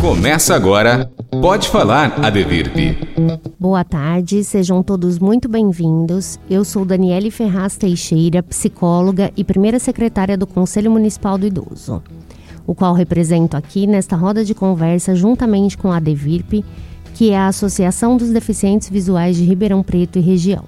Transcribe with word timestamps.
Começa 0.00 0.52
agora, 0.52 1.08
pode 1.40 1.68
falar, 1.68 2.18
Adevirp. 2.20 2.74
Boa 3.60 3.84
tarde, 3.84 4.42
sejam 4.42 4.82
todos 4.82 5.20
muito 5.20 5.48
bem-vindos. 5.48 6.36
Eu 6.50 6.64
sou 6.64 6.84
Daniele 6.84 7.30
Ferraz 7.30 7.76
Teixeira, 7.76 8.42
psicóloga 8.42 9.30
e 9.36 9.44
primeira 9.44 9.78
secretária 9.78 10.36
do 10.36 10.48
Conselho 10.48 10.90
Municipal 10.90 11.38
do 11.38 11.46
Idoso, 11.46 12.02
o 12.66 12.74
qual 12.74 12.92
represento 12.92 13.56
aqui 13.56 13.86
nesta 13.86 14.16
roda 14.16 14.44
de 14.44 14.52
conversa 14.52 15.14
juntamente 15.14 15.78
com 15.78 15.92
a 15.92 15.98
Adevirp, 15.98 16.64
que 17.14 17.30
é 17.30 17.38
a 17.38 17.46
Associação 17.46 18.16
dos 18.16 18.30
Deficientes 18.30 18.90
Visuais 18.90 19.36
de 19.36 19.44
Ribeirão 19.44 19.80
Preto 19.80 20.18
e 20.18 20.22
região. 20.22 20.64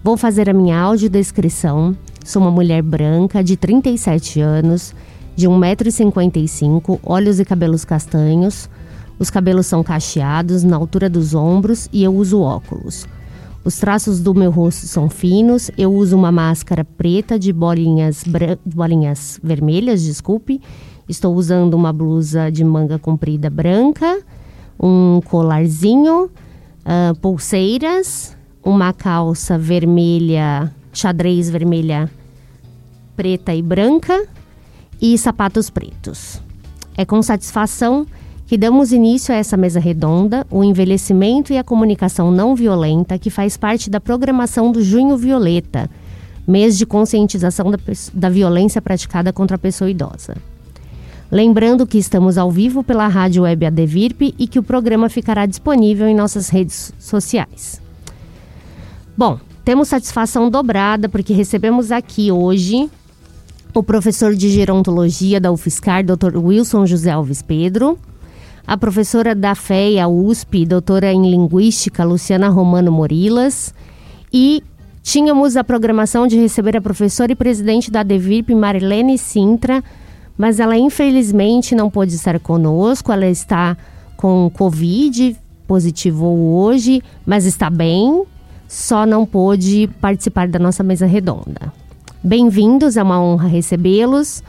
Vou 0.00 0.16
fazer 0.16 0.48
a 0.48 0.52
minha 0.52 0.78
audiodescrição. 0.78 1.96
Sou 2.24 2.40
uma 2.40 2.52
mulher 2.52 2.82
branca 2.82 3.42
de 3.42 3.56
37 3.56 4.40
anos, 4.40 4.94
de 5.34 5.48
1,55m, 5.48 7.00
olhos 7.02 7.40
e 7.40 7.44
cabelos 7.44 7.84
castanhos. 7.84 8.68
Os 9.18 9.30
cabelos 9.30 9.66
são 9.66 9.82
cacheados 9.82 10.62
na 10.62 10.76
altura 10.76 11.08
dos 11.08 11.34
ombros 11.34 11.88
e 11.92 12.02
eu 12.02 12.14
uso 12.14 12.40
óculos. 12.40 13.06
Os 13.64 13.76
traços 13.76 14.20
do 14.20 14.34
meu 14.34 14.50
rosto 14.50 14.86
são 14.86 15.08
finos, 15.08 15.70
eu 15.78 15.92
uso 15.94 16.16
uma 16.16 16.32
máscara 16.32 16.84
preta 16.84 17.38
de 17.38 17.52
bolinhas, 17.52 18.24
bolinhas 18.64 19.38
vermelhas, 19.42 20.02
desculpe. 20.02 20.60
Estou 21.08 21.34
usando 21.34 21.74
uma 21.74 21.92
blusa 21.92 22.50
de 22.50 22.64
manga 22.64 22.98
comprida 22.98 23.48
branca, 23.48 24.20
um 24.80 25.20
colarzinho, 25.24 26.24
uh, 26.24 27.14
pulseiras, 27.20 28.36
uma 28.64 28.92
calça 28.92 29.56
vermelha, 29.56 30.72
xadrez 30.92 31.48
vermelha, 31.48 32.10
preta 33.14 33.54
e 33.54 33.62
branca 33.62 34.26
e 35.02 35.18
sapatos 35.18 35.68
pretos. 35.68 36.40
É 36.96 37.04
com 37.04 37.20
satisfação 37.20 38.06
que 38.46 38.56
damos 38.56 38.92
início 38.92 39.34
a 39.34 39.38
essa 39.38 39.56
mesa 39.56 39.80
redonda, 39.80 40.46
o 40.48 40.62
envelhecimento 40.62 41.52
e 41.52 41.58
a 41.58 41.64
comunicação 41.64 42.30
não 42.30 42.54
violenta, 42.54 43.18
que 43.18 43.30
faz 43.30 43.56
parte 43.56 43.90
da 43.90 44.00
programação 44.00 44.70
do 44.70 44.82
Junho 44.82 45.16
Violeta, 45.16 45.90
mês 46.46 46.78
de 46.78 46.86
conscientização 46.86 47.70
da, 47.70 47.78
da 48.12 48.28
violência 48.28 48.80
praticada 48.80 49.32
contra 49.32 49.56
a 49.56 49.58
pessoa 49.58 49.90
idosa. 49.90 50.36
Lembrando 51.30 51.86
que 51.86 51.96
estamos 51.96 52.36
ao 52.36 52.50
vivo 52.50 52.84
pela 52.84 53.08
rádio 53.08 53.44
web 53.44 53.64
Adevirp 53.64 54.20
e 54.38 54.46
que 54.46 54.58
o 54.58 54.62
programa 54.62 55.08
ficará 55.08 55.46
disponível 55.46 56.06
em 56.06 56.14
nossas 56.14 56.50
redes 56.50 56.92
sociais. 56.98 57.80
Bom, 59.16 59.40
temos 59.64 59.88
satisfação 59.88 60.50
dobrada 60.50 61.08
porque 61.08 61.32
recebemos 61.32 61.90
aqui 61.90 62.30
hoje 62.30 62.90
o 63.74 63.82
professor 63.82 64.34
de 64.34 64.50
gerontologia 64.50 65.40
da 65.40 65.50
UFSCar, 65.50 66.04
Dr. 66.04 66.36
Wilson 66.36 66.86
José 66.86 67.10
Alves 67.10 67.40
Pedro, 67.40 67.98
a 68.66 68.76
professora 68.76 69.34
da 69.34 69.54
FEA 69.54 70.06
USP, 70.06 70.66
doutora 70.66 71.12
em 71.12 71.30
linguística, 71.30 72.04
Luciana 72.04 72.48
Romano 72.48 72.92
Morilas, 72.92 73.74
e 74.32 74.62
tínhamos 75.02 75.56
a 75.56 75.64
programação 75.64 76.26
de 76.26 76.36
receber 76.36 76.76
a 76.76 76.80
professora 76.80 77.32
e 77.32 77.36
presidente 77.36 77.90
da 77.90 78.02
DEVIRP, 78.02 78.54
Marilene 78.54 79.16
Sintra, 79.16 79.82
mas 80.36 80.60
ela 80.60 80.76
infelizmente 80.76 81.74
não 81.74 81.90
pôde 81.90 82.14
estar 82.14 82.38
conosco, 82.40 83.10
ela 83.10 83.26
está 83.26 83.76
com 84.16 84.50
Covid, 84.54 85.36
positivou 85.66 86.56
hoje, 86.62 87.02
mas 87.26 87.46
está 87.46 87.68
bem, 87.70 88.24
só 88.68 89.04
não 89.04 89.26
pôde 89.26 89.88
participar 90.00 90.46
da 90.46 90.58
nossa 90.58 90.82
mesa 90.82 91.06
redonda. 91.06 91.81
Bem-vindos, 92.24 92.96
é 92.96 93.02
uma 93.02 93.20
honra 93.20 93.48
recebê-los 93.48 94.44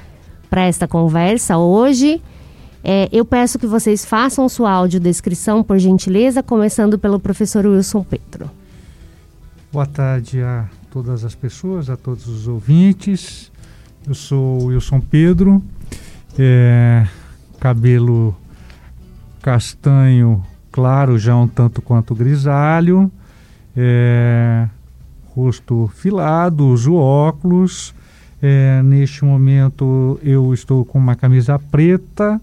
para 0.48 0.66
esta 0.66 0.88
conversa 0.88 1.58
hoje. 1.58 2.22
É, 2.84 3.10
eu 3.12 3.26
peço 3.26 3.58
que 3.58 3.66
vocês 3.66 4.06
façam 4.06 4.48
sua 4.48 4.72
audiodescrição, 4.72 5.64
por 5.64 5.80
gentileza, 5.80 6.44
começando 6.44 7.00
pelo 7.00 7.20
professor 7.20 7.66
Wilson 7.66 8.04
Pedro. 8.04 8.52
Boa 9.72 9.88
tarde 9.88 10.42
a 10.42 10.70
todas 10.92 11.26
as 11.26 11.34
pessoas, 11.34 11.90
a 11.90 11.98
todos 11.98 12.28
os 12.28 12.48
ouvintes. 12.48 13.52
Eu 14.08 14.14
sou 14.14 14.66
Wilson 14.66 15.00
Pedro, 15.00 15.60
é, 16.38 17.08
cabelo 17.60 18.36
castanho 19.42 20.46
claro, 20.72 21.18
já 21.18 21.36
um 21.36 21.48
tanto 21.48 21.82
quanto 21.82 22.14
grisalho, 22.14 23.12
é, 23.78 24.68
rosto 25.36 25.92
filado, 25.96 26.68
uso 26.68 26.96
óculos. 26.96 27.94
É, 28.42 28.82
neste 28.84 29.24
momento 29.24 30.20
eu 30.22 30.54
estou 30.54 30.84
com 30.84 31.00
uma 31.00 31.16
camisa 31.16 31.58
preta, 31.58 32.40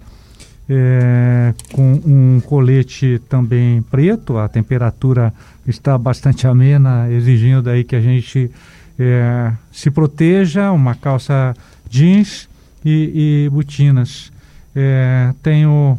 é, 0.69 1.53
com 1.73 2.01
um 2.07 2.41
colete 2.41 3.21
também 3.29 3.83
preto. 3.83 4.39
A 4.39 4.49
temperatura 4.49 5.33
está 5.67 5.97
bastante 5.99 6.47
amena, 6.47 7.11
exigindo 7.11 7.69
aí 7.69 7.85
que 7.85 7.95
a 7.95 8.01
gente 8.01 8.51
é, 8.99 9.53
se 9.71 9.91
proteja. 9.91 10.73
Uma 10.73 10.95
calça 10.95 11.55
jeans 11.89 12.49
e, 12.85 13.47
e 13.47 13.51
botinas. 13.51 14.33
É, 14.75 15.35
tenho 15.43 15.99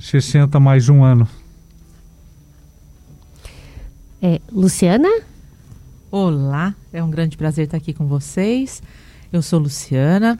60 0.00 0.58
mais 0.58 0.88
um 0.88 1.04
ano. 1.04 1.28
É, 4.22 4.40
Luciana? 4.52 5.08
Olá, 6.14 6.74
é 6.92 7.02
um 7.02 7.08
grande 7.08 7.38
prazer 7.38 7.64
estar 7.64 7.78
aqui 7.78 7.94
com 7.94 8.06
vocês. 8.06 8.82
Eu 9.32 9.40
sou 9.40 9.58
Luciana, 9.58 10.38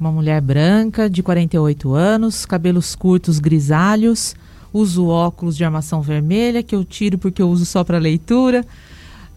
uma 0.00 0.10
mulher 0.10 0.40
branca 0.40 1.08
de 1.08 1.22
48 1.22 1.94
anos, 1.94 2.44
cabelos 2.44 2.96
curtos 2.96 3.38
grisalhos, 3.38 4.34
uso 4.72 5.06
óculos 5.06 5.56
de 5.56 5.64
armação 5.64 6.02
vermelha 6.02 6.60
que 6.60 6.74
eu 6.74 6.84
tiro 6.84 7.18
porque 7.18 7.40
eu 7.40 7.48
uso 7.48 7.64
só 7.64 7.84
para 7.84 7.98
leitura. 7.98 8.66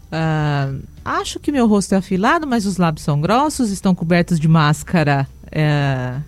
Uh, 0.06 0.82
acho 1.06 1.40
que 1.40 1.52
meu 1.52 1.68
rosto 1.68 1.94
é 1.94 2.00
afilado, 2.00 2.48
mas 2.48 2.66
os 2.66 2.78
lábios 2.78 3.04
são 3.04 3.22
grossos, 3.22 3.70
estão 3.70 3.94
cobertos 3.94 4.40
de 4.40 4.48
máscara 4.48 5.28
é, 5.52 6.20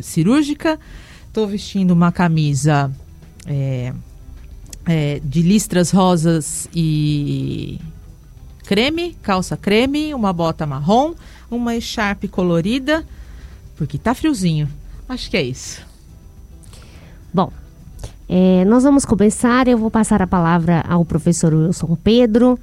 cirúrgica. 0.00 0.80
Estou 1.28 1.46
vestindo 1.46 1.90
uma 1.90 2.10
camisa 2.10 2.90
é, 3.46 3.92
é, 4.86 5.20
de 5.22 5.42
listras 5.42 5.90
rosas 5.90 6.66
e 6.74 7.78
creme, 8.66 9.16
calça 9.22 9.56
creme, 9.56 10.12
uma 10.12 10.32
bota 10.32 10.66
marrom, 10.66 11.14
uma 11.50 11.76
echarpe 11.76 12.26
colorida, 12.26 13.04
porque 13.76 13.96
tá 13.96 14.14
friozinho. 14.14 14.68
Acho 15.08 15.30
que 15.30 15.36
é 15.36 15.42
isso. 15.42 15.80
Bom, 17.32 17.52
é, 18.28 18.64
nós 18.64 18.82
vamos 18.82 19.04
começar. 19.04 19.68
Eu 19.68 19.78
vou 19.78 19.90
passar 19.90 20.20
a 20.20 20.26
palavra 20.26 20.84
ao 20.88 21.04
professor 21.04 21.54
Wilson 21.54 21.96
Pedro, 22.02 22.58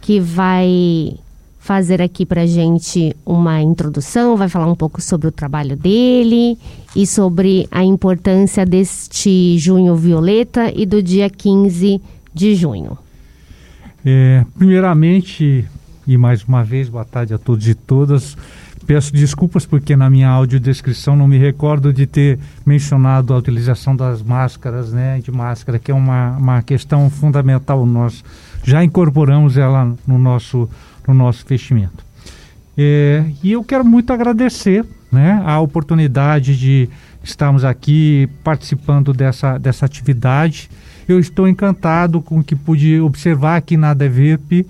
que 0.00 0.20
vai 0.20 1.18
fazer 1.58 2.00
aqui 2.00 2.24
para 2.24 2.46
gente 2.46 3.14
uma 3.26 3.60
introdução, 3.60 4.36
vai 4.36 4.48
falar 4.48 4.66
um 4.66 4.74
pouco 4.74 5.02
sobre 5.02 5.28
o 5.28 5.32
trabalho 5.32 5.76
dele 5.76 6.56
e 6.96 7.06
sobre 7.06 7.68
a 7.70 7.84
importância 7.84 8.64
deste 8.64 9.58
Junho 9.58 9.94
Violeta 9.94 10.72
e 10.74 10.86
do 10.86 11.02
dia 11.02 11.28
15 11.28 12.00
de 12.32 12.54
junho. 12.54 12.96
É, 14.04 14.44
primeiramente, 14.56 15.64
e 16.06 16.16
mais 16.16 16.44
uma 16.44 16.62
vez, 16.62 16.88
boa 16.88 17.04
tarde 17.04 17.34
a 17.34 17.38
todos 17.38 17.66
e 17.68 17.74
todas. 17.74 18.36
Peço 18.86 19.12
desculpas 19.12 19.66
porque 19.66 19.94
na 19.94 20.08
minha 20.08 20.28
audiodescrição 20.28 21.14
não 21.14 21.28
me 21.28 21.36
recordo 21.36 21.92
de 21.92 22.06
ter 22.06 22.38
mencionado 22.64 23.34
a 23.34 23.36
utilização 23.36 23.94
das 23.94 24.22
máscaras, 24.22 24.92
né, 24.92 25.20
de 25.20 25.30
máscara, 25.30 25.78
que 25.78 25.90
é 25.90 25.94
uma, 25.94 26.36
uma 26.38 26.62
questão 26.62 27.10
fundamental. 27.10 27.84
Nós 27.84 28.24
já 28.64 28.82
incorporamos 28.82 29.58
ela 29.58 29.94
no 30.06 30.18
nosso, 30.18 30.68
no 31.06 31.12
nosso 31.12 31.44
vestimento. 31.46 32.02
É, 32.78 33.24
e 33.42 33.52
eu 33.52 33.62
quero 33.62 33.84
muito 33.84 34.12
agradecer 34.12 34.86
né, 35.12 35.42
a 35.44 35.60
oportunidade 35.60 36.56
de 36.56 36.88
estarmos 37.22 37.64
aqui 37.64 38.28
participando 38.42 39.12
dessa, 39.12 39.58
dessa 39.58 39.84
atividade 39.84 40.70
eu 41.08 41.18
estou 41.18 41.48
encantado 41.48 42.20
com 42.20 42.40
o 42.40 42.44
que 42.44 42.54
pude 42.54 43.00
observar 43.00 43.56
aqui 43.56 43.76
na 43.76 43.94
DVP, 43.94 44.66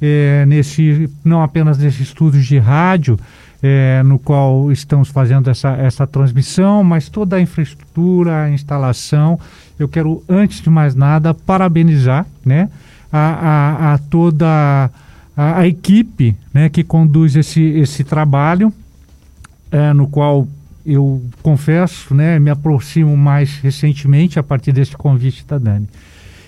é, 0.00 0.46
nesse, 0.46 1.10
não 1.24 1.42
apenas 1.42 1.76
nesse 1.78 2.02
estúdio 2.02 2.40
de 2.40 2.58
rádio, 2.58 3.18
é, 3.62 4.02
no 4.02 4.18
qual 4.18 4.72
estamos 4.72 5.08
fazendo 5.08 5.50
essa, 5.50 5.70
essa 5.72 6.06
transmissão, 6.06 6.82
mas 6.82 7.08
toda 7.08 7.36
a 7.36 7.40
infraestrutura, 7.40 8.44
a 8.44 8.50
instalação. 8.50 9.38
Eu 9.78 9.88
quero, 9.88 10.22
antes 10.28 10.62
de 10.62 10.70
mais 10.70 10.94
nada, 10.94 11.34
parabenizar 11.34 12.26
né, 12.44 12.70
a, 13.12 13.18
a, 13.18 13.94
a 13.94 13.98
toda 13.98 14.90
a, 15.36 15.58
a, 15.58 15.66
equipe 15.66 16.34
né, 16.54 16.68
que 16.68 16.82
conduz 16.82 17.36
esse, 17.36 17.60
esse 17.60 18.04
trabalho, 18.04 18.72
é, 19.70 19.92
no 19.92 20.06
qual 20.06 20.48
eu 20.84 21.22
confesso, 21.42 22.14
né, 22.14 22.38
me 22.38 22.50
aproximo 22.50 23.16
mais 23.16 23.58
recentemente 23.58 24.38
a 24.38 24.42
partir 24.42 24.72
desse 24.72 24.96
convite 24.96 25.44
da 25.46 25.58
Dani. 25.58 25.88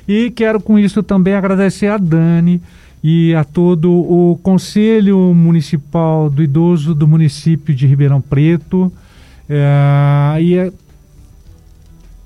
E 0.07 0.31
quero 0.31 0.61
com 0.61 0.79
isso 0.79 1.03
também 1.03 1.35
agradecer 1.35 1.87
a 1.87 1.97
Dani 1.97 2.61
e 3.03 3.35
a 3.35 3.45
todo 3.45 3.91
o 3.93 4.39
Conselho 4.43 5.35
Municipal 5.35 6.31
do 6.31 6.43
Idoso 6.43 6.95
do 6.95 7.07
município 7.07 7.75
de 7.75 7.87
Ribeirão 7.87 8.21
Preto 8.21 8.93
é, 9.49 10.41
e 10.41 10.73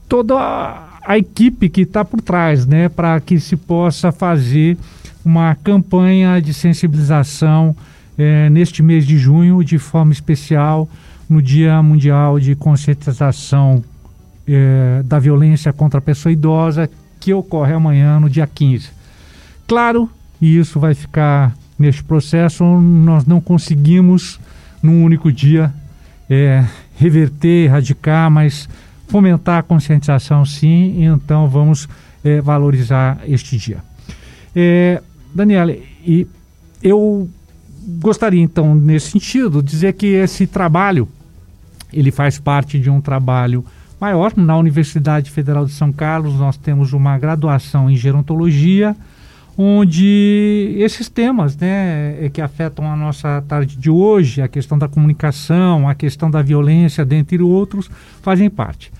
toda 0.08 0.38
a, 0.38 0.98
a 1.04 1.18
equipe 1.18 1.68
que 1.68 1.82
está 1.82 2.04
por 2.04 2.20
trás, 2.20 2.66
né, 2.66 2.88
para 2.88 3.18
que 3.20 3.40
se 3.40 3.56
possa 3.56 4.12
fazer 4.12 4.76
uma 5.24 5.54
campanha 5.56 6.40
de 6.40 6.54
sensibilização 6.54 7.74
é, 8.16 8.48
neste 8.48 8.82
mês 8.82 9.06
de 9.06 9.18
junho, 9.18 9.64
de 9.64 9.78
forma 9.78 10.12
especial, 10.12 10.88
no 11.28 11.42
Dia 11.42 11.82
Mundial 11.82 12.38
de 12.38 12.54
Conscientização 12.54 13.82
é, 14.46 15.02
da 15.04 15.18
Violência 15.18 15.72
contra 15.72 15.98
a 15.98 16.02
Pessoa 16.02 16.32
Idosa, 16.32 16.88
que 17.18 17.34
ocorre 17.34 17.72
amanhã, 17.72 18.20
no 18.20 18.30
dia 18.30 18.46
15. 18.46 18.90
Claro, 19.66 20.08
e 20.40 20.58
isso 20.58 20.78
vai 20.78 20.94
ficar 20.94 21.56
neste 21.78 22.02
processo, 22.04 22.64
nós 22.64 23.26
não 23.26 23.40
conseguimos, 23.40 24.38
num 24.82 25.02
único 25.02 25.32
dia, 25.32 25.72
é, 26.30 26.64
reverter, 26.96 27.64
erradicar, 27.64 28.30
mas 28.30 28.68
fomentar 29.08 29.58
a 29.58 29.62
conscientização 29.62 30.44
sim, 30.44 31.04
então 31.04 31.48
vamos 31.48 31.88
é, 32.24 32.40
valorizar 32.40 33.20
este 33.26 33.56
dia. 33.56 33.78
É, 34.54 35.02
Daniela, 35.34 35.72
e 35.72 36.26
eu 36.82 37.28
gostaria 38.00 38.42
então, 38.42 38.74
nesse 38.74 39.10
sentido, 39.12 39.62
dizer 39.62 39.92
que 39.92 40.06
esse 40.06 40.46
trabalho, 40.46 41.08
ele 41.96 42.10
faz 42.10 42.38
parte 42.38 42.78
de 42.78 42.90
um 42.90 43.00
trabalho 43.00 43.64
maior. 44.00 44.32
Na 44.36 44.56
Universidade 44.56 45.30
Federal 45.30 45.64
de 45.64 45.72
São 45.72 45.92
Carlos, 45.92 46.34
nós 46.34 46.56
temos 46.56 46.92
uma 46.92 47.18
graduação 47.18 47.90
em 47.90 47.96
gerontologia, 47.96 48.94
onde 49.56 50.74
esses 50.78 51.08
temas 51.08 51.56
né, 51.56 52.24
é 52.26 52.28
que 52.28 52.42
afetam 52.42 52.90
a 52.90 52.94
nossa 52.94 53.42
tarde 53.48 53.76
de 53.76 53.88
hoje, 53.88 54.42
a 54.42 54.48
questão 54.48 54.78
da 54.78 54.86
comunicação, 54.86 55.88
a 55.88 55.94
questão 55.94 56.30
da 56.30 56.42
violência, 56.42 57.04
dentre 57.04 57.42
outros, 57.42 57.90
fazem 58.20 58.50
parte. 58.50 58.92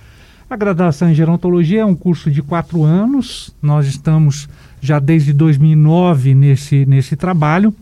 A 0.49 0.57
graduação 0.57 1.11
em 1.11 1.15
gerontologia 1.15 1.81
é 1.81 1.85
um 1.85 1.95
curso 1.95 2.31
de 2.31 2.41
quatro 2.41 2.85
anos, 2.85 3.55
nós 3.61 3.87
estamos 3.87 4.49
já 4.81 4.99
desde 4.99 5.33
2009 5.33 6.35
nesse, 6.35 6.87
nesse 6.87 7.17
trabalho, 7.17 7.75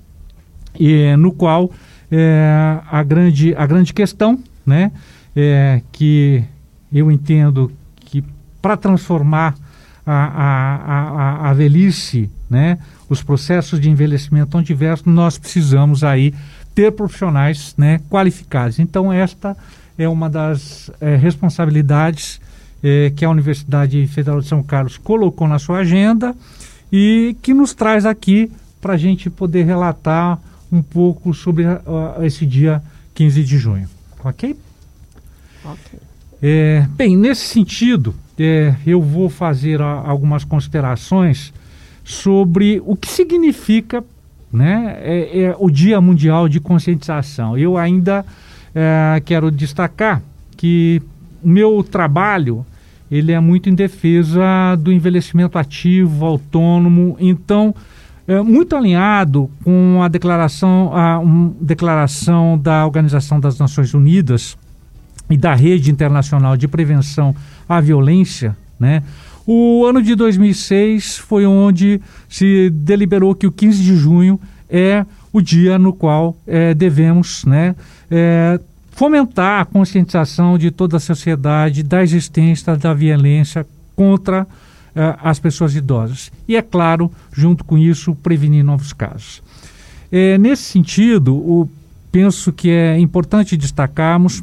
e, 0.80 1.14
no 1.16 1.30
qual 1.30 1.70
é, 2.10 2.80
a, 2.90 3.02
grande, 3.02 3.54
a 3.54 3.66
grande 3.66 3.92
questão 3.92 4.38
né, 4.66 4.92
é 5.34 5.82
que 5.92 6.44
eu 6.92 7.10
entendo 7.10 7.70
que 7.96 8.24
para 8.62 8.76
transformar 8.76 9.54
a, 10.06 10.12
a, 10.12 10.76
a, 11.46 11.50
a, 11.50 11.52
velhice, 11.52 12.30
né, 12.48 12.78
os 13.08 13.22
processos 13.22 13.80
de 13.80 13.90
envelhecimento 13.90 14.50
tão 14.50 14.62
diversos, 14.62 15.06
nós 15.06 15.38
precisamos 15.38 16.04
aí 16.04 16.34
ter 16.74 16.92
profissionais 16.92 17.74
né, 17.76 18.00
qualificados. 18.10 18.78
Então, 18.78 19.12
esta 19.12 19.56
é 19.96 20.08
uma 20.08 20.28
das 20.28 20.90
é, 21.00 21.16
responsabilidades 21.16 22.40
é, 22.82 23.12
que 23.14 23.24
a 23.24 23.30
Universidade 23.30 24.06
Federal 24.06 24.40
de 24.40 24.46
São 24.46 24.62
Carlos 24.62 24.98
colocou 24.98 25.48
na 25.48 25.58
sua 25.58 25.78
agenda 25.78 26.34
e 26.92 27.36
que 27.40 27.54
nos 27.54 27.74
traz 27.74 28.04
aqui 28.04 28.50
para 28.80 28.94
a 28.94 28.96
gente 28.98 29.30
poder 29.30 29.64
relatar 29.64 30.38
um 30.70 30.82
pouco 30.82 31.32
sobre 31.32 31.64
esse 32.22 32.44
dia 32.44 32.82
15 33.14 33.44
de 33.44 33.56
junho. 33.56 33.93
Ok? 34.24 34.56
Ok. 35.64 35.98
É, 36.42 36.86
bem, 36.96 37.16
nesse 37.16 37.46
sentido, 37.46 38.14
é, 38.38 38.74
eu 38.86 39.00
vou 39.00 39.28
fazer 39.28 39.80
a, 39.80 39.86
algumas 39.86 40.44
considerações 40.44 41.52
sobre 42.02 42.82
o 42.84 42.96
que 42.96 43.08
significa 43.08 44.04
né, 44.52 44.98
é, 45.00 45.40
é 45.42 45.56
o 45.58 45.70
Dia 45.70 46.00
Mundial 46.00 46.48
de 46.48 46.60
Conscientização. 46.60 47.56
Eu 47.56 47.76
ainda 47.76 48.24
é, 48.74 49.22
quero 49.24 49.50
destacar 49.50 50.22
que 50.56 51.02
o 51.42 51.48
meu 51.48 51.82
trabalho 51.82 52.64
ele 53.10 53.32
é 53.32 53.40
muito 53.40 53.68
em 53.68 53.74
defesa 53.74 54.76
do 54.78 54.92
envelhecimento 54.92 55.58
ativo, 55.58 56.24
autônomo, 56.24 57.16
então 57.20 57.74
é, 58.26 58.40
muito 58.40 58.74
alinhado 58.74 59.50
com 59.62 60.00
a 60.02 60.08
declaração, 60.08 60.90
a 60.96 61.18
um, 61.18 61.54
declaração 61.60 62.58
da 62.58 62.84
Organização 62.84 63.38
das 63.38 63.58
Nações 63.58 63.92
Unidas 63.92 64.56
e 65.28 65.36
da 65.36 65.54
Rede 65.54 65.90
Internacional 65.90 66.56
de 66.56 66.66
Prevenção 66.66 67.34
à 67.68 67.80
Violência, 67.80 68.56
né? 68.78 69.02
O 69.46 69.84
ano 69.84 70.00
de 70.02 70.14
2006 70.14 71.18
foi 71.18 71.44
onde 71.44 72.00
se 72.28 72.70
deliberou 72.70 73.34
que 73.34 73.46
o 73.46 73.52
15 73.52 73.82
de 73.82 73.94
junho 73.94 74.40
é 74.70 75.04
o 75.30 75.42
dia 75.42 75.78
no 75.78 75.92
qual 75.92 76.34
é, 76.46 76.72
devemos, 76.72 77.44
né, 77.44 77.74
é, 78.10 78.58
fomentar 78.92 79.60
a 79.60 79.64
conscientização 79.66 80.56
de 80.56 80.70
toda 80.70 80.96
a 80.96 81.00
sociedade 81.00 81.82
da 81.82 82.02
existência 82.02 82.74
da 82.74 82.94
violência 82.94 83.66
contra 83.94 84.44
uh, 84.44 84.63
as 84.94 85.38
pessoas 85.38 85.74
idosas. 85.74 86.30
E, 86.46 86.56
é 86.56 86.62
claro, 86.62 87.10
junto 87.32 87.64
com 87.64 87.76
isso, 87.76 88.14
prevenir 88.14 88.64
novos 88.64 88.92
casos. 88.92 89.42
É, 90.10 90.38
nesse 90.38 90.62
sentido, 90.62 91.34
o, 91.34 91.68
penso 92.12 92.52
que 92.52 92.70
é 92.70 92.98
importante 92.98 93.56
destacarmos 93.56 94.42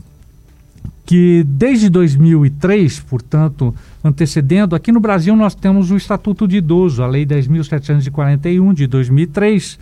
que 1.05 1.43
desde 1.47 1.89
2003, 1.89 2.99
portanto, 3.01 3.73
antecedendo, 4.03 4.75
aqui 4.75 4.91
no 4.91 4.99
Brasil 4.99 5.35
nós 5.35 5.55
temos 5.55 5.91
o 5.91 5.97
Estatuto 5.97 6.47
de 6.47 6.57
Idoso, 6.57 7.03
a 7.03 7.07
Lei 7.07 7.25
10.741 7.25 8.73
de 8.73 8.87
2003, 8.87 9.79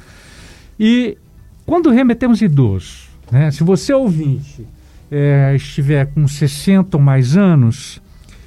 e 0.79 1.17
quando 1.65 1.91
remetemos 1.91 2.41
idoso, 2.41 3.09
né? 3.31 3.51
Se 3.51 3.63
você 3.63 3.93
ouvinte 3.93 4.65
é, 5.11 5.53
estiver 5.55 6.07
com 6.07 6.27
60 6.27 6.97
ou 6.97 7.03
mais 7.03 7.37
anos, 7.37 8.01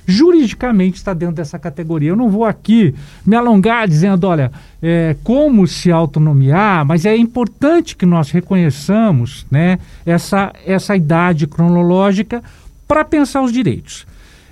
juridicamente 0.07 0.97
está 0.97 1.15
dentro 1.15 1.37
dessa 1.37 1.59
categoria. 1.59 2.11
Eu 2.11 2.17
não 2.17 2.29
vou 2.29 2.45
aqui 2.45 2.95
me 3.25 3.37
alongar 3.37 3.87
dizendo, 3.89 4.27
olha, 4.27 4.51
é, 4.83 5.17
como 5.23 5.67
se 5.67 5.91
autonomiar, 5.91 6.85
mas 6.85 7.05
é 7.05 7.17
importante 7.17 7.97
que 7.97 8.07
nós 8.07 8.31
reconheçamos 8.31 9.47
né, 9.51 9.79
essa, 10.05 10.53
essa 10.67 10.97
idade 10.97 11.47
cronológica 11.47 12.43
para 12.87 13.05
pensar 13.05 13.43
os 13.43 13.53
direitos. 13.53 14.07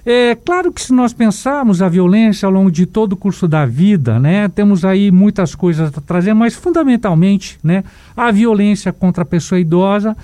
É 0.05 0.35
claro 0.35 0.73
que 0.73 0.81
se 0.81 0.95
nós 0.95 1.13
pensarmos 1.13 1.83
a 1.83 1.89
violência 1.89 2.47
ao 2.47 2.53
longo 2.53 2.71
de 2.71 2.87
todo 2.87 3.13
o 3.13 3.17
curso 3.17 3.47
da 3.47 3.67
vida, 3.67 4.19
né, 4.19 4.49
temos 4.49 4.85
aí 4.85 5.11
muitas 5.11 5.55
coisas 5.55 5.93
a 5.97 6.01
trazer, 6.01 6.33
mas 6.33 6.55
fundamentalmente, 6.55 7.59
né, 7.63 7.85
a 8.17 8.31
violência 8.31 8.93
contra 8.93 9.23
a 9.23 9.27
pessoa 9.27 9.61
idosa, 9.61 10.17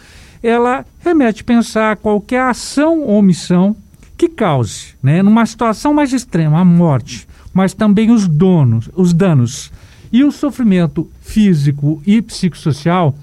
ela 0.43 0.85
remete 1.01 1.43
a 1.43 1.45
pensar 1.45 1.97
qualquer 1.97 2.41
ação 2.41 3.01
ou 3.01 3.19
omissão 3.19 3.77
que 4.17 4.29
cause, 4.29 4.95
né, 5.03 5.23
numa 5.23 5.45
situação 5.45 5.93
mais 5.93 6.13
extrema, 6.13 6.61
a 6.61 6.65
morte, 6.65 7.27
mas 7.53 7.75
também 7.75 8.11
os 8.11 8.27
donos, 8.27 8.89
os 8.95 9.13
danos. 9.13 9.71
E 10.13 10.25
o 10.25 10.33
sofrimento 10.33 11.11
físico 11.21 12.03
e 12.07 12.23
psicossocial 12.23 13.15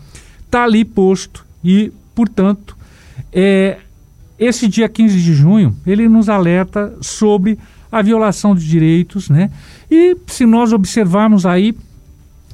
está 0.46 0.64
ali 0.64 0.86
posto 0.86 1.46
e, 1.64 1.92
portanto, 2.14 2.78
é, 3.32 3.78
esse 4.38 4.68
dia 4.68 4.90
15 4.90 5.22
de 5.22 5.34
junho, 5.34 5.76
ele 5.86 6.08
nos 6.08 6.30
alerta 6.30 6.94
sobre 7.02 7.58
a 7.92 8.02
violação 8.02 8.56
de 8.56 8.68
direitos, 8.68 9.30
né? 9.30 9.52
E 9.90 10.18
se 10.28 10.46
nós 10.46 10.74
observarmos 10.74 11.46
aí 11.46 11.76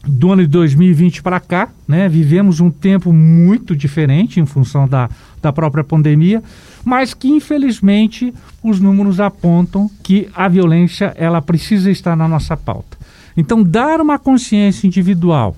do 0.05 0.31
ano 0.31 0.41
de 0.41 0.47
2020 0.49 1.21
para 1.21 1.39
cá, 1.39 1.69
né, 1.87 2.07
vivemos 2.07 2.59
um 2.59 2.69
tempo 2.69 3.11
muito 3.11 3.75
diferente 3.75 4.39
em 4.39 4.45
função 4.45 4.87
da, 4.87 5.09
da 5.41 5.51
própria 5.51 5.83
pandemia, 5.83 6.41
mas 6.83 7.13
que 7.13 7.27
infelizmente 7.27 8.33
os 8.63 8.79
números 8.79 9.19
apontam 9.19 9.89
que 10.03 10.29
a 10.35 10.47
violência 10.47 11.13
ela 11.17 11.41
precisa 11.41 11.91
estar 11.91 12.15
na 12.15 12.27
nossa 12.27 12.55
pauta. 12.55 12.97
Então, 13.35 13.63
dar 13.63 14.01
uma 14.01 14.19
consciência 14.19 14.87
individual 14.87 15.55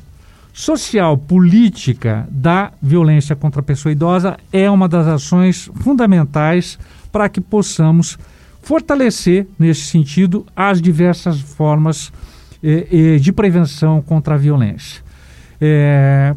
social, 0.53 1.17
política 1.17 2.27
da 2.29 2.71
violência 2.81 3.35
contra 3.35 3.61
a 3.61 3.63
pessoa 3.63 3.91
idosa 3.91 4.37
é 4.51 4.69
uma 4.69 4.87
das 4.87 5.07
ações 5.07 5.69
fundamentais 5.75 6.77
para 7.11 7.29
que 7.29 7.39
possamos 7.39 8.17
fortalecer, 8.61 9.47
nesse 9.57 9.81
sentido, 9.81 10.45
as 10.55 10.81
diversas 10.81 11.39
formas 11.39 12.11
eh, 12.63 12.87
eh, 12.91 13.17
de 13.17 13.31
prevenção 13.31 14.01
contra 14.01 14.35
a 14.35 14.37
violência. 14.37 15.01
É, 15.59 16.35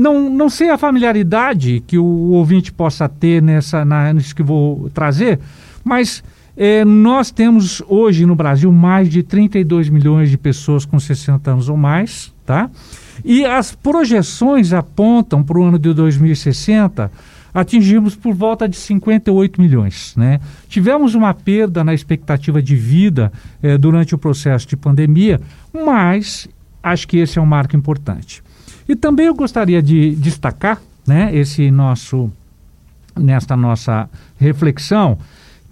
não, 0.00 0.30
não 0.30 0.48
sei 0.48 0.70
a 0.70 0.78
familiaridade 0.78 1.82
que 1.86 1.98
o 1.98 2.30
ouvinte 2.30 2.72
possa 2.72 3.06
ter 3.06 3.42
nessa, 3.42 3.84
na, 3.84 4.12
nisso 4.14 4.34
que 4.34 4.42
vou 4.42 4.88
trazer, 4.94 5.38
mas 5.84 6.24
é, 6.56 6.84
nós 6.86 7.30
temos 7.30 7.82
hoje 7.86 8.24
no 8.24 8.34
Brasil 8.34 8.72
mais 8.72 9.10
de 9.10 9.22
32 9.22 9.90
milhões 9.90 10.30
de 10.30 10.38
pessoas 10.38 10.86
com 10.86 10.98
60 10.98 11.50
anos 11.50 11.68
ou 11.68 11.76
mais, 11.76 12.32
tá? 12.46 12.70
E 13.22 13.44
as 13.44 13.74
projeções 13.74 14.72
apontam 14.72 15.42
para 15.42 15.58
o 15.58 15.64
ano 15.64 15.78
de 15.78 15.92
2060 15.92 17.10
atingimos 17.52 18.14
por 18.14 18.32
volta 18.32 18.68
de 18.68 18.76
58 18.76 19.60
milhões. 19.60 20.14
Né? 20.16 20.40
Tivemos 20.68 21.14
uma 21.14 21.34
perda 21.34 21.82
na 21.82 21.92
expectativa 21.92 22.62
de 22.62 22.76
vida 22.76 23.32
eh, 23.60 23.76
durante 23.76 24.14
o 24.14 24.18
processo 24.18 24.68
de 24.68 24.76
pandemia, 24.76 25.40
mas 25.72 26.48
acho 26.80 27.08
que 27.08 27.18
esse 27.18 27.40
é 27.40 27.42
um 27.42 27.46
marco 27.46 27.76
importante. 27.76 28.40
E 28.88 28.96
também 28.96 29.26
eu 29.26 29.34
gostaria 29.34 29.82
de 29.82 30.14
destacar 30.16 30.80
né, 31.06 31.34
esse 31.34 31.70
nosso, 31.70 32.30
nesta 33.16 33.56
nossa 33.56 34.08
reflexão 34.38 35.18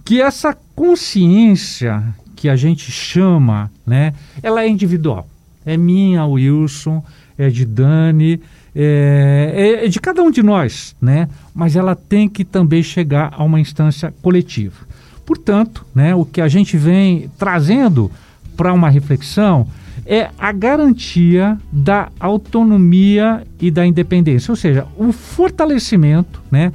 que 0.04 0.20
essa 0.22 0.56
consciência 0.74 2.02
que 2.34 2.48
a 2.48 2.56
gente 2.56 2.90
chama, 2.90 3.70
né, 3.86 4.14
ela 4.42 4.62
é 4.62 4.68
individual. 4.68 5.28
É 5.66 5.76
minha, 5.76 6.24
Wilson, 6.24 7.04
é 7.36 7.50
de 7.50 7.64
Dani, 7.64 8.40
é, 8.74 9.78
é, 9.82 9.84
é 9.84 9.88
de 9.88 10.00
cada 10.00 10.22
um 10.22 10.30
de 10.30 10.42
nós, 10.42 10.96
né? 11.00 11.28
Mas 11.54 11.76
ela 11.76 11.94
tem 11.94 12.28
que 12.28 12.44
também 12.44 12.82
chegar 12.82 13.34
a 13.36 13.44
uma 13.44 13.60
instância 13.60 14.14
coletiva. 14.22 14.86
Portanto, 15.26 15.84
né, 15.94 16.14
o 16.14 16.24
que 16.24 16.40
a 16.40 16.48
gente 16.48 16.76
vem 16.76 17.30
trazendo 17.38 18.10
para 18.56 18.72
uma 18.72 18.88
reflexão 18.88 19.68
é 20.08 20.30
a 20.38 20.50
garantia 20.52 21.58
da 21.70 22.08
autonomia 22.18 23.46
e 23.60 23.70
da 23.70 23.86
independência, 23.86 24.50
ou 24.50 24.56
seja, 24.56 24.86
o 24.96 25.12
fortalecimento 25.12 26.40
né, 26.50 26.72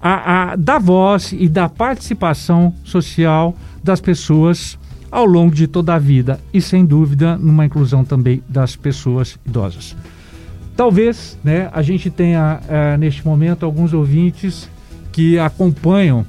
a, 0.00 0.50
a, 0.52 0.56
da 0.56 0.80
voz 0.80 1.32
e 1.32 1.48
da 1.48 1.68
participação 1.68 2.74
social 2.82 3.56
das 3.84 4.00
pessoas 4.00 4.76
ao 5.12 5.24
longo 5.24 5.54
de 5.54 5.68
toda 5.68 5.94
a 5.94 5.98
vida 5.98 6.40
e, 6.52 6.60
sem 6.60 6.84
dúvida, 6.84 7.38
numa 7.38 7.64
inclusão 7.64 8.04
também 8.04 8.42
das 8.48 8.74
pessoas 8.74 9.38
idosas. 9.46 9.94
Talvez 10.76 11.38
né, 11.44 11.70
a 11.72 11.82
gente 11.82 12.10
tenha, 12.10 12.60
é, 12.68 12.96
neste 12.96 13.24
momento, 13.24 13.64
alguns 13.64 13.92
ouvintes 13.92 14.68
que 15.12 15.38
acompanham 15.38 16.26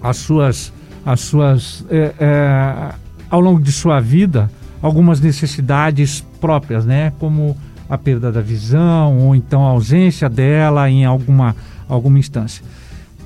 as 0.00 0.16
suas, 0.16 0.72
as 1.04 1.20
suas 1.20 1.84
é, 1.90 2.14
é, 2.18 2.94
ao 3.28 3.40
longo 3.40 3.60
de 3.60 3.72
sua 3.72 4.00
vida, 4.00 4.50
algumas 4.82 5.20
necessidades 5.20 6.24
próprias, 6.40 6.84
né, 6.84 7.12
como 7.18 7.56
a 7.88 7.96
perda 7.96 8.30
da 8.30 8.40
visão 8.40 9.18
ou 9.18 9.34
então 9.34 9.66
a 9.66 9.70
ausência 9.70 10.28
dela 10.28 10.88
em 10.90 11.04
alguma, 11.04 11.56
alguma 11.88 12.18
instância. 12.18 12.62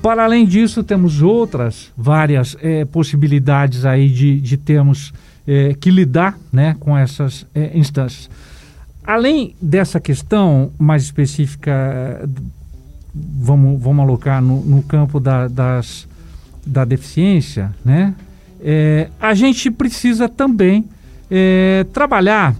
Para 0.01 0.23
além 0.25 0.45
disso, 0.45 0.83
temos 0.83 1.21
outras 1.21 1.91
várias 1.97 2.57
é, 2.61 2.83
possibilidades 2.85 3.85
aí 3.85 4.09
de, 4.09 4.39
de 4.39 4.57
termos 4.57 5.13
é, 5.47 5.73
que 5.73 5.89
lidar 5.89 6.37
né, 6.51 6.75
com 6.79 6.97
essas 6.97 7.45
é, 7.53 7.77
instâncias. 7.77 8.29
Além 9.05 9.55
dessa 9.61 9.99
questão 9.99 10.71
mais 10.77 11.03
específica, 11.03 12.27
vamos, 13.13 13.81
vamos 13.81 14.03
alocar 14.03 14.41
no, 14.41 14.61
no 14.61 14.81
campo 14.83 15.19
da, 15.19 15.47
das, 15.47 16.07
da 16.65 16.85
deficiência, 16.85 17.73
né? 17.83 18.15
A 19.19 19.33
gente 19.33 19.69
precisa 19.69 20.29
também 20.29 20.85
é, 21.35 21.83
trabalhar, 21.91 22.55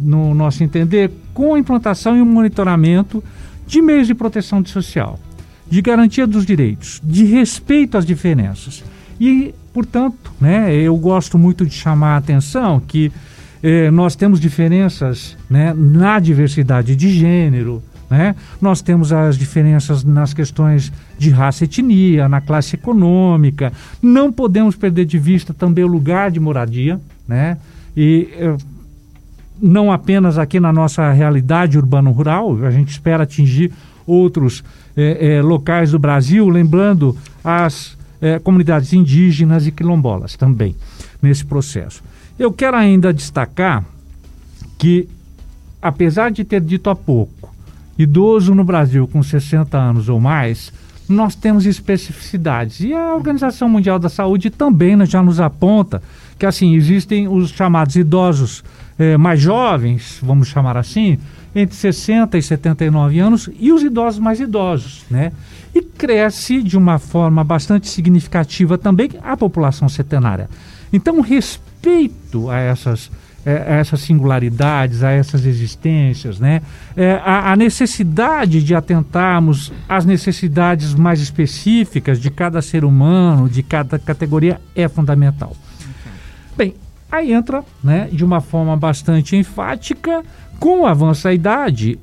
no 0.00 0.34
nosso 0.34 0.64
entender, 0.64 1.10
com 1.34 1.54
a 1.54 1.58
implantação 1.58 2.16
e 2.16 2.22
o 2.22 2.26
monitoramento 2.26 3.22
de 3.66 3.82
meios 3.82 4.06
de 4.06 4.14
proteção 4.14 4.64
social 4.64 5.20
de 5.68 5.82
garantia 5.82 6.26
dos 6.26 6.44
direitos, 6.46 7.00
de 7.02 7.24
respeito 7.24 7.96
às 7.96 8.04
diferenças. 8.04 8.84
E, 9.20 9.54
portanto, 9.72 10.32
né, 10.40 10.74
eu 10.74 10.96
gosto 10.96 11.38
muito 11.38 11.64
de 11.66 11.74
chamar 11.74 12.14
a 12.14 12.16
atenção 12.18 12.80
que 12.80 13.10
eh, 13.62 13.90
nós 13.90 14.14
temos 14.14 14.40
diferenças 14.40 15.36
né, 15.48 15.72
na 15.74 16.18
diversidade 16.18 16.94
de 16.94 17.10
gênero, 17.10 17.82
né? 18.10 18.36
nós 18.60 18.82
temos 18.82 19.12
as 19.12 19.38
diferenças 19.38 20.04
nas 20.04 20.34
questões 20.34 20.92
de 21.18 21.30
raça 21.30 21.64
e 21.64 21.66
etnia, 21.66 22.28
na 22.28 22.40
classe 22.40 22.76
econômica, 22.76 23.72
não 24.02 24.30
podemos 24.30 24.76
perder 24.76 25.06
de 25.06 25.18
vista 25.18 25.54
também 25.54 25.82
o 25.82 25.88
lugar 25.88 26.30
de 26.30 26.38
moradia, 26.38 27.00
né? 27.26 27.56
E 27.96 28.28
eh, 28.32 28.56
não 29.60 29.92
apenas 29.92 30.38
aqui 30.38 30.58
na 30.58 30.72
nossa 30.72 31.10
realidade 31.12 31.78
urbano-rural, 31.78 32.64
a 32.64 32.70
gente 32.70 32.90
espera 32.90 33.22
atingir 33.22 33.72
outros 34.06 34.62
é, 34.96 35.36
é, 35.36 35.42
locais 35.42 35.92
do 35.92 35.98
Brasil, 35.98 36.48
lembrando 36.48 37.16
as 37.42 38.02
comunidades 38.42 38.94
indígenas 38.94 39.66
e 39.66 39.70
quilombolas 39.70 40.34
também 40.34 40.74
nesse 41.20 41.44
processo. 41.44 42.02
Eu 42.38 42.50
quero 42.50 42.74
ainda 42.74 43.12
destacar 43.12 43.84
que, 44.78 45.08
apesar 45.80 46.30
de 46.30 46.42
ter 46.42 46.60
dito 46.60 46.88
há 46.88 46.96
pouco, 46.96 47.54
idoso 47.98 48.54
no 48.54 48.64
Brasil 48.64 49.06
com 49.06 49.22
60 49.22 49.78
anos 49.78 50.08
ou 50.08 50.18
mais, 50.18 50.72
nós 51.08 51.34
temos 51.34 51.66
especificidades. 51.66 52.80
E 52.80 52.92
a 52.92 53.14
Organização 53.14 53.68
Mundial 53.68 53.98
da 53.98 54.08
Saúde 54.08 54.50
também 54.50 55.04
já 55.06 55.22
nos 55.22 55.38
aponta 55.40 56.02
que, 56.38 56.46
assim, 56.46 56.74
existem 56.74 57.28
os 57.28 57.50
chamados 57.50 57.96
idosos 57.96 58.64
eh, 58.98 59.16
mais 59.16 59.40
jovens, 59.40 60.18
vamos 60.22 60.48
chamar 60.48 60.76
assim, 60.76 61.18
entre 61.54 61.74
60 61.74 62.36
e 62.36 62.42
79 62.42 63.18
anos 63.20 63.48
e 63.58 63.72
os 63.72 63.82
idosos 63.82 64.20
mais 64.20 64.40
idosos, 64.40 65.04
né? 65.10 65.32
E 65.74 65.82
cresce 65.82 66.62
de 66.62 66.76
uma 66.76 66.98
forma 66.98 67.44
bastante 67.44 67.88
significativa 67.88 68.76
também 68.76 69.10
a 69.22 69.36
população 69.36 69.88
centenária. 69.88 70.48
Então, 70.92 71.20
respeito 71.20 72.50
a 72.50 72.58
essas, 72.58 73.10
é, 73.44 73.56
a 73.56 73.76
essas 73.76 74.00
singularidades, 74.00 75.02
a 75.02 75.10
essas 75.10 75.44
existências, 75.44 76.38
né? 76.38 76.62
É, 76.96 77.20
a, 77.24 77.52
a, 77.52 77.56
necessidade 77.56 78.62
de 78.62 78.74
atentarmos 78.74 79.72
às 79.88 80.04
necessidades 80.04 80.94
mais 80.94 81.20
específicas 81.20 82.20
de 82.20 82.30
cada 82.30 82.62
ser 82.62 82.84
humano, 82.84 83.48
de 83.48 83.62
cada 83.62 83.98
categoria, 83.98 84.60
é 84.74 84.88
fundamental. 84.88 85.56
Bem, 86.56 86.74
aí 87.10 87.32
entra, 87.32 87.64
né, 87.82 88.08
de 88.12 88.24
uma 88.24 88.40
forma 88.40 88.76
bastante 88.76 89.36
enfática, 89.36 90.22
com 90.58 90.82
o 90.82 90.86
avanço 90.86 91.24
da 91.24 91.34
idade, 91.34 91.98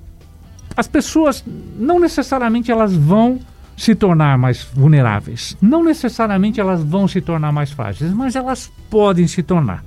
as 0.76 0.88
pessoas 0.88 1.44
não 1.78 2.00
necessariamente 2.00 2.72
elas 2.72 2.96
vão 2.96 3.40
se 3.76 3.96
tornar 3.96 4.38
mais 4.38 4.64
vulneráveis, 4.74 5.58
não 5.62 5.84
necessariamente 5.84 6.60
elas 6.60 6.84
vão 6.84 7.08
se 7.08 7.20
tornar 7.20 7.52
mais 7.52 7.72
frágeis, 7.72 8.14
mas 8.14 8.36
elas 8.36 8.72
podem 8.90 9.28
se 9.28 9.42
tornar. 9.42 9.84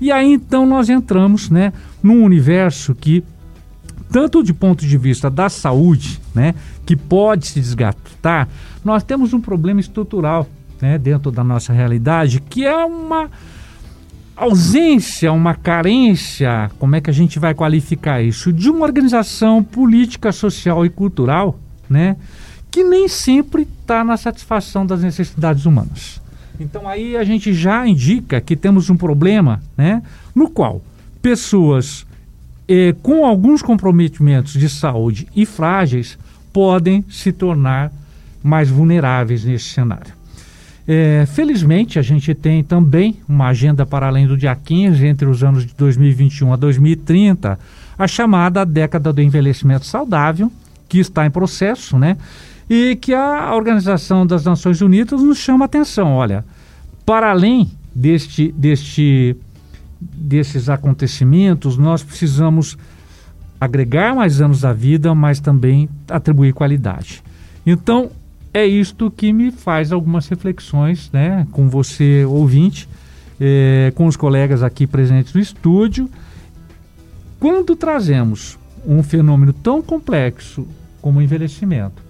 E 0.00 0.10
aí 0.10 0.32
então 0.32 0.64
nós 0.64 0.88
entramos, 0.88 1.50
né, 1.50 1.72
num 2.02 2.24
universo 2.24 2.94
que 2.94 3.22
tanto 4.10 4.42
de 4.42 4.54
ponto 4.54 4.86
de 4.86 4.96
vista 4.96 5.28
da 5.28 5.48
saúde, 5.48 6.20
né, 6.34 6.54
que 6.86 6.96
pode 6.96 7.48
se 7.48 7.60
desgastar, 7.60 8.48
nós 8.84 9.02
temos 9.02 9.32
um 9.32 9.40
problema 9.40 9.80
estrutural, 9.80 10.46
né, 10.80 10.98
dentro 10.98 11.32
da 11.32 11.42
nossa 11.42 11.72
realidade, 11.72 12.40
que 12.40 12.64
é 12.64 12.84
uma 12.84 13.28
ausência, 14.36 15.32
uma 15.32 15.54
carência, 15.54 16.70
como 16.78 16.96
é 16.96 17.00
que 17.00 17.10
a 17.10 17.12
gente 17.12 17.38
vai 17.38 17.54
qualificar 17.54 18.22
isso? 18.22 18.52
De 18.52 18.68
uma 18.68 18.84
organização 18.84 19.62
política, 19.62 20.32
social 20.32 20.84
e 20.84 20.90
cultural, 20.90 21.58
né? 21.88 22.16
Que 22.70 22.82
nem 22.82 23.08
sempre 23.08 23.62
está 23.62 24.02
na 24.02 24.16
satisfação 24.16 24.84
das 24.84 25.02
necessidades 25.02 25.66
humanas. 25.66 26.20
Então 26.58 26.88
aí 26.88 27.16
a 27.16 27.24
gente 27.24 27.52
já 27.52 27.86
indica 27.86 28.40
que 28.40 28.56
temos 28.56 28.90
um 28.90 28.96
problema, 28.96 29.62
né? 29.76 30.02
No 30.34 30.48
qual 30.48 30.82
pessoas 31.22 32.06
eh, 32.68 32.94
com 33.02 33.24
alguns 33.24 33.62
comprometimentos 33.62 34.52
de 34.52 34.68
saúde 34.68 35.28
e 35.34 35.46
frágeis 35.46 36.18
podem 36.52 37.04
se 37.08 37.32
tornar 37.32 37.92
mais 38.42 38.68
vulneráveis 38.68 39.44
nesse 39.44 39.70
cenário. 39.70 40.13
É, 40.86 41.24
felizmente, 41.26 41.98
a 41.98 42.02
gente 42.02 42.34
tem 42.34 42.62
também 42.62 43.18
uma 43.26 43.48
agenda 43.48 43.86
para 43.86 44.06
além 44.06 44.26
do 44.26 44.36
dia 44.36 44.54
15, 44.54 45.06
entre 45.06 45.26
os 45.26 45.42
anos 45.42 45.64
de 45.64 45.74
2021 45.74 46.52
a 46.52 46.56
2030, 46.56 47.58
a 47.98 48.06
chamada 48.06 48.66
década 48.66 49.12
do 49.12 49.22
envelhecimento 49.22 49.86
saudável, 49.86 50.52
que 50.88 50.98
está 50.98 51.24
em 51.24 51.30
processo, 51.30 51.98
né? 51.98 52.16
E 52.68 52.96
que 52.96 53.14
a 53.14 53.54
Organização 53.54 54.26
das 54.26 54.44
Nações 54.44 54.80
Unidas 54.82 55.22
nos 55.22 55.38
chama 55.38 55.64
a 55.64 55.66
atenção. 55.66 56.12
Olha, 56.12 56.44
para 57.06 57.30
além 57.30 57.70
deste, 57.94 58.52
deste, 58.52 59.36
desses 60.00 60.68
acontecimentos, 60.68 61.78
nós 61.78 62.02
precisamos 62.02 62.76
agregar 63.60 64.14
mais 64.14 64.40
anos 64.40 64.64
à 64.64 64.72
vida, 64.72 65.14
mas 65.14 65.40
também 65.40 65.88
atribuir 66.08 66.52
qualidade. 66.52 67.22
Então, 67.66 68.10
é 68.54 68.64
isto 68.64 69.10
que 69.10 69.32
me 69.32 69.50
faz 69.50 69.90
algumas 69.90 70.28
reflexões, 70.28 71.10
né, 71.12 71.44
com 71.50 71.68
você 71.68 72.24
ouvinte, 72.24 72.88
é, 73.40 73.92
com 73.96 74.06
os 74.06 74.16
colegas 74.16 74.62
aqui 74.62 74.86
presentes 74.86 75.34
no 75.34 75.40
estúdio. 75.40 76.08
Quando 77.40 77.74
trazemos 77.74 78.56
um 78.86 79.02
fenômeno 79.02 79.52
tão 79.52 79.82
complexo 79.82 80.66
como 81.02 81.18
o 81.18 81.22
envelhecimento 81.22 82.00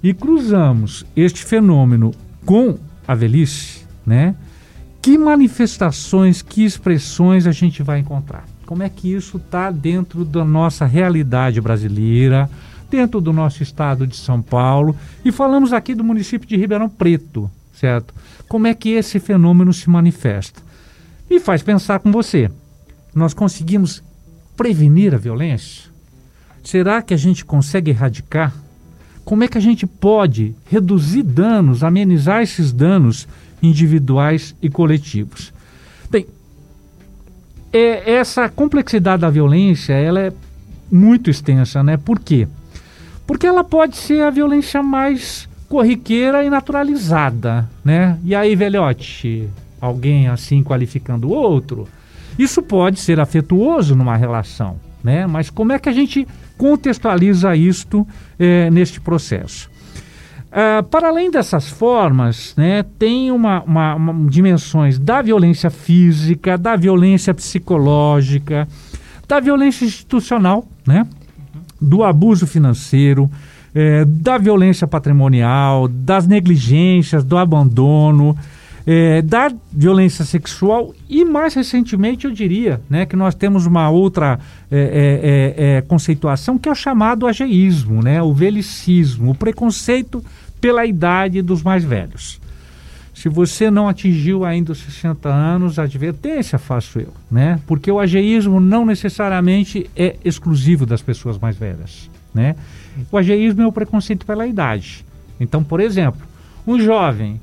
e 0.00 0.14
cruzamos 0.14 1.04
este 1.16 1.44
fenômeno 1.44 2.14
com 2.46 2.78
a 3.06 3.14
velhice, 3.14 3.84
né? 4.06 4.36
Que 5.02 5.18
manifestações, 5.18 6.40
que 6.40 6.64
expressões 6.64 7.46
a 7.46 7.52
gente 7.52 7.82
vai 7.82 7.98
encontrar? 7.98 8.44
Como 8.64 8.82
é 8.82 8.88
que 8.88 9.12
isso 9.12 9.38
está 9.38 9.70
dentro 9.70 10.24
da 10.24 10.44
nossa 10.44 10.86
realidade 10.86 11.60
brasileira? 11.60 12.48
Dentro 12.96 13.20
do 13.20 13.32
nosso 13.32 13.62
estado 13.62 14.06
de 14.06 14.16
São 14.16 14.40
Paulo 14.40 14.96
e 15.24 15.32
falamos 15.32 15.72
aqui 15.72 15.94
do 15.94 16.04
município 16.04 16.48
de 16.48 16.56
Ribeirão 16.56 16.88
Preto, 16.88 17.50
certo? 17.72 18.14
Como 18.48 18.66
é 18.66 18.74
que 18.74 18.90
esse 18.90 19.18
fenômeno 19.18 19.72
se 19.72 19.90
manifesta? 19.90 20.62
E 21.28 21.40
faz 21.40 21.62
pensar 21.62 21.98
com 21.98 22.12
você. 22.12 22.50
Nós 23.14 23.34
conseguimos 23.34 24.02
prevenir 24.56 25.14
a 25.14 25.18
violência? 25.18 25.90
Será 26.62 27.02
que 27.02 27.12
a 27.12 27.16
gente 27.16 27.44
consegue 27.44 27.90
erradicar? 27.90 28.54
como 29.24 29.42
é 29.42 29.48
que 29.48 29.56
a 29.56 29.60
gente 29.60 29.86
pode 29.86 30.54
reduzir 30.66 31.22
danos, 31.22 31.82
amenizar 31.82 32.42
esses 32.42 32.72
danos 32.72 33.26
individuais 33.62 34.54
e 34.60 34.68
coletivos. 34.68 35.52
Bem, 36.10 36.26
é, 37.72 38.16
essa 38.16 38.48
complexidade 38.48 39.22
da 39.22 39.30
violência 39.30 39.94
ela 39.94 40.20
é 40.20 40.32
muito 40.92 41.30
extensa, 41.30 41.82
né? 41.82 41.96
Por 41.96 42.20
quê? 42.20 42.46
Porque 43.26 43.46
ela 43.46 43.64
pode 43.64 43.96
ser 43.96 44.22
a 44.22 44.30
violência 44.30 44.82
mais 44.82 45.48
corriqueira 45.68 46.44
e 46.44 46.50
naturalizada, 46.50 47.68
né? 47.84 48.18
E 48.24 48.34
aí, 48.34 48.54
velhote, 48.54 49.48
alguém 49.80 50.28
assim 50.28 50.62
qualificando 50.62 51.28
o 51.28 51.32
outro, 51.32 51.88
isso 52.38 52.62
pode 52.62 53.00
ser 53.00 53.20
afetuoso 53.20 53.94
numa 53.94 54.16
relação, 54.16 54.78
né? 55.02 55.26
Mas 55.26 55.50
como 55.50 55.72
é 55.72 55.78
que 55.78 55.88
a 55.88 55.92
gente 55.92 56.26
contextualiza 56.56 57.56
isto 57.56 58.06
é, 58.38 58.70
neste 58.70 59.00
processo? 59.00 59.70
Uh, 60.54 60.84
para 60.84 61.08
além 61.08 61.32
dessas 61.32 61.68
formas, 61.68 62.54
né, 62.56 62.84
tem 62.96 63.32
uma, 63.32 63.60
uma, 63.64 63.96
uma, 63.96 64.30
dimensões 64.30 65.00
da 65.00 65.20
violência 65.20 65.68
física, 65.68 66.56
da 66.56 66.76
violência 66.76 67.34
psicológica, 67.34 68.68
da 69.26 69.40
violência 69.40 69.84
institucional, 69.84 70.64
né, 70.86 71.04
do 71.84 72.02
abuso 72.02 72.46
financeiro, 72.46 73.30
é, 73.74 74.04
da 74.04 74.38
violência 74.38 74.86
patrimonial, 74.86 75.88
das 75.88 76.26
negligências, 76.26 77.24
do 77.24 77.36
abandono, 77.36 78.36
é, 78.86 79.22
da 79.22 79.50
violência 79.72 80.24
sexual 80.24 80.94
e 81.08 81.24
mais 81.24 81.54
recentemente 81.54 82.26
eu 82.26 82.30
diria 82.30 82.80
né, 82.88 83.06
que 83.06 83.16
nós 83.16 83.34
temos 83.34 83.64
uma 83.64 83.88
outra 83.88 84.38
é, 84.70 84.76
é, 84.76 85.64
é, 85.66 85.76
é 85.76 85.80
conceituação 85.80 86.58
que 86.58 86.68
é 86.68 86.72
o 86.72 86.74
chamado 86.74 87.26
ageísmo, 87.26 88.02
né, 88.02 88.22
o 88.22 88.32
velicismo, 88.32 89.30
o 89.30 89.34
preconceito 89.34 90.22
pela 90.60 90.84
idade 90.84 91.40
dos 91.40 91.62
mais 91.62 91.82
velhos. 91.82 92.40
Se 93.24 93.30
você 93.30 93.70
não 93.70 93.88
atingiu 93.88 94.44
ainda 94.44 94.72
os 94.72 94.80
60 94.80 95.30
anos, 95.30 95.78
advertência 95.78 96.58
faço 96.58 96.98
eu, 97.00 97.08
né? 97.30 97.58
Porque 97.66 97.90
o 97.90 97.98
ageísmo 97.98 98.60
não 98.60 98.84
necessariamente 98.84 99.90
é 99.96 100.16
exclusivo 100.22 100.84
das 100.84 101.00
pessoas 101.00 101.38
mais 101.38 101.56
velhas, 101.56 102.10
né? 102.34 102.54
O 103.10 103.16
ageísmo 103.16 103.62
é 103.62 103.66
o 103.66 103.72
preconceito 103.72 104.26
pela 104.26 104.46
idade. 104.46 105.06
Então, 105.40 105.64
por 105.64 105.80
exemplo, 105.80 106.20
um 106.66 106.78
jovem 106.78 107.40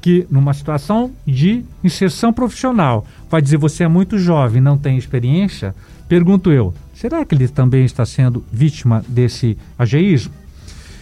que 0.00 0.26
numa 0.30 0.54
situação 0.54 1.12
de 1.26 1.62
inserção 1.84 2.32
profissional 2.32 3.06
vai 3.28 3.42
dizer 3.42 3.58
você 3.58 3.84
é 3.84 3.88
muito 3.88 4.16
jovem, 4.16 4.62
não 4.62 4.78
tem 4.78 4.96
experiência, 4.96 5.74
pergunto 6.08 6.50
eu, 6.50 6.72
será 6.94 7.22
que 7.22 7.34
ele 7.34 7.48
também 7.48 7.84
está 7.84 8.06
sendo 8.06 8.42
vítima 8.50 9.04
desse 9.06 9.58
ageísmo? 9.78 10.32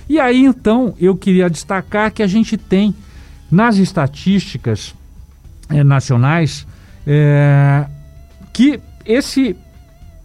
E 0.09 0.19
aí 0.19 0.45
então 0.45 0.97
eu 0.99 1.17
queria 1.17 1.49
destacar 1.49 2.13
que 2.13 2.25
a 2.25 2.27
gente 2.27 2.57
tem 2.57 2.93
nas 3.51 3.77
estatísticas 3.77 4.95
é, 5.69 5.83
nacionais 5.83 6.67
é, 7.07 7.87
que 8.53 8.81
esse, 9.05 9.57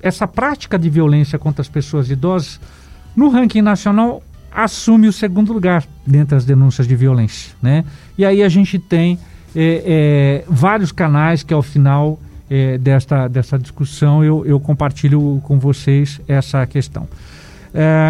essa 0.01 0.27
prática 0.27 0.77
de 0.77 0.89
violência 0.89 1.37
contra 1.37 1.61
as 1.61 1.69
pessoas 1.69 2.09
idosas 2.09 2.59
no 3.15 3.29
ranking 3.29 3.61
nacional 3.61 4.23
assume 4.51 5.07
o 5.07 5.13
segundo 5.13 5.53
lugar 5.53 5.85
dentre 6.05 6.35
as 6.35 6.45
denúncias 6.45 6.87
de 6.87 6.95
violência, 6.95 7.53
né? 7.61 7.85
E 8.17 8.25
aí 8.25 8.43
a 8.43 8.49
gente 8.49 8.77
tem 8.77 9.17
é, 9.55 10.43
vários 10.47 10.91
canais 10.91 11.43
que 11.43 11.53
ao 11.53 11.61
final 11.61 12.19
desta, 12.81 13.29
dessa 13.29 13.57
discussão 13.57 14.25
eu, 14.25 14.45
eu 14.45 14.59
compartilho 14.59 15.39
com 15.45 15.57
vocês 15.57 16.19
essa 16.27 16.67
questão, 16.67 17.07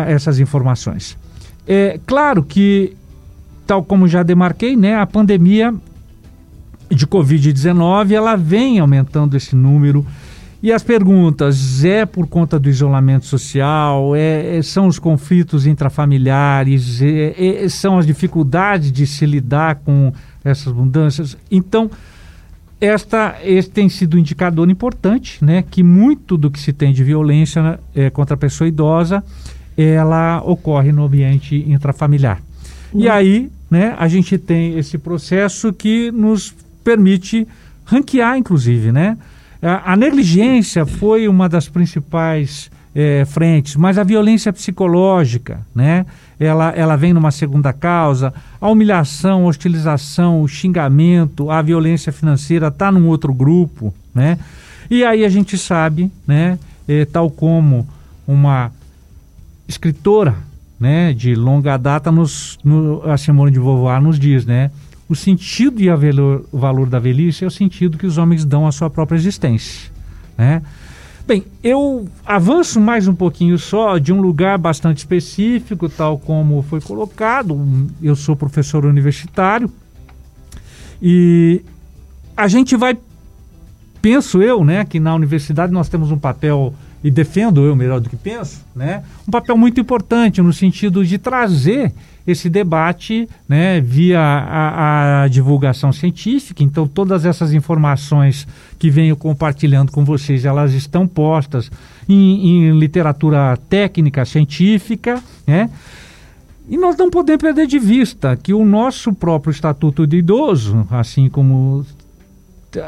essas 0.08 0.40
informações. 0.40 1.16
É 1.68 2.00
claro 2.08 2.42
que 2.42 2.98
tal 3.72 3.82
como 3.82 4.06
já 4.06 4.22
demarquei, 4.22 4.76
né, 4.76 4.98
a 4.98 5.08
pandemia 5.08 5.74
de 6.90 7.08
Covid-19 7.08 8.12
ela 8.12 8.36
vem 8.36 8.80
aumentando 8.80 9.38
esse 9.38 9.56
número. 9.56 10.06
E 10.62 10.74
as 10.74 10.84
perguntas 10.84 11.86
é 11.86 12.06
por 12.06 12.28
conta 12.28 12.60
do 12.60 12.68
isolamento 12.68 13.26
social, 13.26 14.14
é, 14.14 14.58
é 14.58 14.62
são 14.62 14.88
os 14.88 15.00
conflitos 15.00 15.66
intrafamiliares, 15.66 17.02
é, 17.02 17.64
é, 17.64 17.70
são 17.70 17.98
as 17.98 18.06
dificuldades 18.06 18.92
de 18.92 19.08
se 19.08 19.26
lidar 19.26 19.76
com 19.76 20.12
essas 20.44 20.74
mudanças. 20.74 21.38
Então, 21.50 21.90
esta, 22.82 23.38
esse 23.42 23.70
tem 23.70 23.88
sido 23.88 24.18
um 24.18 24.20
indicador 24.20 24.70
importante, 24.70 25.42
né, 25.42 25.62
que 25.62 25.82
muito 25.82 26.36
do 26.36 26.52
que 26.52 26.60
se 26.60 26.74
tem 26.74 26.92
de 26.92 27.06
violência 27.06 27.80
é, 27.96 28.10
contra 28.10 28.34
a 28.34 28.38
pessoa 28.38 28.68
idosa, 28.68 29.24
ela 29.78 30.44
ocorre 30.46 30.92
no 30.92 31.06
ambiente 31.06 31.56
intrafamiliar. 31.56 32.42
E 32.94 33.08
uhum. 33.08 33.12
aí, 33.14 33.52
né, 33.72 33.96
a 33.98 34.10
gente 34.10 34.38
tem 34.38 34.78
esse 34.78 34.98
processo 34.98 35.72
que 35.72 36.12
nos 36.12 36.54
permite 36.84 37.48
ranquear, 37.86 38.38
inclusive, 38.38 38.92
né? 38.92 39.18
A, 39.62 39.94
a 39.94 39.96
negligência 39.96 40.86
foi 40.86 41.28
uma 41.28 41.48
das 41.48 41.70
principais 41.70 42.70
é, 42.94 43.24
frentes, 43.26 43.78
mas 43.78 43.98
a 43.98 44.04
violência 44.04 44.52
psicológica, 44.52 45.66
né? 45.74 46.06
Ela, 46.38 46.72
ela 46.72 46.96
vem 46.98 47.14
numa 47.14 47.32
segunda 47.32 47.72
causa, 47.72 48.34
a 48.60 48.70
humilhação, 48.70 49.44
a 49.44 49.46
hostilização, 49.46 50.42
o 50.42 50.48
xingamento, 50.48 51.50
a 51.50 51.62
violência 51.62 52.12
financeira 52.12 52.68
está 52.68 52.92
num 52.92 53.08
outro 53.08 53.34
grupo, 53.34 53.94
né? 54.14 54.38
E 54.90 55.06
aí 55.06 55.24
a 55.24 55.30
gente 55.30 55.58
sabe, 55.58 56.12
né, 56.28 56.60
é, 56.86 57.06
tal 57.06 57.30
como 57.30 57.88
uma 58.28 58.70
escritora 59.66 60.36
né, 60.82 61.14
de 61.14 61.36
longa 61.36 61.78
data, 61.78 62.12
nos, 62.12 62.58
no, 62.64 63.04
a 63.08 63.16
Simone 63.16 63.52
de 63.52 63.60
Beauvoir 63.60 64.02
nos 64.02 64.18
diz, 64.18 64.48
né, 64.48 64.72
o 65.08 65.16
sentido 65.16 65.80
e 65.80 65.88
valor, 65.88 66.44
o 66.52 66.58
valor 66.58 66.90
da 66.90 66.98
velhice 66.98 67.44
é 67.44 67.48
o 67.48 67.52
sentido 67.52 68.00
que 68.00 68.08
os 68.08 68.18
homens 68.18 68.44
dão 68.44 68.66
à 68.66 68.72
sua 68.72 68.90
própria 68.90 69.16
existência, 69.16 69.92
né? 70.36 70.64
Bem, 71.28 71.46
eu 71.64 72.08
avanço 72.26 72.82
mais 72.82 73.08
um 73.08 73.14
pouquinho 73.14 73.58
só 73.60 74.00
de 74.00 74.12
um 74.12 74.20
lugar 74.20 74.58
bastante 74.58 74.98
específico, 74.98 75.88
tal 75.88 76.18
como 76.18 76.64
foi 76.64 76.82
colocado. 76.82 77.88
Eu 78.02 78.16
sou 78.16 78.36
professor 78.36 78.84
universitário 78.84 79.72
e 81.00 81.62
a 82.36 82.48
gente 82.48 82.76
vai, 82.76 82.98
penso 84.02 84.42
eu, 84.42 84.66
né, 84.66 84.84
que 84.84 85.00
na 85.00 85.14
universidade 85.14 85.72
nós 85.72 85.88
temos 85.88 86.12
um 86.12 86.18
papel 86.18 86.74
e 87.04 87.10
defendo 87.10 87.66
eu 87.66 87.76
melhor 87.76 88.00
do 88.00 88.10
que 88.10 88.16
penso, 88.16 88.64
né, 88.76 89.04
um 89.28 89.32
papel 89.32 89.58
muito 89.58 89.80
importante 89.80 90.42
no 90.42 90.54
sentido 90.54 91.04
de 91.06 91.18
trazer 91.18 91.94
esse 92.26 92.50
debate 92.50 93.28
né, 93.50 93.82
via 93.82 94.20
a, 94.20 95.24
a, 95.24 95.28
divulgação 95.28 95.92
científica. 95.92 96.64
Então, 96.64 96.88
todas 96.88 97.26
essas 97.26 97.54
informações 97.54 98.48
que 98.78 98.90
venho 98.90 99.16
compartilhando 99.16 99.92
com 99.92 100.06
vocês, 100.06 100.46
elas 100.46 100.74
estão 100.74 101.08
postas 101.08 101.72
em, 102.08 102.68
em 102.68 102.80
literatura 102.80 103.58
técnica, 103.70 104.24
científica, 104.24 105.22
né? 105.48 105.70
E 106.70 106.78
nós 106.78 106.96
não 106.96 107.10
podemos 107.10 107.42
perder 107.42 107.68
de 107.68 107.80
vista 107.80 108.38
que 108.38 108.54
o 108.54 108.64
nosso 108.64 109.12
próprio 109.12 109.52
Estatuto 109.52 110.08
de 110.08 110.18
Idoso, 110.18 110.88
assim 110.92 111.28
como 111.28 111.86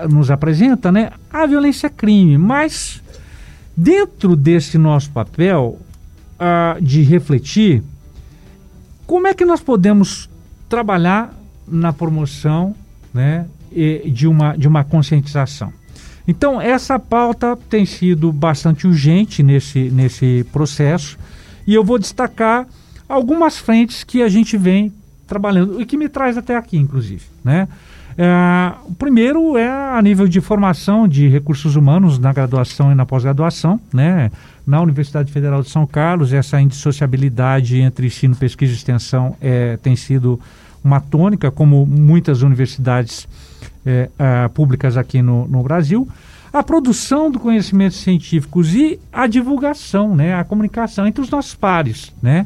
nos 0.09 0.31
apresenta, 0.31 0.91
né, 0.91 1.09
a 1.29 1.45
violência 1.45 1.87
é 1.87 1.89
crime, 1.89 2.37
mas 2.37 3.03
Dentro 3.75 4.35
desse 4.35 4.77
nosso 4.77 5.09
papel 5.11 5.79
uh, 6.39 6.81
de 6.81 7.01
refletir, 7.01 7.83
como 9.07 9.27
é 9.27 9.33
que 9.33 9.45
nós 9.45 9.61
podemos 9.61 10.29
trabalhar 10.69 11.33
na 11.67 11.91
promoção 11.91 12.75
né, 13.13 13.45
de, 14.05 14.27
uma, 14.27 14.55
de 14.55 14.67
uma 14.67 14.83
conscientização? 14.83 15.73
Então, 16.27 16.61
essa 16.61 16.97
pauta 16.97 17.57
tem 17.69 17.85
sido 17.85 18.31
bastante 18.31 18.87
urgente 18.87 19.43
nesse, 19.43 19.89
nesse 19.89 20.45
processo 20.51 21.17
e 21.67 21.73
eu 21.73 21.83
vou 21.83 21.99
destacar 21.99 22.67
algumas 23.09 23.57
frentes 23.57 24.03
que 24.03 24.21
a 24.21 24.29
gente 24.29 24.57
vem 24.57 24.93
trabalhando 25.27 25.81
e 25.81 25.85
que 25.85 25.97
me 25.97 26.07
traz 26.07 26.37
até 26.37 26.55
aqui, 26.55 26.77
inclusive. 26.77 27.25
Né? 27.43 27.67
É, 28.17 28.73
o 28.85 28.93
primeiro 28.93 29.57
é 29.57 29.69
a 29.69 30.01
nível 30.01 30.27
de 30.27 30.39
formação 30.39 31.07
de 31.07 31.27
recursos 31.27 31.75
humanos 31.75 32.19
na 32.19 32.31
graduação 32.31 32.91
e 32.91 32.95
na 32.95 33.05
pós-graduação, 33.05 33.79
né? 33.93 34.31
Na 34.65 34.81
Universidade 34.81 35.31
Federal 35.31 35.61
de 35.61 35.69
São 35.69 35.85
Carlos, 35.85 36.31
essa 36.31 36.61
indissociabilidade 36.61 37.79
entre 37.79 38.07
ensino, 38.07 38.35
pesquisa 38.35 38.71
e 38.71 38.75
extensão 38.75 39.35
é, 39.41 39.77
tem 39.77 39.95
sido 39.95 40.39
uma 40.83 40.99
tônica, 40.99 41.49
como 41.51 41.85
muitas 41.85 42.41
universidades 42.41 43.27
é, 43.85 44.09
é, 44.17 44.47
públicas 44.49 44.95
aqui 44.97 45.21
no, 45.21 45.47
no 45.47 45.63
Brasil. 45.63 46.07
A 46.51 46.61
produção 46.61 47.31
do 47.31 47.39
conhecimentos 47.39 47.97
científicos 47.97 48.75
e 48.75 48.99
a 49.11 49.25
divulgação, 49.25 50.15
né? 50.15 50.35
A 50.35 50.43
comunicação 50.43 51.07
entre 51.07 51.21
os 51.21 51.29
nossos 51.29 51.55
pares, 51.55 52.13
né? 52.21 52.45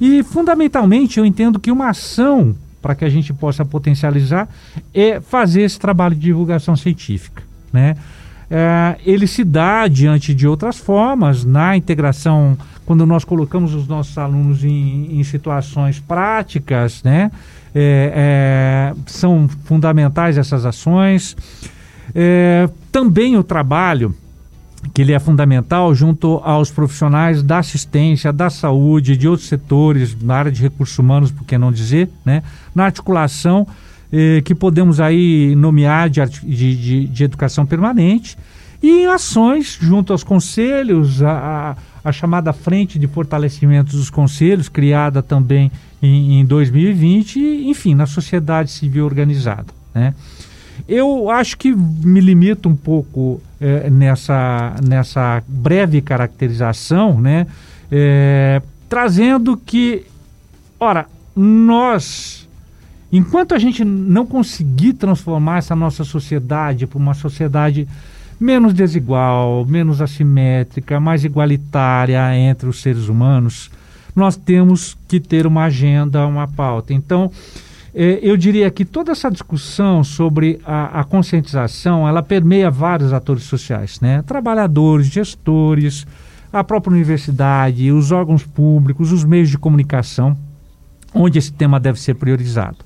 E, 0.00 0.22
fundamentalmente, 0.24 1.18
eu 1.18 1.24
entendo 1.24 1.60
que 1.60 1.70
uma 1.70 1.90
ação 1.90 2.56
para 2.86 2.94
que 2.94 3.04
a 3.04 3.08
gente 3.08 3.34
possa 3.34 3.64
potencializar 3.64 4.48
é 4.94 5.20
fazer 5.20 5.62
esse 5.62 5.76
trabalho 5.76 6.14
de 6.14 6.20
divulgação 6.20 6.76
científica, 6.76 7.42
né? 7.72 7.96
é, 8.48 8.96
ele 9.04 9.26
se 9.26 9.42
dá 9.42 9.88
diante 9.88 10.32
de 10.32 10.46
outras 10.46 10.78
formas 10.78 11.44
na 11.44 11.76
integração 11.76 12.56
quando 12.84 13.04
nós 13.04 13.24
colocamos 13.24 13.74
os 13.74 13.88
nossos 13.88 14.16
alunos 14.16 14.62
em, 14.62 15.18
em 15.18 15.24
situações 15.24 15.98
práticas, 15.98 17.02
né? 17.02 17.32
É, 17.74 18.92
é, 18.94 18.94
são 19.06 19.48
fundamentais 19.64 20.38
essas 20.38 20.64
ações. 20.64 21.36
É, 22.14 22.68
também 22.92 23.36
o 23.36 23.42
trabalho 23.42 24.14
que 24.92 25.02
ele 25.02 25.12
é 25.12 25.18
fundamental 25.18 25.94
junto 25.94 26.40
aos 26.44 26.70
profissionais 26.70 27.42
da 27.42 27.58
assistência, 27.58 28.32
da 28.32 28.50
saúde, 28.50 29.16
de 29.16 29.28
outros 29.28 29.48
setores, 29.48 30.16
na 30.20 30.36
área 30.36 30.52
de 30.52 30.62
recursos 30.62 30.98
humanos, 30.98 31.30
por 31.30 31.44
que 31.44 31.56
não 31.58 31.72
dizer, 31.72 32.08
né? 32.24 32.42
na 32.74 32.84
articulação 32.84 33.66
eh, 34.12 34.40
que 34.44 34.54
podemos 34.54 35.00
aí 35.00 35.54
nomear 35.56 36.08
de, 36.08 36.24
de, 36.24 37.06
de, 37.08 37.24
educação 37.24 37.66
permanente 37.66 38.38
e 38.82 39.02
em 39.02 39.06
ações 39.06 39.76
junto 39.80 40.12
aos 40.12 40.22
conselhos, 40.22 41.22
a, 41.22 41.76
a, 42.04 42.08
a, 42.08 42.12
chamada 42.12 42.52
Frente 42.52 42.98
de 42.98 43.06
Fortalecimento 43.08 43.96
dos 43.96 44.08
Conselhos, 44.08 44.68
criada 44.68 45.22
também 45.22 45.72
em, 46.00 46.40
em 46.40 46.44
2020, 46.44 47.38
e, 47.38 47.68
enfim, 47.68 47.94
na 47.94 48.06
sociedade 48.06 48.70
civil 48.70 49.04
organizada. 49.04 49.66
Né? 49.92 50.14
Eu 50.88 51.30
acho 51.30 51.56
que 51.56 51.74
me 51.74 52.20
limito 52.20 52.68
um 52.68 52.76
pouco 52.76 53.40
é, 53.60 53.90
nessa, 53.90 54.76
nessa 54.86 55.42
breve 55.48 56.00
caracterização, 56.00 57.20
né? 57.20 57.46
É, 57.90 58.62
trazendo 58.88 59.56
que, 59.56 60.04
ora, 60.78 61.06
nós, 61.34 62.48
enquanto 63.12 63.54
a 63.54 63.58
gente 63.58 63.84
não 63.84 64.24
conseguir 64.24 64.92
transformar 64.92 65.58
essa 65.58 65.74
nossa 65.74 66.04
sociedade 66.04 66.86
para 66.86 66.98
uma 66.98 67.14
sociedade 67.14 67.88
menos 68.38 68.72
desigual, 68.72 69.64
menos 69.64 70.00
assimétrica, 70.00 71.00
mais 71.00 71.24
igualitária 71.24 72.36
entre 72.36 72.68
os 72.68 72.80
seres 72.80 73.08
humanos, 73.08 73.70
nós 74.14 74.36
temos 74.36 74.96
que 75.08 75.18
ter 75.18 75.46
uma 75.46 75.64
agenda, 75.64 76.26
uma 76.26 76.46
pauta. 76.46 76.94
Então, 76.94 77.30
eu 77.98 78.36
diria 78.36 78.70
que 78.70 78.84
toda 78.84 79.12
essa 79.12 79.30
discussão 79.30 80.04
sobre 80.04 80.60
a, 80.66 81.00
a, 81.00 81.04
conscientização, 81.04 82.06
ela 82.06 82.22
permeia 82.22 82.70
vários 82.70 83.10
atores 83.10 83.44
sociais, 83.44 84.00
né? 84.00 84.22
Trabalhadores, 84.26 85.06
gestores, 85.06 86.06
a 86.52 86.62
própria 86.62 86.92
universidade, 86.92 87.90
os 87.90 88.12
órgãos 88.12 88.44
públicos, 88.44 89.12
os 89.12 89.24
meios 89.24 89.48
de 89.48 89.56
comunicação, 89.56 90.36
onde 91.14 91.38
esse 91.38 91.52
tema 91.52 91.80
deve 91.80 91.98
ser 91.98 92.14
priorizado. 92.14 92.76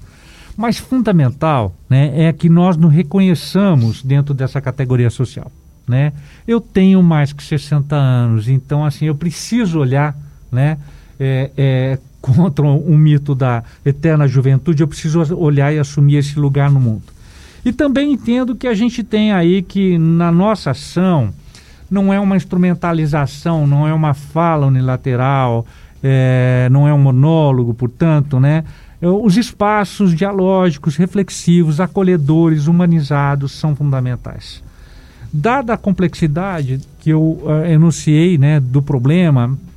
Mas 0.56 0.78
fundamental 0.78 1.74
né, 1.88 2.26
é 2.26 2.32
que 2.32 2.48
nós 2.48 2.76
nos 2.76 2.92
reconheçamos 2.92 4.02
dentro 4.02 4.34
dessa 4.34 4.60
categoria 4.60 5.10
social. 5.10 5.50
Né? 5.88 6.12
Eu 6.46 6.60
tenho 6.60 7.02
mais 7.02 7.32
que 7.32 7.42
60 7.42 7.96
anos, 7.96 8.48
então 8.48 8.84
assim 8.84 9.06
eu 9.06 9.14
preciso 9.14 9.80
olhar 9.80 10.16
né, 10.52 10.78
é, 11.18 11.50
é, 11.56 11.98
contra 12.20 12.64
um 12.64 12.96
mito 12.96 13.34
da 13.34 13.62
eterna 13.84 14.28
juventude, 14.28 14.82
eu 14.82 14.88
preciso 14.88 15.20
olhar 15.36 15.72
e 15.72 15.78
assumir 15.78 16.16
esse 16.16 16.38
lugar 16.38 16.70
no 16.70 16.80
mundo. 16.80 17.02
E 17.64 17.72
também 17.72 18.12
entendo 18.12 18.54
que 18.54 18.66
a 18.66 18.74
gente 18.74 19.02
tem 19.02 19.32
aí 19.32 19.62
que 19.62 19.98
na 19.98 20.32
nossa 20.32 20.70
ação 20.70 21.32
não 21.90 22.12
é 22.12 22.20
uma 22.20 22.36
instrumentalização, 22.36 23.66
não 23.66 23.86
é 23.86 23.92
uma 23.92 24.14
fala 24.14 24.66
unilateral, 24.66 25.66
é, 26.02 26.68
não 26.70 26.86
é 26.86 26.94
um 26.94 26.98
monólogo, 26.98 27.74
portanto, 27.74 28.38
né? 28.38 28.64
Os 29.02 29.38
espaços 29.38 30.14
dialógicos, 30.14 30.96
reflexivos, 30.96 31.80
acolhedores, 31.80 32.66
humanizados 32.66 33.52
são 33.52 33.74
fundamentais. 33.74 34.62
Dada 35.32 35.72
a 35.72 35.78
complexidade 35.78 36.80
que 36.98 37.08
eu 37.08 37.40
uh, 37.42 37.64
enunciei 37.66 38.36
né, 38.36 38.60
do 38.60 38.82
problema, 38.82 39.56
é 39.56 39.69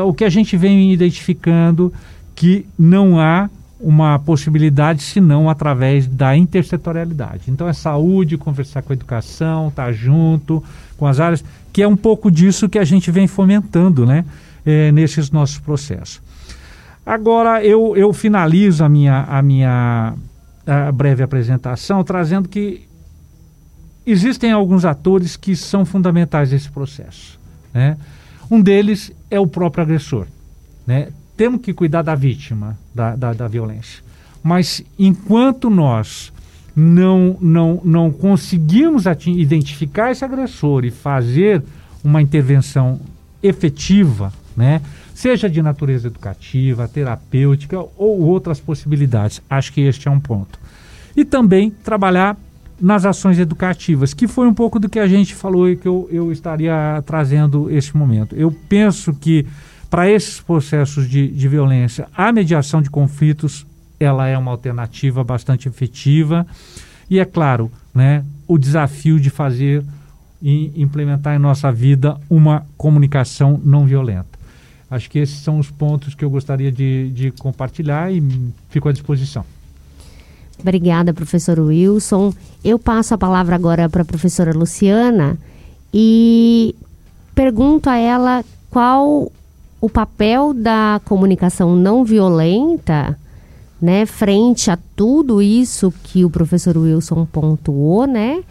o 0.00 0.12
que 0.12 0.24
a 0.24 0.30
gente 0.30 0.56
vem 0.56 0.92
identificando 0.92 1.92
que 2.34 2.66
não 2.78 3.20
há 3.20 3.48
uma 3.82 4.18
possibilidade 4.18 5.02
senão 5.02 5.50
através 5.50 6.06
da 6.06 6.36
intersetorialidade. 6.36 7.50
Então 7.50 7.68
é 7.68 7.72
saúde, 7.72 8.38
conversar 8.38 8.82
com 8.82 8.92
a 8.92 8.94
educação, 8.94 9.68
estar 9.68 9.86
tá 9.86 9.92
junto 9.92 10.62
com 10.96 11.06
as 11.06 11.18
áreas, 11.18 11.44
que 11.72 11.82
é 11.82 11.88
um 11.88 11.96
pouco 11.96 12.30
disso 12.30 12.68
que 12.68 12.78
a 12.78 12.84
gente 12.84 13.10
vem 13.10 13.26
fomentando 13.26 14.06
né, 14.06 14.24
é, 14.64 14.92
nesses 14.92 15.30
nossos 15.30 15.58
processos. 15.58 16.22
Agora 17.04 17.64
eu, 17.64 17.96
eu 17.96 18.12
finalizo 18.12 18.84
a 18.84 18.88
minha, 18.88 19.24
a 19.24 19.42
minha 19.42 20.14
a 20.64 20.92
breve 20.92 21.24
apresentação 21.24 22.04
trazendo 22.04 22.48
que 22.48 22.86
existem 24.06 24.52
alguns 24.52 24.84
atores 24.84 25.36
que 25.36 25.56
são 25.56 25.84
fundamentais 25.84 26.52
nesse 26.52 26.70
processo. 26.70 27.40
Né? 27.74 27.96
Um 28.52 28.60
deles 28.60 29.10
é 29.30 29.40
o 29.40 29.46
próprio 29.46 29.82
agressor. 29.82 30.26
Né? 30.86 31.08
Temos 31.34 31.62
que 31.62 31.72
cuidar 31.72 32.02
da 32.02 32.14
vítima 32.14 32.78
da, 32.94 33.16
da, 33.16 33.32
da 33.32 33.48
violência. 33.48 34.04
Mas 34.42 34.84
enquanto 34.98 35.70
nós 35.70 36.30
não, 36.76 37.38
não, 37.40 37.80
não 37.82 38.10
conseguimos 38.12 39.04
identificar 39.26 40.10
esse 40.10 40.22
agressor 40.22 40.84
e 40.84 40.90
fazer 40.90 41.62
uma 42.04 42.20
intervenção 42.20 43.00
efetiva, 43.42 44.30
né? 44.54 44.82
seja 45.14 45.48
de 45.48 45.62
natureza 45.62 46.08
educativa, 46.08 46.86
terapêutica 46.86 47.78
ou 47.96 48.20
outras 48.20 48.60
possibilidades. 48.60 49.40
Acho 49.48 49.72
que 49.72 49.80
este 49.80 50.08
é 50.08 50.10
um 50.10 50.20
ponto. 50.20 50.60
E 51.16 51.24
também 51.24 51.70
trabalhar 51.70 52.36
nas 52.82 53.06
ações 53.06 53.38
educativas, 53.38 54.12
que 54.12 54.26
foi 54.26 54.48
um 54.48 54.52
pouco 54.52 54.80
do 54.80 54.88
que 54.88 54.98
a 54.98 55.06
gente 55.06 55.36
falou 55.36 55.70
e 55.70 55.76
que 55.76 55.86
eu, 55.86 56.08
eu 56.10 56.32
estaria 56.32 57.00
trazendo 57.06 57.70
este 57.70 57.96
momento. 57.96 58.34
Eu 58.34 58.50
penso 58.68 59.14
que 59.14 59.46
para 59.88 60.10
esses 60.10 60.40
processos 60.40 61.08
de, 61.08 61.28
de 61.28 61.48
violência, 61.48 62.08
a 62.12 62.32
mediação 62.32 62.82
de 62.82 62.90
conflitos 62.90 63.64
ela 64.00 64.26
é 64.26 64.36
uma 64.36 64.50
alternativa 64.50 65.22
bastante 65.22 65.68
efetiva 65.68 66.44
e 67.08 67.20
é 67.20 67.24
claro, 67.24 67.70
né, 67.94 68.24
o 68.48 68.58
desafio 68.58 69.20
de 69.20 69.30
fazer 69.30 69.84
e 70.42 70.72
implementar 70.74 71.36
em 71.36 71.38
nossa 71.38 71.70
vida 71.70 72.18
uma 72.28 72.66
comunicação 72.76 73.60
não 73.64 73.86
violenta. 73.86 74.40
Acho 74.90 75.08
que 75.08 75.20
esses 75.20 75.38
são 75.38 75.60
os 75.60 75.70
pontos 75.70 76.16
que 76.16 76.24
eu 76.24 76.30
gostaria 76.30 76.72
de, 76.72 77.12
de 77.12 77.30
compartilhar 77.30 78.12
e 78.12 78.20
fico 78.70 78.88
à 78.88 78.92
disposição. 78.92 79.44
Obrigada, 80.62 81.12
professor 81.12 81.58
Wilson. 81.58 82.32
Eu 82.64 82.78
passo 82.78 83.14
a 83.14 83.18
palavra 83.18 83.56
agora 83.56 83.88
para 83.88 84.02
a 84.02 84.04
professora 84.04 84.56
Luciana 84.56 85.36
e 85.92 86.74
pergunto 87.34 87.90
a 87.90 87.96
ela 87.96 88.44
qual 88.70 89.30
o 89.80 89.90
papel 89.90 90.54
da 90.54 91.00
comunicação 91.04 91.74
não 91.74 92.04
violenta, 92.04 93.18
né, 93.80 94.06
frente 94.06 94.70
a 94.70 94.78
tudo 94.94 95.42
isso 95.42 95.92
que 96.04 96.24
o 96.24 96.30
professor 96.30 96.78
Wilson 96.78 97.26
pontuou, 97.26 98.06
né? 98.06 98.44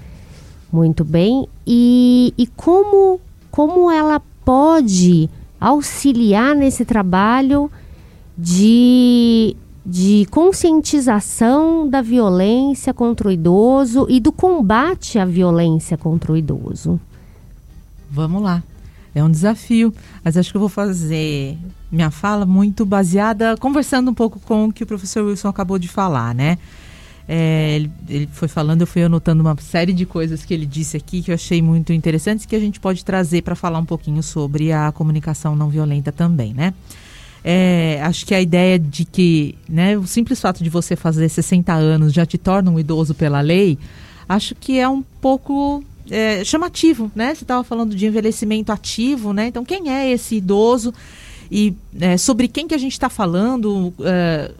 Muito 0.69 1.05
bem. 1.05 1.47
E, 1.65 2.33
e 2.37 2.45
como, 2.47 3.21
como 3.49 3.89
ela 3.89 4.21
pode 4.43 5.29
auxiliar 5.59 6.53
nesse 6.53 6.83
trabalho 6.83 7.71
de 8.37 9.55
de 9.85 10.27
conscientização 10.29 11.89
da 11.89 12.01
violência 12.01 12.93
contra 12.93 13.27
o 13.27 13.31
idoso 13.31 14.05
e 14.09 14.19
do 14.19 14.31
combate 14.31 15.17
à 15.17 15.25
violência 15.25 15.97
contra 15.97 16.31
o 16.31 16.37
idoso. 16.37 16.99
Vamos 18.09 18.41
lá. 18.41 18.63
É 19.13 19.23
um 19.23 19.29
desafio, 19.29 19.93
mas 20.23 20.37
acho 20.37 20.51
que 20.51 20.57
eu 20.57 20.61
vou 20.61 20.69
fazer 20.69 21.57
minha 21.91 22.09
fala 22.09 22.45
muito 22.45 22.85
baseada, 22.85 23.57
conversando 23.57 24.09
um 24.09 24.13
pouco 24.13 24.39
com 24.39 24.67
o 24.67 24.73
que 24.73 24.83
o 24.83 24.87
professor 24.87 25.25
Wilson 25.25 25.49
acabou 25.49 25.77
de 25.77 25.89
falar, 25.89 26.33
né? 26.33 26.57
É, 27.27 27.75
ele, 27.75 27.91
ele, 28.09 28.29
foi 28.31 28.47
falando, 28.47 28.81
eu 28.81 28.87
fui 28.87 29.03
anotando 29.03 29.41
uma 29.41 29.55
série 29.59 29.93
de 29.93 30.05
coisas 30.05 30.43
que 30.43 30.53
ele 30.53 30.65
disse 30.65 30.97
aqui 30.97 31.21
que 31.21 31.31
eu 31.31 31.35
achei 31.35 31.61
muito 31.61 31.93
interessantes 31.93 32.45
que 32.45 32.55
a 32.55 32.59
gente 32.59 32.79
pode 32.79 33.05
trazer 33.05 33.41
para 33.41 33.55
falar 33.55 33.79
um 33.79 33.85
pouquinho 33.85 34.23
sobre 34.23 34.71
a 34.71 34.91
comunicação 34.91 35.55
não 35.55 35.69
violenta 35.69 36.11
também, 36.11 36.53
né? 36.53 36.73
É, 37.43 37.99
acho 38.03 38.25
que 38.25 38.35
a 38.35 38.41
ideia 38.41 38.77
de 38.77 39.03
que 39.03 39.55
né, 39.67 39.97
o 39.97 40.05
simples 40.05 40.39
fato 40.39 40.63
de 40.63 40.69
você 40.69 40.95
fazer 40.95 41.27
60 41.27 41.73
anos 41.73 42.13
já 42.13 42.25
te 42.25 42.37
torna 42.37 42.69
um 42.69 42.79
idoso 42.79 43.15
pela 43.15 43.41
lei, 43.41 43.79
acho 44.29 44.53
que 44.53 44.79
é 44.79 44.87
um 44.87 45.01
pouco 45.19 45.83
é, 46.09 46.43
chamativo, 46.43 47.11
né? 47.15 47.33
Você 47.33 47.43
estava 47.43 47.63
falando 47.63 47.95
de 47.95 48.05
envelhecimento 48.05 48.71
ativo, 48.71 49.33
né? 49.33 49.47
Então, 49.47 49.65
quem 49.65 49.89
é 49.89 50.11
esse 50.11 50.35
idoso 50.35 50.93
e 51.51 51.73
é, 51.99 52.17
sobre 52.17 52.47
quem 52.47 52.67
que 52.67 52.75
a 52.75 52.77
gente 52.77 52.93
está 52.93 53.09
falando? 53.09 53.93
É, 54.01 54.51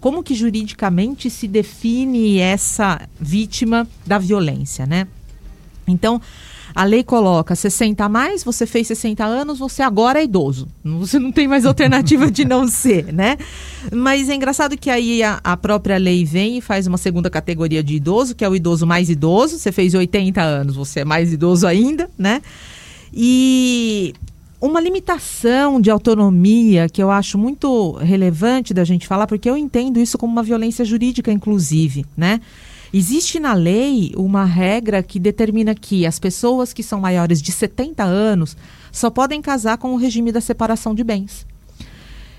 como 0.00 0.22
que 0.22 0.34
juridicamente 0.34 1.30
se 1.30 1.46
define 1.46 2.38
essa 2.38 3.00
vítima 3.20 3.86
da 4.06 4.18
violência, 4.18 4.86
né? 4.86 5.06
Então, 5.86 6.20
A 6.74 6.84
lei 6.84 7.02
coloca 7.02 7.54
60 7.54 8.04
a 8.04 8.08
mais, 8.08 8.44
você 8.44 8.66
fez 8.66 8.86
60 8.86 9.24
anos, 9.24 9.58
você 9.58 9.82
agora 9.82 10.20
é 10.20 10.24
idoso. 10.24 10.68
Você 10.84 11.18
não 11.18 11.32
tem 11.32 11.48
mais 11.48 11.66
alternativa 11.66 12.30
de 12.30 12.44
não 12.44 12.66
ser, 12.68 13.12
né? 13.12 13.36
Mas 13.92 14.28
é 14.28 14.34
engraçado 14.34 14.76
que 14.76 14.90
aí 14.90 15.22
a, 15.22 15.40
a, 15.42 15.56
própria 15.56 15.96
lei 15.96 16.24
vem 16.24 16.58
e 16.58 16.60
faz 16.60 16.86
uma 16.86 16.98
segunda 16.98 17.28
categoria 17.28 17.82
de 17.82 17.94
idoso, 17.94 18.34
que 18.34 18.44
é 18.44 18.48
o 18.48 18.54
idoso 18.54 18.86
mais 18.86 19.10
idoso. 19.10 19.58
Você 19.58 19.72
fez 19.72 19.94
80 19.94 20.40
anos, 20.40 20.76
você 20.76 21.00
é 21.00 21.04
mais 21.04 21.32
idoso 21.32 21.66
ainda, 21.66 22.08
né? 22.16 22.40
E 23.12 24.14
uma 24.60 24.80
limitação 24.80 25.80
de 25.80 25.90
autonomia 25.90 26.88
que 26.88 27.02
eu 27.02 27.10
acho 27.10 27.38
muito 27.38 27.92
relevante 27.92 28.74
da 28.74 28.84
gente 28.84 29.06
falar, 29.06 29.26
porque 29.26 29.48
eu 29.48 29.56
entendo 29.56 29.98
isso 29.98 30.18
como 30.18 30.32
uma 30.32 30.42
violência 30.42 30.84
jurídica, 30.84 31.32
inclusive, 31.32 32.04
né? 32.16 32.40
Existe 32.92 33.38
na 33.38 33.54
lei 33.54 34.12
uma 34.16 34.44
regra 34.44 35.02
que 35.02 35.20
determina 35.20 35.74
que 35.74 36.04
as 36.04 36.18
pessoas 36.18 36.72
que 36.72 36.82
são 36.82 37.00
maiores 37.00 37.40
de 37.40 37.52
70 37.52 38.02
anos 38.02 38.56
só 38.90 39.08
podem 39.10 39.40
casar 39.40 39.78
com 39.78 39.94
o 39.94 39.96
regime 39.96 40.32
da 40.32 40.40
separação 40.40 40.94
de 40.94 41.04
bens. 41.04 41.46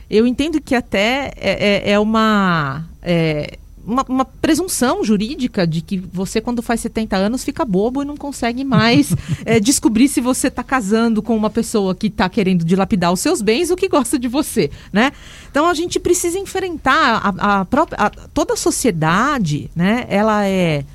Eu 0.10 0.28
entendo 0.28 0.60
que 0.60 0.76
até 0.76 1.32
é, 1.38 1.86
é, 1.86 1.92
é 1.92 2.00
uma. 2.00 2.86
É, 3.02 3.58
uma, 3.92 4.06
uma, 4.08 4.26
presunção 4.26 5.04
jurídica 5.04 5.68
de 5.68 5.82
que 5.82 5.98
você, 5.98 6.40
quando 6.40 6.62
faz 6.62 6.80
70 6.82 7.16
anos, 7.16 7.44
fica 7.44 7.66
bobo 7.66 8.02
e 8.02 8.06
não 8.06 8.16
consegue 8.16 8.64
mais 8.64 9.14
é, 9.46 9.60
descobrir 9.62 10.08
se 10.08 10.22
você 10.22 10.48
está 10.48 10.64
casando 10.64 11.22
com 11.22 11.36
uma 11.36 11.50
pessoa 11.50 11.94
que 11.94 12.08
está 12.08 12.30
querendo 12.30 12.64
dilapidar 12.64 13.12
os 13.12 13.20
seus 13.20 13.42
bens 13.42 13.70
ou 13.70 13.78
que 13.78 13.90
gosta 13.90 14.18
de 14.18 14.28
você, 14.28 14.72
né? 14.92 15.12
Então 15.50 15.68
a 15.68 15.74
gente 15.74 16.00
precisa 16.00 16.40
enfrentar 16.40 17.36
a, 17.38 17.60
a 17.60 17.66
própria, 17.66 17.98
a, 18.00 18.10
toda 18.10 18.54
a 18.54 18.58
sociedade, 18.58 19.70
né? 19.76 20.06
Ela 20.10 20.48
é 20.48 20.86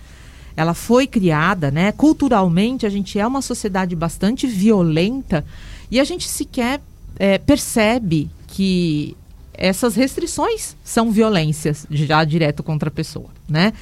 ela 0.56 0.72
foi 0.72 1.06
criada, 1.06 1.70
né? 1.70 1.92
Culturalmente 1.92 2.86
a 2.86 2.88
gente 2.88 3.18
é 3.18 3.26
uma 3.26 3.42
sociedade 3.42 3.94
bastante 3.94 4.46
violenta 4.46 5.44
e 5.90 6.00
a 6.00 6.04
gente 6.04 6.26
sequer 6.26 6.80
é, 7.18 7.36
percebe 7.36 8.30
que 8.46 9.14
essas 9.56 9.94
restrições 9.94 10.76
são 10.84 11.10
violências 11.10 11.86
já 11.90 12.24
direto 12.24 12.62
contra 12.62 12.88
a 12.88 12.92
pessoa, 12.92 13.28
né? 13.48 13.72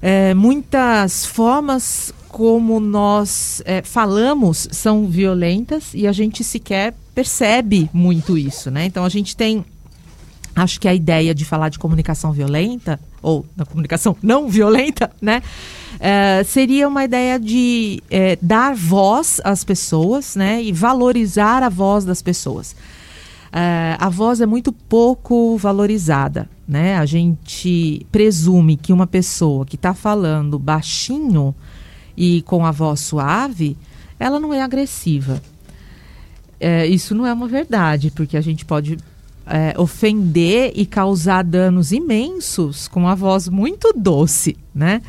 É, 0.00 0.34
muitas 0.34 1.24
formas 1.24 2.12
como 2.28 2.78
nós 2.78 3.62
é, 3.64 3.80
falamos 3.82 4.68
são 4.70 5.06
violentas 5.06 5.94
e 5.94 6.06
a 6.06 6.12
gente 6.12 6.44
sequer 6.44 6.94
percebe 7.14 7.88
muito 7.94 8.36
isso, 8.36 8.70
né? 8.70 8.84
Então 8.84 9.04
a 9.04 9.08
gente 9.08 9.34
tem, 9.34 9.64
acho 10.54 10.78
que 10.78 10.86
a 10.86 10.94
ideia 10.94 11.34
de 11.34 11.46
falar 11.46 11.70
de 11.70 11.78
comunicação 11.78 12.32
violenta 12.32 13.00
ou 13.22 13.46
da 13.56 13.64
comunicação 13.64 14.14
não 14.22 14.48
violenta, 14.50 15.10
né? 15.20 15.42
É, 15.98 16.44
seria 16.44 16.86
uma 16.86 17.04
ideia 17.04 17.40
de 17.40 18.02
é, 18.10 18.38
dar 18.42 18.74
voz 18.74 19.40
às 19.42 19.64
pessoas, 19.64 20.36
né? 20.36 20.62
E 20.62 20.72
valorizar 20.72 21.62
a 21.62 21.70
voz 21.70 22.04
das 22.04 22.20
pessoas. 22.20 22.76
Uh, 23.46 23.96
a 23.98 24.08
voz 24.08 24.40
é 24.40 24.46
muito 24.46 24.72
pouco 24.72 25.56
valorizada. 25.56 26.48
Né? 26.66 26.96
A 26.96 27.06
gente 27.06 28.04
presume 28.10 28.76
que 28.76 28.92
uma 28.92 29.06
pessoa 29.06 29.64
que 29.64 29.76
está 29.76 29.94
falando 29.94 30.58
baixinho 30.58 31.54
e 32.16 32.42
com 32.42 32.66
a 32.66 32.70
voz 32.70 33.00
suave, 33.00 33.76
ela 34.18 34.40
não 34.40 34.52
é 34.52 34.62
agressiva. 34.62 35.40
É, 36.58 36.86
isso 36.86 37.14
não 37.14 37.26
é 37.26 37.32
uma 37.32 37.46
verdade, 37.46 38.10
porque 38.10 38.36
a 38.36 38.40
gente 38.40 38.64
pode 38.64 38.96
é, 39.46 39.78
ofender 39.78 40.72
e 40.74 40.84
causar 40.84 41.44
danos 41.44 41.92
imensos 41.92 42.88
com 42.88 43.06
a 43.06 43.14
voz 43.14 43.48
muito 43.48 43.92
doce, 43.92 44.56
né? 44.74 45.02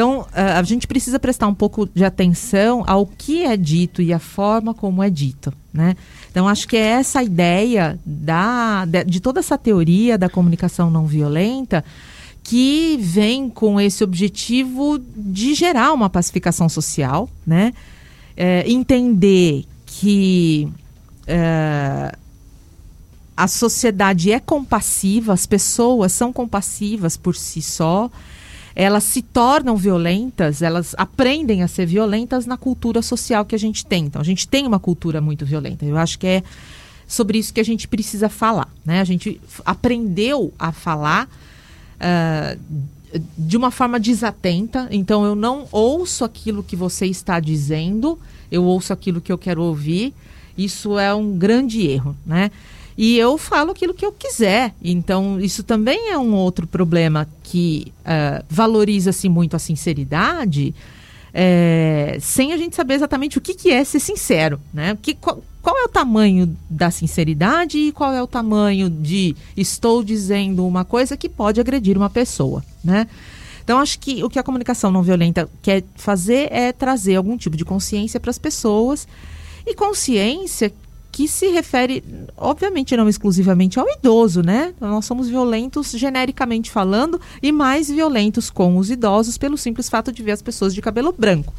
Então, 0.00 0.26
a 0.32 0.62
gente 0.62 0.86
precisa 0.86 1.18
prestar 1.18 1.46
um 1.46 1.54
pouco 1.54 1.86
de 1.86 2.06
atenção 2.06 2.82
ao 2.86 3.04
que 3.04 3.42
é 3.42 3.54
dito 3.54 4.00
e 4.00 4.14
a 4.14 4.18
forma 4.18 4.72
como 4.72 5.02
é 5.02 5.10
dito, 5.10 5.52
né? 5.74 5.94
Então, 6.30 6.48
acho 6.48 6.66
que 6.66 6.74
é 6.74 6.80
essa 6.80 7.18
a 7.18 7.22
ideia 7.22 8.00
da, 8.02 8.86
de, 8.86 9.20
toda 9.20 9.40
essa 9.40 9.58
teoria 9.58 10.16
da 10.16 10.26
comunicação 10.26 10.90
não 10.90 11.04
violenta 11.04 11.84
que 12.42 12.96
vem 12.98 13.50
com 13.50 13.78
esse 13.78 14.02
objetivo 14.02 14.98
de 15.14 15.52
gerar 15.52 15.92
uma 15.92 16.08
pacificação 16.08 16.66
social, 16.66 17.28
né? 17.46 17.74
É, 18.34 18.64
entender 18.66 19.66
que 19.84 20.66
é, 21.26 22.16
a 23.36 23.46
sociedade 23.46 24.32
é 24.32 24.40
compassiva, 24.40 25.34
as 25.34 25.44
pessoas 25.44 26.10
são 26.12 26.32
compassivas 26.32 27.18
por 27.18 27.36
si 27.36 27.60
só, 27.60 28.10
elas 28.80 29.04
se 29.04 29.20
tornam 29.20 29.76
violentas, 29.76 30.62
elas 30.62 30.94
aprendem 30.96 31.62
a 31.62 31.68
ser 31.68 31.84
violentas 31.84 32.46
na 32.46 32.56
cultura 32.56 33.02
social 33.02 33.44
que 33.44 33.54
a 33.54 33.58
gente 33.58 33.84
tem. 33.84 34.06
Então, 34.06 34.22
a 34.22 34.24
gente 34.24 34.48
tem 34.48 34.66
uma 34.66 34.78
cultura 34.78 35.20
muito 35.20 35.44
violenta. 35.44 35.84
Eu 35.84 35.98
acho 35.98 36.18
que 36.18 36.26
é 36.26 36.42
sobre 37.06 37.36
isso 37.36 37.52
que 37.52 37.60
a 37.60 37.64
gente 37.64 37.86
precisa 37.86 38.30
falar. 38.30 38.72
Né? 38.82 39.02
A 39.02 39.04
gente 39.04 39.38
aprendeu 39.66 40.50
a 40.58 40.72
falar 40.72 41.28
uh, 42.00 43.20
de 43.36 43.54
uma 43.54 43.70
forma 43.70 44.00
desatenta. 44.00 44.88
Então, 44.90 45.26
eu 45.26 45.34
não 45.34 45.68
ouço 45.70 46.24
aquilo 46.24 46.62
que 46.62 46.74
você 46.74 47.04
está 47.04 47.38
dizendo, 47.38 48.18
eu 48.50 48.64
ouço 48.64 48.94
aquilo 48.94 49.20
que 49.20 49.30
eu 49.30 49.36
quero 49.36 49.62
ouvir. 49.62 50.14
Isso 50.56 50.98
é 50.98 51.14
um 51.14 51.36
grande 51.36 51.86
erro, 51.86 52.16
né? 52.24 52.50
E 52.96 53.16
eu 53.18 53.38
falo 53.38 53.70
aquilo 53.70 53.94
que 53.94 54.04
eu 54.04 54.12
quiser. 54.12 54.74
Então, 54.82 55.40
isso 55.40 55.62
também 55.62 56.10
é 56.10 56.18
um 56.18 56.34
outro 56.34 56.66
problema 56.66 57.28
que 57.42 57.92
uh, 58.00 58.44
valoriza-se 58.48 59.28
muito 59.28 59.56
a 59.56 59.58
sinceridade, 59.58 60.74
é, 61.32 62.18
sem 62.20 62.52
a 62.52 62.56
gente 62.56 62.74
saber 62.74 62.94
exatamente 62.94 63.38
o 63.38 63.40
que, 63.40 63.54
que 63.54 63.70
é 63.70 63.84
ser 63.84 64.00
sincero. 64.00 64.60
Né? 64.72 64.98
Que, 65.00 65.14
qual, 65.14 65.42
qual 65.62 65.76
é 65.78 65.84
o 65.84 65.88
tamanho 65.88 66.56
da 66.68 66.90
sinceridade 66.90 67.78
e 67.78 67.92
qual 67.92 68.12
é 68.12 68.22
o 68.22 68.26
tamanho 68.26 68.90
de 68.90 69.36
estou 69.56 70.02
dizendo 70.02 70.66
uma 70.66 70.84
coisa 70.84 71.16
que 71.16 71.28
pode 71.28 71.60
agredir 71.60 71.96
uma 71.96 72.10
pessoa. 72.10 72.64
Né? 72.82 73.06
Então, 73.62 73.78
acho 73.78 73.98
que 73.98 74.24
o 74.24 74.28
que 74.28 74.38
a 74.38 74.42
comunicação 74.42 74.90
não 74.90 75.02
violenta 75.02 75.48
quer 75.62 75.84
fazer 75.94 76.48
é 76.50 76.72
trazer 76.72 77.16
algum 77.16 77.36
tipo 77.36 77.56
de 77.56 77.64
consciência 77.64 78.18
para 78.18 78.30
as 78.30 78.38
pessoas 78.38 79.06
e 79.66 79.74
consciência 79.74 80.72
que 81.12 81.26
se 81.26 81.48
refere, 81.48 82.04
obviamente, 82.36 82.96
não 82.96 83.08
exclusivamente 83.08 83.78
ao 83.78 83.86
idoso, 83.88 84.42
né? 84.42 84.72
Nós 84.80 85.04
somos 85.04 85.28
violentos 85.28 85.90
genericamente 85.90 86.70
falando 86.70 87.20
e 87.42 87.50
mais 87.50 87.88
violentos 87.88 88.48
com 88.48 88.76
os 88.76 88.90
idosos 88.90 89.36
pelo 89.36 89.58
simples 89.58 89.88
fato 89.88 90.12
de 90.12 90.22
ver 90.22 90.32
as 90.32 90.42
pessoas 90.42 90.74
de 90.74 90.80
cabelo 90.80 91.12
branco. 91.16 91.52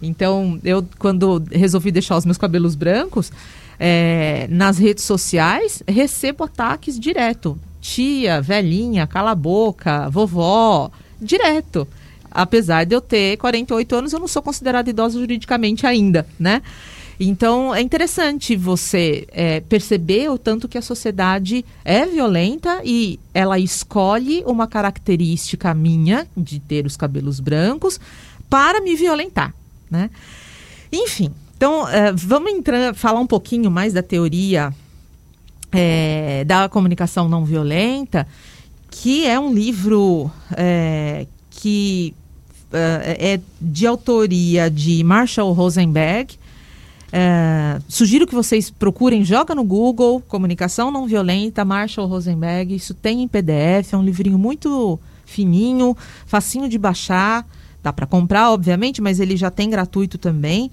Então, 0.00 0.58
eu, 0.64 0.86
quando 0.98 1.42
resolvi 1.50 1.90
deixar 1.90 2.16
os 2.16 2.24
meus 2.24 2.38
cabelos 2.38 2.74
brancos, 2.74 3.32
é, 3.78 4.46
nas 4.48 4.78
redes 4.78 5.04
sociais, 5.04 5.82
recebo 5.88 6.44
ataques 6.44 6.98
direto. 6.98 7.58
Tia, 7.80 8.40
velhinha, 8.40 9.06
cala 9.08 9.32
a 9.32 9.34
boca, 9.34 10.08
vovó, 10.08 10.90
direto. 11.20 11.88
Apesar 12.30 12.84
de 12.84 12.94
eu 12.94 13.00
ter 13.00 13.36
48 13.38 13.94
anos, 13.96 14.12
eu 14.12 14.20
não 14.20 14.28
sou 14.28 14.40
considerada 14.40 14.88
idosa 14.88 15.18
juridicamente 15.18 15.86
ainda, 15.86 16.26
né? 16.38 16.62
Então 17.18 17.74
é 17.74 17.80
interessante 17.80 18.56
você 18.56 19.26
é, 19.32 19.60
perceber 19.60 20.30
o 20.30 20.38
tanto 20.38 20.68
que 20.68 20.78
a 20.78 20.82
sociedade 20.82 21.64
é 21.84 22.06
violenta 22.06 22.80
e 22.84 23.18
ela 23.34 23.58
escolhe 23.58 24.42
uma 24.46 24.66
característica 24.66 25.72
minha 25.74 26.26
de 26.36 26.58
ter 26.58 26.86
os 26.86 26.96
cabelos 26.96 27.40
brancos 27.40 28.00
para 28.48 28.80
me 28.80 28.96
violentar, 28.96 29.54
né? 29.90 30.10
Enfim, 30.92 31.32
então 31.56 31.88
é, 31.88 32.12
vamos 32.12 32.52
entrar, 32.52 32.94
falar 32.94 33.20
um 33.20 33.26
pouquinho 33.26 33.70
mais 33.70 33.92
da 33.92 34.02
teoria 34.02 34.74
é, 35.70 36.44
da 36.44 36.68
comunicação 36.68 37.28
não 37.28 37.44
violenta, 37.44 38.26
que 38.90 39.26
é 39.26 39.40
um 39.40 39.54
livro 39.54 40.30
é, 40.54 41.26
que 41.50 42.14
é, 42.72 43.34
é 43.34 43.40
de 43.60 43.86
autoria 43.86 44.70
de 44.70 45.02
Marshall 45.02 45.52
Rosenberg 45.52 46.36
é, 47.12 47.78
sugiro 47.86 48.26
que 48.26 48.34
vocês 48.34 48.70
procurem, 48.70 49.22
joga 49.22 49.54
no 49.54 49.62
Google, 49.62 50.22
Comunicação 50.26 50.90
Não 50.90 51.06
Violenta, 51.06 51.62
Marshall 51.62 52.06
Rosenberg. 52.06 52.74
Isso 52.74 52.94
tem 52.94 53.22
em 53.22 53.28
PDF, 53.28 53.92
é 53.92 53.96
um 53.96 54.02
livrinho 54.02 54.38
muito 54.38 54.98
fininho, 55.26 55.94
facinho 56.26 56.68
de 56.68 56.78
baixar. 56.78 57.46
Dá 57.82 57.92
para 57.92 58.06
comprar, 58.06 58.50
obviamente, 58.50 59.02
mas 59.02 59.20
ele 59.20 59.36
já 59.36 59.50
tem 59.50 59.68
gratuito 59.68 60.16
também. 60.16 60.70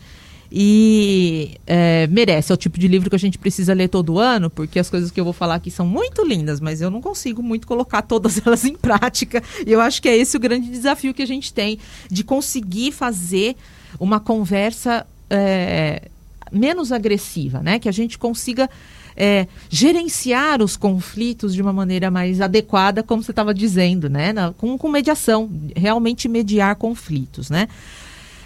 E 0.51 1.57
é, 1.67 2.07
merece, 2.07 2.51
é 2.51 2.55
o 2.55 2.57
tipo 2.57 2.79
de 2.79 2.87
livro 2.87 3.09
que 3.09 3.15
a 3.15 3.19
gente 3.19 3.37
precisa 3.37 3.73
ler 3.73 3.87
todo 3.87 4.17
ano, 4.17 4.49
porque 4.49 4.79
as 4.79 4.89
coisas 4.89 5.11
que 5.11 5.19
eu 5.19 5.23
vou 5.23 5.33
falar 5.33 5.55
aqui 5.55 5.69
são 5.69 5.85
muito 5.85 6.25
lindas, 6.25 6.59
mas 6.59 6.81
eu 6.81 6.89
não 6.89 7.01
consigo 7.01 7.43
muito 7.43 7.67
colocar 7.67 8.01
todas 8.01 8.41
elas 8.47 8.63
em 8.63 8.75
prática. 8.75 9.43
E 9.65 9.71
eu 9.71 9.81
acho 9.81 10.01
que 10.01 10.07
é 10.07 10.15
esse 10.15 10.37
o 10.37 10.39
grande 10.39 10.69
desafio 10.69 11.13
que 11.13 11.21
a 11.21 11.27
gente 11.27 11.53
tem, 11.53 11.77
de 12.09 12.23
conseguir 12.23 12.93
fazer 12.93 13.57
uma 13.99 14.21
conversa. 14.21 15.05
É, 15.29 16.09
menos 16.51 16.91
agressiva, 16.91 17.61
né? 17.61 17.79
Que 17.79 17.89
a 17.89 17.91
gente 17.91 18.17
consiga 18.17 18.69
é, 19.15 19.47
gerenciar 19.69 20.61
os 20.61 20.77
conflitos 20.77 21.53
de 21.53 21.61
uma 21.61 21.73
maneira 21.73 22.09
mais 22.09 22.41
adequada, 22.41 23.03
como 23.03 23.21
você 23.23 23.31
estava 23.31 23.53
dizendo, 23.53 24.09
né? 24.09 24.31
Na, 24.33 24.53
com, 24.53 24.77
com 24.77 24.89
mediação, 24.89 25.49
realmente 25.75 26.27
mediar 26.27 26.75
conflitos, 26.75 27.49
né? 27.49 27.67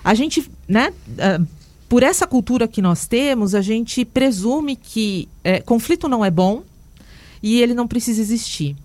A 0.04 0.13
gente, 0.13 0.50
né? 0.68 0.92
Uh, 1.10 1.46
por 1.88 2.02
essa 2.02 2.26
cultura 2.26 2.68
que 2.68 2.82
nós 2.82 3.06
temos, 3.06 3.54
a 3.54 3.62
gente 3.62 4.04
presume 4.04 4.76
que 4.76 5.30
é, 5.44 5.62
conflito 5.62 6.08
não 6.08 6.26
é 6.26 6.32
bom 6.32 6.63
e 7.42 7.62
ele 7.62 7.76
não 7.76 7.88
precisa 7.88 8.20
existir. 8.20 8.76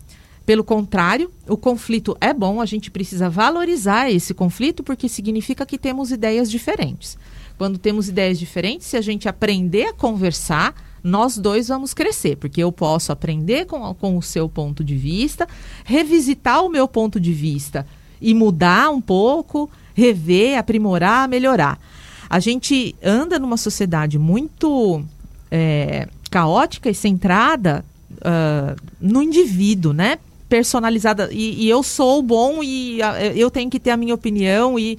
Pelo 0.49 0.65
contrário, 0.65 1.31
o 1.47 1.59
conflito 1.59 2.17
é 2.23 2.33
bom, 2.33 2.59
a 2.59 2.65
gente 2.65 2.91
precisa 2.91 3.29
valorizar 3.29 4.11
esse 4.11 4.33
conflito 4.33 4.83
porque 4.83 5.07
significa 5.07 5.67
que 5.67 5.77
temos 5.77 6.11
ideias 6.11 6.51
diferentes. 6.51 7.19
Quando 7.59 7.77
temos 7.77 8.09
ideias 8.09 8.39
diferentes, 8.39 8.87
se 8.87 8.97
a 8.97 9.03
gente 9.03 9.29
aprender 9.29 9.89
a 9.89 9.93
conversar, 9.93 10.75
nós 11.05 11.37
dois 11.37 11.69
vamos 11.69 11.93
crescer, 11.93 12.39
porque 12.39 12.63
eu 12.63 12.73
posso 12.73 13.13
aprender 13.13 13.67
com, 13.67 13.93
com 13.97 14.17
o 14.17 14.23
seu 14.23 14.49
ponto 14.49 14.83
de 14.83 14.97
vista, 14.97 15.47
revisitar 15.85 16.65
o 16.65 16.71
meu 16.71 16.89
ponto 16.89 17.21
de 17.21 17.35
vista 17.35 17.87
e 18.19 18.33
mudar 18.33 18.89
um 18.89 19.03
pouco, 19.03 19.71
rever, 19.93 20.59
aprimorar, 20.59 21.29
melhorar. 21.29 21.79
A 22.27 22.41
gente 22.41 22.97
anda 23.05 23.39
numa 23.39 23.59
sociedade 23.59 24.19
muito 24.19 25.05
é, 25.51 26.09
caótica 26.31 26.89
e 26.89 26.95
centrada 26.95 27.85
uh, 28.13 28.75
no 28.99 29.23
indivíduo, 29.23 29.93
né? 29.93 30.19
Personalizada. 30.49 31.29
E, 31.33 31.65
e 31.65 31.69
eu 31.69 31.83
sou 31.83 32.23
bom 32.23 32.63
e 32.63 33.01
uh, 33.01 33.37
eu 33.37 33.51
tenho 33.51 33.71
que 33.71 33.79
ter 33.79 33.91
a 33.91 33.97
minha 33.97 34.15
opinião 34.15 34.79
e 34.79 34.99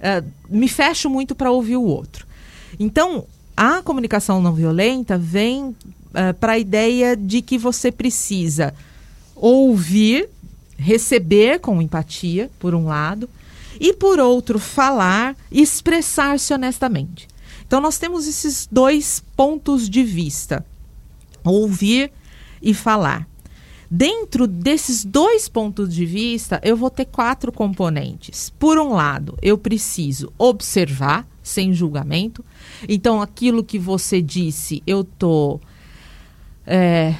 uh, 0.00 0.26
me 0.48 0.68
fecho 0.68 1.08
muito 1.08 1.34
para 1.34 1.50
ouvir 1.50 1.76
o 1.76 1.84
outro. 1.84 2.26
Então, 2.78 3.26
a 3.56 3.82
comunicação 3.82 4.40
não 4.40 4.54
violenta 4.54 5.18
vem 5.18 5.64
uh, 5.64 5.76
para 6.40 6.52
a 6.52 6.58
ideia 6.58 7.16
de 7.16 7.42
que 7.42 7.58
você 7.58 7.92
precisa 7.92 8.74
ouvir, 9.36 10.28
receber 10.76 11.60
com 11.60 11.80
empatia, 11.80 12.50
por 12.58 12.74
um 12.74 12.86
lado, 12.86 13.28
e 13.78 13.92
por 13.94 14.18
outro, 14.18 14.58
falar 14.58 15.36
e 15.50 15.62
expressar-se 15.62 16.52
honestamente. 16.52 17.28
Então, 17.66 17.80
nós 17.80 17.98
temos 17.98 18.26
esses 18.26 18.68
dois 18.70 19.22
pontos 19.36 19.88
de 19.88 20.02
vista: 20.02 20.64
ouvir 21.44 22.10
e 22.60 22.74
falar. 22.74 23.29
Dentro 23.90 24.46
desses 24.46 25.04
dois 25.04 25.48
pontos 25.48 25.92
de 25.92 26.06
vista, 26.06 26.60
eu 26.62 26.76
vou 26.76 26.90
ter 26.90 27.06
quatro 27.06 27.50
componentes. 27.50 28.50
Por 28.58 28.78
um 28.78 28.92
lado, 28.92 29.36
eu 29.42 29.58
preciso 29.58 30.32
observar 30.38 31.26
sem 31.42 31.72
julgamento. 31.72 32.44
Então, 32.88 33.20
aquilo 33.20 33.64
que 33.64 33.80
você 33.80 34.22
disse, 34.22 34.80
eu 34.86 35.00
estou 35.00 35.60
é, 36.64 37.16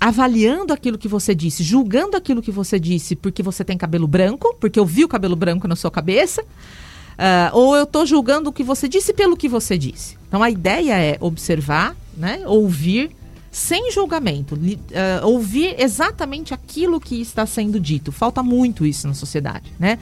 avaliando 0.00 0.72
aquilo 0.72 0.96
que 0.96 1.06
você 1.06 1.34
disse, 1.34 1.62
julgando 1.62 2.16
aquilo 2.16 2.40
que 2.40 2.50
você 2.50 2.80
disse 2.80 3.14
porque 3.14 3.42
você 3.42 3.62
tem 3.62 3.76
cabelo 3.76 4.08
branco, 4.08 4.56
porque 4.58 4.80
eu 4.80 4.86
vi 4.86 5.04
o 5.04 5.08
cabelo 5.08 5.36
branco 5.36 5.68
na 5.68 5.76
sua 5.76 5.90
cabeça, 5.90 6.42
uh, 6.42 7.52
ou 7.52 7.76
eu 7.76 7.84
estou 7.84 8.06
julgando 8.06 8.48
o 8.48 8.52
que 8.52 8.64
você 8.64 8.88
disse 8.88 9.12
pelo 9.12 9.36
que 9.36 9.48
você 9.48 9.76
disse. 9.76 10.16
Então 10.26 10.42
a 10.42 10.50
ideia 10.50 10.98
é 10.98 11.18
observar, 11.20 11.94
né, 12.16 12.42
ouvir 12.46 13.10
sem 13.50 13.90
julgamento, 13.90 14.54
uh, 14.54 15.26
ouvir 15.26 15.74
exatamente 15.78 16.54
aquilo 16.54 17.00
que 17.00 17.20
está 17.20 17.44
sendo 17.44 17.80
dito. 17.80 18.12
Falta 18.12 18.42
muito 18.42 18.86
isso 18.86 19.08
na 19.08 19.14
sociedade, 19.14 19.72
né? 19.78 19.98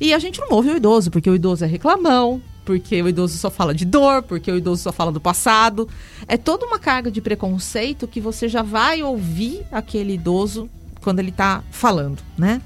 E 0.00 0.14
a 0.14 0.18
gente 0.18 0.40
não 0.40 0.48
ouve 0.50 0.70
o 0.70 0.76
idoso, 0.76 1.10
porque 1.10 1.28
o 1.28 1.34
idoso 1.34 1.64
é 1.64 1.68
reclamão, 1.68 2.40
porque 2.64 3.02
o 3.02 3.08
idoso 3.08 3.36
só 3.36 3.50
fala 3.50 3.74
de 3.74 3.84
dor, 3.84 4.22
porque 4.22 4.50
o 4.50 4.56
idoso 4.56 4.82
só 4.82 4.92
fala 4.92 5.10
do 5.10 5.20
passado. 5.20 5.88
É 6.26 6.36
toda 6.36 6.66
uma 6.66 6.78
carga 6.78 7.10
de 7.10 7.20
preconceito 7.20 8.06
que 8.06 8.20
você 8.20 8.48
já 8.48 8.62
vai 8.62 9.02
ouvir 9.02 9.66
aquele 9.72 10.14
idoso 10.14 10.70
quando 11.00 11.18
ele 11.18 11.30
está 11.30 11.64
falando, 11.70 12.22
né? 12.36 12.62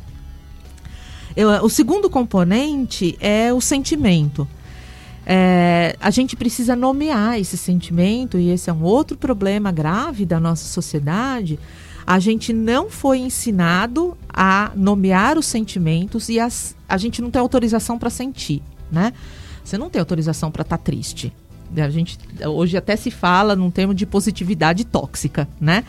Eu, 1.34 1.48
o 1.64 1.70
segundo 1.70 2.10
componente 2.10 3.16
é 3.20 3.52
o 3.52 3.60
sentimento. 3.60 4.46
É, 5.24 5.96
a 6.00 6.10
gente 6.10 6.36
precisa 6.36 6.74
nomear 6.74 7.38
esse 7.38 7.56
sentimento, 7.56 8.38
e 8.38 8.50
esse 8.50 8.68
é 8.68 8.72
um 8.72 8.82
outro 8.82 9.16
problema 9.16 9.70
grave 9.70 10.26
da 10.26 10.40
nossa 10.40 10.66
sociedade. 10.66 11.58
A 12.04 12.18
gente 12.18 12.52
não 12.52 12.90
foi 12.90 13.18
ensinado 13.18 14.16
a 14.28 14.72
nomear 14.74 15.38
os 15.38 15.46
sentimentos 15.46 16.28
e 16.28 16.40
as, 16.40 16.74
a 16.88 16.96
gente 16.96 17.22
não 17.22 17.30
tem 17.30 17.40
autorização 17.40 17.98
para 17.98 18.10
sentir, 18.10 18.60
né? 18.90 19.12
Você 19.64 19.78
não 19.78 19.88
tem 19.88 20.00
autorização 20.00 20.50
para 20.50 20.62
estar 20.62 20.78
tá 20.78 20.82
triste. 20.82 21.32
A 21.76 21.88
gente 21.88 22.18
hoje 22.44 22.76
até 22.76 22.96
se 22.96 23.10
fala 23.10 23.54
num 23.54 23.70
termo 23.70 23.94
de 23.94 24.04
positividade 24.04 24.84
tóxica, 24.84 25.48
né? 25.60 25.84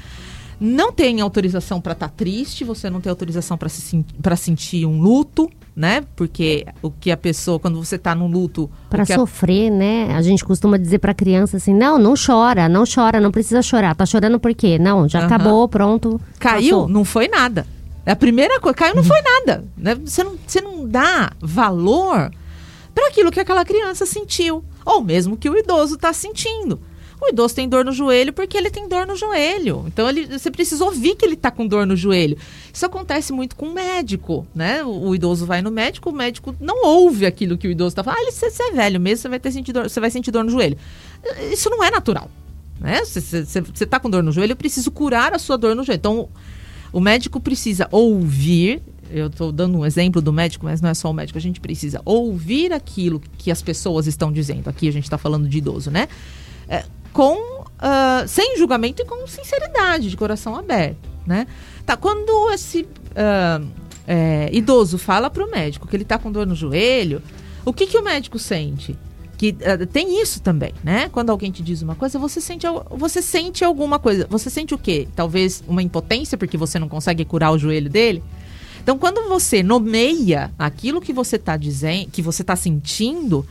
Não 0.65 0.93
tem 0.93 1.19
autorização 1.19 1.81
para 1.81 1.91
estar 1.91 2.07
tá 2.07 2.13
triste, 2.15 2.63
você 2.63 2.89
não 2.89 3.01
tem 3.01 3.09
autorização 3.09 3.57
para 3.57 3.67
se, 3.67 4.05
sentir 4.37 4.85
um 4.85 5.01
luto, 5.01 5.51
né? 5.75 6.05
Porque 6.15 6.65
o 6.81 6.89
que 6.89 7.11
a 7.11 7.17
pessoa, 7.17 7.59
quando 7.59 7.83
você 7.83 7.97
está 7.97 8.15
no 8.15 8.27
luto. 8.27 8.71
Para 8.89 9.05
sofrer, 9.05 9.69
a... 9.69 9.75
né? 9.75 10.15
A 10.15 10.21
gente 10.21 10.45
costuma 10.45 10.77
dizer 10.77 10.99
para 10.99 11.13
criança 11.13 11.57
assim: 11.57 11.73
não, 11.73 11.99
não 11.99 12.13
chora, 12.13 12.69
não 12.69 12.85
chora, 12.85 13.19
não 13.19 13.29
precisa 13.29 13.61
chorar. 13.61 13.93
Tá 13.93 14.05
chorando 14.05 14.39
por 14.39 14.53
quê? 14.53 14.79
Não, 14.79 15.05
já 15.09 15.25
acabou, 15.25 15.67
pronto. 15.67 16.17
Caiu, 16.39 16.77
passou. 16.77 16.87
não 16.87 17.03
foi 17.03 17.27
nada. 17.27 17.67
A 18.05 18.15
primeira 18.15 18.57
coisa, 18.61 18.73
caiu, 18.73 18.95
não 18.95 19.03
foi 19.03 19.21
nada. 19.21 19.65
Né? 19.75 19.95
Você, 19.95 20.23
não, 20.23 20.37
você 20.47 20.61
não 20.61 20.87
dá 20.87 21.33
valor 21.41 22.31
para 22.95 23.09
aquilo 23.09 23.31
que 23.31 23.39
aquela 23.41 23.65
criança 23.65 24.05
sentiu, 24.05 24.63
ou 24.85 25.03
mesmo 25.03 25.35
que 25.35 25.49
o 25.49 25.57
idoso 25.57 25.95
está 25.95 26.13
sentindo. 26.13 26.79
O 27.23 27.29
idoso 27.29 27.55
tem 27.55 27.69
dor 27.69 27.85
no 27.85 27.93
joelho 27.93 28.33
porque 28.33 28.57
ele 28.57 28.69
tem 28.69 28.85
dor 28.85 29.07
no 29.07 29.15
joelho. 29.15 29.85
Então 29.87 30.09
ele, 30.09 30.25
você 30.25 30.51
precisa 30.51 30.83
ouvir 30.83 31.15
que 31.15 31.23
ele 31.23 31.35
está 31.35 31.49
com 31.49 31.65
dor 31.65 31.87
no 31.87 31.95
joelho. 31.95 32.37
Isso 32.71 32.85
acontece 32.85 33.31
muito 33.31 33.55
com 33.55 33.67
o 33.67 33.73
médico, 33.73 34.45
né? 34.53 34.83
O, 34.83 35.07
o, 35.07 35.15
idoso 35.15 35.45
vai 35.45 35.61
no 35.61 35.71
médico, 35.71 36.09
o 36.09 36.13
médico 36.13 36.53
não 36.59 36.85
ouve 36.85 37.25
aquilo 37.25 37.57
que 37.57 37.65
o 37.65 37.71
idoso 37.71 37.89
está 37.89 38.03
falando. 38.03 38.27
Ah, 38.27 38.31
você, 38.31 38.47
é 38.61 38.71
velho 38.71 38.99
mesmo, 38.99 39.21
você 39.21 39.29
vai 39.29 39.39
ter 39.39 39.51
sentido 39.51 39.75
dor, 39.75 39.89
você 39.89 40.01
vai 40.01 40.11
sentir 40.11 40.31
dor 40.31 40.43
no 40.43 40.51
joelho. 40.51 40.77
Isso 41.49 41.69
não 41.69 41.81
é 41.81 41.89
natural. 41.89 42.29
Né? 42.77 43.05
Você 43.05 43.37
está 43.83 44.01
com 44.01 44.09
dor 44.09 44.21
no 44.21 44.33
joelho, 44.33 44.51
eu 44.51 44.57
preciso 44.57 44.91
curar 44.91 45.33
a 45.33 45.39
sua 45.39 45.57
dor 45.57 45.75
no 45.77 45.83
joelho. 45.85 45.99
Então, 45.99 46.29
o 46.91 46.99
médico 46.99 47.39
precisa 47.39 47.87
ouvir 47.89 48.81
eu 49.09 49.27
estou 49.27 49.51
dando 49.51 49.77
um 49.77 49.85
exemplo 49.85 50.19
do 50.21 50.33
médico, 50.33 50.65
mas 50.65 50.81
não 50.81 50.89
é 50.89 50.93
só 50.95 51.11
o 51.11 51.13
médico. 51.13 51.37
A 51.37 51.41
gente 51.41 51.61
precisa 51.61 52.01
ouvir 52.03 52.73
aquilo 52.73 53.21
que 53.37 53.51
as 53.51 53.61
pessoas 53.61 54.07
estão 54.07 54.31
dizendo. 54.31 54.67
Aqui 54.67 54.87
a 54.87 54.91
gente 54.91 55.03
está 55.03 55.19
falando 55.19 55.47
de 55.47 55.59
idoso, 55.59 55.91
né? 55.91 56.07
É, 56.67 56.83
com 57.13 57.61
uh, 57.61 58.27
sem 58.27 58.57
julgamento 58.57 59.01
e 59.01 59.05
com 59.05 59.25
sinceridade, 59.27 60.09
de 60.09 60.17
coração 60.17 60.55
aberto, 60.55 61.07
né? 61.25 61.47
Tá, 61.85 61.95
quando 61.95 62.51
esse 62.51 62.81
uh, 62.81 63.65
é, 64.07 64.49
idoso 64.51 64.97
fala 64.97 65.29
para 65.29 65.45
o 65.45 65.49
médico 65.49 65.87
que 65.87 65.95
ele 65.95 66.03
está 66.03 66.17
com 66.17 66.31
dor 66.31 66.45
no 66.45 66.55
joelho, 66.55 67.21
o 67.63 67.71
que, 67.71 67.87
que 67.87 67.97
o 67.97 68.03
médico 68.03 68.39
sente? 68.39 68.97
Que 69.37 69.49
uh, 69.49 69.85
tem 69.85 70.21
isso 70.21 70.41
também, 70.41 70.73
né? 70.83 71.09
Quando 71.09 71.29
alguém 71.29 71.51
te 71.51 71.61
diz 71.61 71.81
uma 71.81 71.95
coisa, 71.95 72.17
você 72.17 72.41
sente, 72.41 72.65
você 72.89 73.21
sente 73.21 73.63
alguma 73.63 73.99
coisa. 73.99 74.27
Você 74.29 74.49
sente 74.49 74.73
o 74.73 74.77
quê? 74.77 75.07
Talvez 75.15 75.63
uma 75.67 75.83
impotência 75.83 76.37
porque 76.37 76.57
você 76.57 76.79
não 76.79 76.89
consegue 76.89 77.23
curar 77.23 77.51
o 77.51 77.57
joelho 77.57 77.89
dele? 77.89 78.23
Então, 78.81 78.97
quando 78.97 79.29
você 79.29 79.63
nomeia 79.63 80.51
aquilo 80.59 80.99
que 80.99 81.13
você 81.13 81.37
está 81.37 81.55
dizendo, 81.55 82.09
que 82.11 82.21
você 82.21 82.41
está 82.41 82.55
sentindo, 82.55 83.45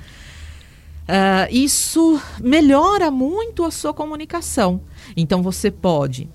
uh, 1.13 1.55
isso 1.55 2.21
melhora 2.41 3.11
muito 3.11 3.65
a 3.65 3.71
sua 3.71 3.93
comunicação. 3.93 4.81
Então, 5.15 5.43
você 5.43 5.71
pode, 5.71 6.29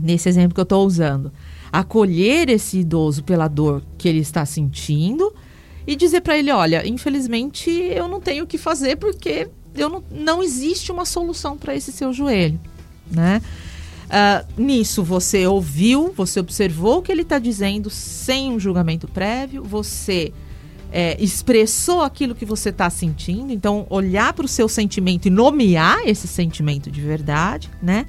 nesse 0.00 0.28
exemplo 0.28 0.54
que 0.54 0.60
eu 0.60 0.64
estou 0.64 0.86
usando, 0.86 1.30
acolher 1.70 2.48
esse 2.48 2.78
idoso 2.78 3.22
pela 3.22 3.46
dor 3.46 3.82
que 3.98 4.08
ele 4.08 4.20
está 4.20 4.46
sentindo 4.46 5.34
e 5.86 5.94
dizer 5.94 6.22
para 6.22 6.38
ele: 6.38 6.50
olha, 6.50 6.86
infelizmente 6.86 7.70
eu 7.70 8.08
não 8.08 8.20
tenho 8.20 8.44
o 8.44 8.46
que 8.46 8.56
fazer 8.56 8.96
porque 8.96 9.48
eu 9.74 9.88
não, 9.90 10.04
não 10.10 10.42
existe 10.42 10.90
uma 10.90 11.04
solução 11.04 11.58
para 11.58 11.74
esse 11.74 11.92
seu 11.92 12.12
joelho, 12.12 12.58
né? 13.10 13.42
Uh, 14.04 14.62
nisso, 14.62 15.02
você 15.02 15.46
ouviu, 15.46 16.12
você 16.14 16.38
observou 16.38 16.98
o 16.98 17.02
que 17.02 17.10
ele 17.10 17.22
está 17.22 17.38
dizendo 17.38 17.90
sem 17.90 18.52
um 18.52 18.60
julgamento 18.60 19.08
prévio, 19.08 19.64
você 19.64 20.32
é, 20.96 21.16
expressou 21.20 22.02
aquilo 22.02 22.36
que 22.36 22.44
você 22.44 22.68
está 22.68 22.88
sentindo, 22.88 23.52
então 23.52 23.84
olhar 23.90 24.32
para 24.32 24.44
o 24.44 24.48
seu 24.48 24.68
sentimento 24.68 25.26
e 25.26 25.30
nomear 25.30 25.98
esse 26.06 26.28
sentimento 26.28 26.88
de 26.88 27.00
verdade, 27.00 27.68
né? 27.82 28.06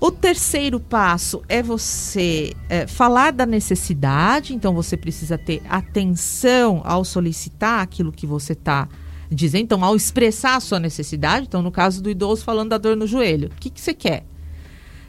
O 0.00 0.10
terceiro 0.10 0.80
passo 0.80 1.40
é 1.48 1.62
você 1.62 2.52
é, 2.68 2.84
falar 2.88 3.30
da 3.30 3.46
necessidade, 3.46 4.52
então 4.52 4.74
você 4.74 4.96
precisa 4.96 5.38
ter 5.38 5.62
atenção 5.68 6.82
ao 6.84 7.04
solicitar 7.04 7.80
aquilo 7.80 8.10
que 8.10 8.26
você 8.26 8.54
está 8.54 8.88
dizendo, 9.30 9.62
então 9.62 9.84
ao 9.84 9.94
expressar 9.94 10.56
a 10.56 10.60
sua 10.60 10.80
necessidade, 10.80 11.46
então 11.46 11.62
no 11.62 11.70
caso 11.70 12.02
do 12.02 12.10
idoso 12.10 12.42
falando 12.42 12.70
da 12.70 12.78
dor 12.78 12.96
no 12.96 13.06
joelho, 13.06 13.48
o 13.48 13.60
que, 13.60 13.70
que 13.70 13.80
você 13.80 13.94
quer? 13.94 14.26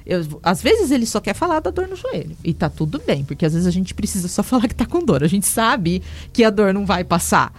Eu, 0.05 0.39
às 0.43 0.61
vezes 0.61 0.91
ele 0.91 1.05
só 1.05 1.19
quer 1.19 1.33
falar 1.33 1.59
da 1.59 1.71
dor 1.71 1.87
no 1.87 1.95
joelho. 1.95 2.37
E 2.43 2.53
tá 2.53 2.69
tudo 2.69 3.01
bem, 3.05 3.23
porque 3.23 3.45
às 3.45 3.53
vezes 3.53 3.67
a 3.67 3.71
gente 3.71 3.93
precisa 3.93 4.27
só 4.27 4.41
falar 4.43 4.67
que 4.67 4.75
tá 4.75 4.85
com 4.85 5.03
dor. 5.03 5.23
A 5.23 5.27
gente 5.27 5.47
sabe 5.47 6.01
que 6.31 6.43
a 6.43 6.49
dor 6.49 6.73
não 6.73 6.85
vai 6.85 7.03
passar. 7.03 7.53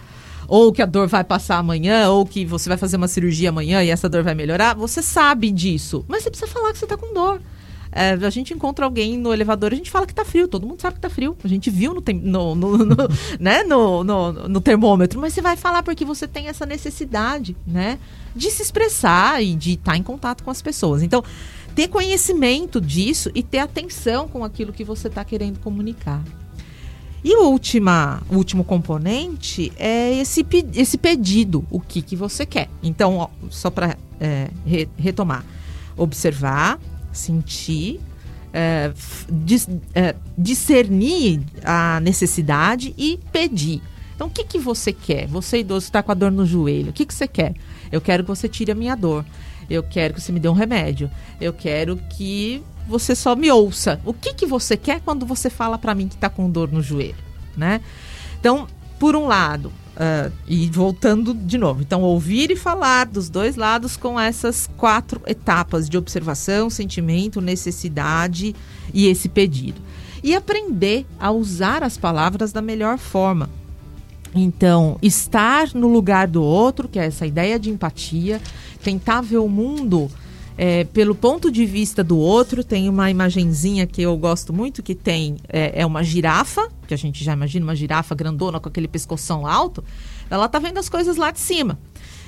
Ou 0.47 0.71
que 0.71 0.81
a 0.81 0.85
dor 0.85 1.07
vai 1.07 1.25
passar 1.25 1.57
amanhã, 1.57 2.09
ou 2.09 2.25
que 2.25 2.45
você 2.45 2.69
vai 2.69 2.77
fazer 2.77 2.95
uma 2.95 3.09
cirurgia 3.09 3.49
amanhã 3.49 3.83
e 3.83 3.89
essa 3.89 4.07
dor 4.07 4.23
vai 4.23 4.33
melhorar. 4.33 4.75
Você 4.75 5.01
sabe 5.01 5.51
disso. 5.51 6.05
Mas 6.07 6.23
você 6.23 6.29
precisa 6.29 6.49
falar 6.49 6.71
que 6.71 6.79
você 6.79 6.87
tá 6.87 6.95
com 6.95 7.13
dor. 7.13 7.41
É, 7.91 8.11
a 8.11 8.29
gente 8.29 8.53
encontra 8.53 8.85
alguém 8.85 9.17
no 9.17 9.33
elevador, 9.33 9.71
a 9.71 9.75
gente 9.75 9.89
fala 9.89 10.05
que 10.05 10.13
tá 10.13 10.25
frio, 10.25 10.47
todo 10.47 10.67
mundo 10.67 10.81
sabe 10.81 10.95
que 10.95 11.01
tá 11.01 11.09
frio. 11.09 11.35
A 11.43 11.47
gente 11.47 11.69
viu 11.69 11.93
no, 11.93 12.03
no, 12.13 12.55
no, 12.55 12.77
no 12.77 12.95
né, 13.39 13.63
no, 13.63 14.03
no, 14.03 14.31
no, 14.47 14.61
termômetro, 14.61 15.19
mas 15.19 15.33
você 15.33 15.41
vai 15.41 15.55
falar 15.55 15.83
porque 15.83 16.05
você 16.05 16.27
tem 16.27 16.47
essa 16.47 16.65
necessidade, 16.65 17.55
né? 17.65 17.97
De 18.35 18.51
se 18.51 18.61
expressar 18.61 19.43
e 19.43 19.55
de 19.55 19.73
estar 19.73 19.91
tá 19.91 19.97
em 19.97 20.03
contato 20.03 20.43
com 20.43 20.51
as 20.51 20.61
pessoas. 20.61 21.01
Então, 21.01 21.23
ter 21.73 21.87
conhecimento 21.87 22.81
disso 22.81 23.31
e 23.33 23.43
ter 23.43 23.59
atenção 23.59 24.27
com 24.27 24.43
aquilo 24.43 24.73
que 24.73 24.83
você 24.83 25.07
está 25.07 25.23
querendo 25.23 25.59
comunicar. 25.59 26.23
E 27.23 27.35
o, 27.35 27.49
última, 27.49 28.21
o 28.29 28.35
último 28.35 28.63
componente 28.63 29.71
é 29.77 30.13
esse, 30.13 30.45
esse 30.73 30.97
pedido, 30.97 31.65
o 31.69 31.79
que, 31.79 32.01
que 32.01 32.15
você 32.15 32.45
quer. 32.45 32.69
Então, 32.81 33.17
ó, 33.17 33.29
só 33.49 33.69
para 33.69 33.97
é, 34.19 34.49
re, 34.65 34.87
retomar: 34.97 35.43
observar, 35.97 36.79
sentir, 37.17 37.99
é, 38.53 38.91
dis, 39.29 39.67
é, 39.93 40.15
discernir 40.37 41.41
a 41.63 41.99
necessidade 41.99 42.93
e 42.97 43.19
pedir. 43.31 43.81
Então, 44.15 44.27
o 44.27 44.31
que, 44.31 44.43
que 44.43 44.57
você 44.57 44.91
quer? 44.91 45.27
Você, 45.27 45.59
idoso, 45.59 45.85
está 45.85 46.01
com 46.01 46.11
a 46.11 46.15
dor 46.15 46.31
no 46.31 46.45
joelho. 46.45 46.89
O 46.89 46.93
que, 46.93 47.05
que 47.05 47.13
você 47.13 47.27
quer? 47.27 47.53
Eu 47.91 48.01
quero 48.01 48.23
que 48.23 48.29
você 48.29 48.47
tire 48.47 48.71
a 48.71 48.75
minha 48.75 48.95
dor. 48.95 49.23
Eu 49.69 49.83
quero 49.83 50.13
que 50.13 50.21
você 50.21 50.31
me 50.31 50.39
dê 50.39 50.47
um 50.47 50.53
remédio. 50.53 51.11
Eu 51.39 51.53
quero 51.53 51.97
que 51.97 52.63
você 52.87 53.13
só 53.13 53.35
me 53.35 53.51
ouça. 53.51 53.99
O 54.05 54.13
que, 54.13 54.33
que 54.33 54.45
você 54.45 54.77
quer 54.77 55.01
quando 55.01 55.25
você 55.25 55.49
fala 55.49 55.77
para 55.77 55.93
mim 55.93 56.07
que 56.07 56.15
está 56.15 56.29
com 56.29 56.49
dor 56.49 56.71
no 56.71 56.81
joelho, 56.81 57.15
né? 57.55 57.81
Então, 58.39 58.67
por 58.97 59.15
um 59.15 59.27
lado, 59.27 59.71
uh, 59.97 60.31
e 60.47 60.67
voltando 60.67 61.33
de 61.33 61.57
novo, 61.57 61.81
então 61.81 62.01
ouvir 62.01 62.51
e 62.51 62.55
falar 62.55 63.07
dos 63.07 63.29
dois 63.29 63.55
lados 63.55 63.97
com 63.97 64.19
essas 64.19 64.69
quatro 64.77 65.21
etapas 65.25 65.89
de 65.89 65.97
observação, 65.97 66.69
sentimento, 66.69 67.41
necessidade 67.41 68.55
e 68.93 69.07
esse 69.07 69.27
pedido. 69.27 69.81
E 70.23 70.35
aprender 70.35 71.05
a 71.19 71.31
usar 71.31 71.83
as 71.83 71.97
palavras 71.97 72.51
da 72.51 72.61
melhor 72.61 72.97
forma. 72.97 73.49
Então, 74.35 74.97
estar 75.01 75.73
no 75.73 75.87
lugar 75.87 76.27
do 76.27 76.43
outro, 76.43 76.87
que 76.87 76.99
é 76.99 77.05
essa 77.05 77.25
ideia 77.25 77.57
de 77.57 77.69
empatia, 77.69 78.41
tentar 78.83 79.21
ver 79.21 79.37
o 79.37 79.47
mundo 79.47 80.09
é, 80.57 80.85
pelo 80.85 81.13
ponto 81.13 81.51
de 81.51 81.65
vista 81.65 82.03
do 82.03 82.17
outro, 82.17 82.63
tem 82.63 82.89
uma 82.89 83.11
imagenzinha 83.11 83.85
que 83.85 84.01
eu 84.01 84.17
gosto 84.17 84.51
muito, 84.51 84.81
que 84.81 84.95
tem 84.95 85.37
é, 85.47 85.81
é, 85.81 85.85
uma 85.85 86.03
girafa, 86.03 86.67
que 86.87 86.93
a 86.93 86.97
gente 86.97 87.23
já 87.23 87.33
imagina 87.33 87.65
uma 87.65 87.75
girafa 87.75 88.15
grandona 88.15 88.59
com 88.59 88.67
aquele 88.67 88.87
pescoção 88.87 89.45
alto, 89.45 89.83
ela 90.29 90.49
tá 90.49 90.57
vendo 90.57 90.79
as 90.79 90.89
coisas 90.89 91.15
lá 91.15 91.29
de 91.29 91.39
cima. 91.39 91.77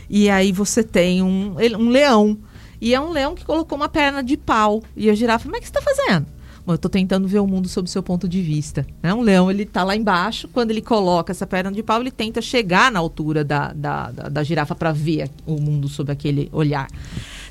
E 0.08 0.30
aí 0.30 0.52
você 0.52 0.84
tem 0.84 1.24
um, 1.24 1.56
um 1.78 1.90
leão, 1.90 2.38
e 2.80 2.94
é 2.94 3.02
um 3.02 3.12
leão 3.12 3.34
que 3.34 3.44
colocou 3.44 3.76
uma 3.76 3.90
perna 3.90 4.24
de 4.24 4.38
pau. 4.38 4.82
E 4.96 5.10
a 5.10 5.16
girafa, 5.16 5.46
como 5.46 5.56
é 5.56 5.60
que 5.60 5.66
você 5.66 5.78
está 5.78 5.82
fazendo? 5.82 6.28
Bom, 6.66 6.74
eu 6.74 6.76
estou 6.76 6.90
tentando 6.90 7.28
ver 7.28 7.40
o 7.40 7.48
mundo 7.48 7.68
sob 7.68 7.88
o 7.88 7.92
seu 7.92 8.04
ponto 8.04 8.28
de 8.28 8.42
vista. 8.42 8.86
Né? 9.02 9.14
Um 9.14 9.22
leão, 9.22 9.50
ele 9.50 9.64
está 9.64 9.84
lá 9.84 9.96
embaixo, 9.96 10.48
quando 10.50 10.72
ele 10.72 10.82
coloca 10.82 11.32
essa 11.32 11.48
perna 11.48 11.72
de 11.72 11.82
pau, 11.82 12.00
ele 12.00 12.12
tenta 12.12 12.42
chegar 12.42 12.92
na 12.92 13.00
altura 13.00 13.44
da, 13.44 13.74
da, 13.74 14.12
da, 14.12 14.30
da 14.30 14.44
girafa 14.44 14.76
para 14.76 14.92
ver 14.92 15.30
o 15.46 15.60
mundo 15.60 15.88
sob 15.90 16.12
aquele 16.12 16.48
olhar. 16.54 16.88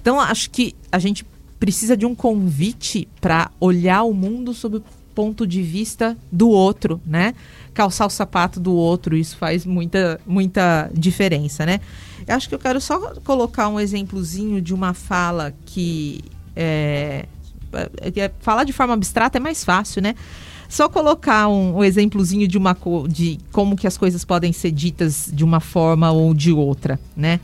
Então, 0.01 0.21
acho 0.21 0.51
que 0.51 0.75
a 0.91 0.99
gente 0.99 1.25
precisa 1.59 1.97
de 1.97 2.07
um 2.07 2.15
convite 2.15 3.09
para 3.21 3.51
olhar 3.61 4.03
o 4.05 4.15
mundo 4.15 4.55
sob 4.55 4.79
o 4.79 4.83
ponto 5.15 5.47
de 5.47 5.61
vista 5.63 6.17
do 6.31 6.49
outro, 6.49 7.01
né? 7.05 7.35
Calçar 7.75 8.07
o 8.07 8.11
sapato 8.11 8.61
do 8.61 8.73
outro, 8.73 9.17
isso 9.17 9.37
faz 9.37 9.67
muita, 9.67 10.21
muita 10.25 10.89
diferença, 10.95 11.67
né? 11.67 11.81
Eu 12.27 12.37
acho 12.37 12.49
que 12.49 12.55
eu 12.55 12.59
quero 12.59 12.81
só 12.81 13.15
colocar 13.25 13.69
um 13.69 13.81
exemplozinho 13.81 14.63
de 14.63 14.73
uma 14.73 14.95
fala 14.95 15.53
que 15.67 16.23
é, 16.55 17.27
é, 17.73 18.21
é 18.21 18.31
falar 18.39 18.65
de 18.65 18.73
forma 18.73 18.95
abstrata 18.95 19.39
é 19.39 19.41
mais 19.41 19.65
fácil, 19.65 20.01
né? 20.01 20.15
Só 20.69 20.89
colocar 20.89 21.49
um, 21.49 21.79
um 21.79 21.85
exemplozinho 21.85 22.47
de 22.47 22.59
uma 22.59 22.77
de 23.09 23.39
como 23.51 23.75
que 23.75 23.87
as 23.87 23.97
coisas 23.97 24.25
podem 24.25 24.53
ser 24.53 24.71
ditas 24.71 25.31
de 25.33 25.43
uma 25.43 25.59
forma 25.59 26.13
ou 26.13 26.33
de 26.33 26.53
outra, 26.53 27.01
né? 27.17 27.41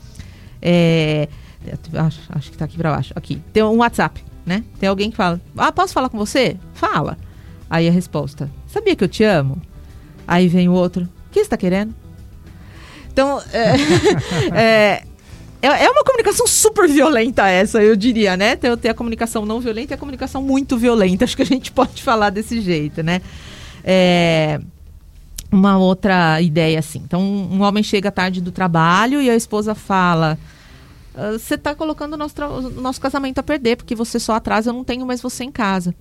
É, 0.61 1.27
Acho, 1.93 2.19
acho 2.29 2.51
que 2.51 2.57
tá 2.57 2.65
aqui 2.65 2.77
pra 2.77 2.91
baixo. 2.91 3.13
Aqui. 3.15 3.41
Tem 3.51 3.63
um 3.63 3.77
WhatsApp, 3.77 4.23
né? 4.45 4.63
Tem 4.79 4.89
alguém 4.89 5.09
que 5.09 5.17
fala: 5.17 5.39
Ah, 5.57 5.71
posso 5.71 5.93
falar 5.93 6.09
com 6.09 6.17
você? 6.17 6.57
Fala. 6.73 7.17
Aí 7.69 7.87
a 7.87 7.91
resposta: 7.91 8.49
Sabia 8.67 8.95
que 8.95 9.03
eu 9.03 9.07
te 9.07 9.23
amo? 9.23 9.61
Aí 10.27 10.47
vem 10.47 10.69
o 10.69 10.73
outro: 10.73 11.03
O 11.03 11.31
que 11.31 11.43
você 11.43 11.49
tá 11.49 11.57
querendo? 11.57 11.93
Então, 13.11 13.41
é, 13.53 13.75
é, 14.53 15.03
é, 15.61 15.85
é, 15.85 15.89
uma 15.89 16.03
comunicação 16.03 16.45
super 16.45 16.87
violenta 16.87 17.47
essa, 17.47 17.81
eu 17.81 17.95
diria, 17.95 18.35
né? 18.35 18.55
Tem, 18.55 18.75
tem 18.77 18.91
a 18.91 18.93
comunicação 18.93 19.45
não 19.45 19.59
violenta 19.59 19.93
e 19.93 19.95
a 19.95 19.97
comunicação 19.97 20.41
muito 20.41 20.77
violenta. 20.77 21.23
Acho 21.23 21.35
que 21.35 21.41
a 21.41 21.45
gente 21.45 21.71
pode 21.73 22.03
falar 22.03 22.29
desse 22.29 22.61
jeito, 22.61 23.01
né? 23.01 23.21
É, 23.83 24.59
uma 25.51 25.77
outra 25.77 26.41
ideia 26.41 26.79
assim. 26.79 27.01
Então, 27.03 27.21
um 27.21 27.61
homem 27.61 27.81
chega 27.83 28.11
tarde 28.11 28.41
do 28.41 28.51
trabalho 28.51 29.21
e 29.21 29.29
a 29.29 29.35
esposa 29.35 29.73
fala: 29.73 30.37
você 31.33 31.55
está 31.55 31.73
colocando 31.73 32.13
o 32.13 32.17
nosso, 32.17 32.35
o 32.43 32.81
nosso 32.81 32.99
casamento 32.99 33.39
a 33.39 33.43
perder, 33.43 33.77
porque 33.77 33.95
você 33.95 34.19
só 34.19 34.33
atrasa, 34.33 34.69
eu 34.69 34.73
não 34.73 34.83
tenho 34.83 35.05
mais 35.05 35.21
você 35.21 35.43
em 35.43 35.51
casa. 35.51 35.95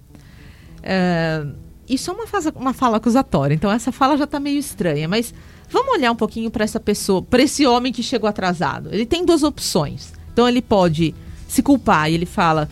É, 0.83 1.47
isso 1.89 2.11
é 2.11 2.15
uma, 2.15 2.25
uma 2.57 2.73
fala 2.73 2.97
acusatória, 2.97 3.55
então 3.55 3.71
essa 3.71 3.93
fala 3.93 4.17
já 4.17 4.25
está 4.25 4.41
meio 4.41 4.59
estranha, 4.59 5.07
mas 5.07 5.33
vamos 5.71 5.95
olhar 5.95 6.11
um 6.11 6.17
pouquinho 6.17 6.51
para 6.51 6.65
essa 6.65 6.81
pessoa, 6.81 7.23
para 7.23 7.43
esse 7.43 7.67
homem 7.67 7.93
que 7.93 8.03
chegou 8.03 8.29
atrasado. 8.29 8.89
Ele 8.93 9.07
tem 9.07 9.25
duas 9.25 9.43
opções. 9.43 10.13
Então 10.33 10.49
ele 10.49 10.61
pode 10.61 11.15
se 11.47 11.63
culpar 11.63 12.11
e 12.11 12.15
ele 12.15 12.27
fala: 12.27 12.69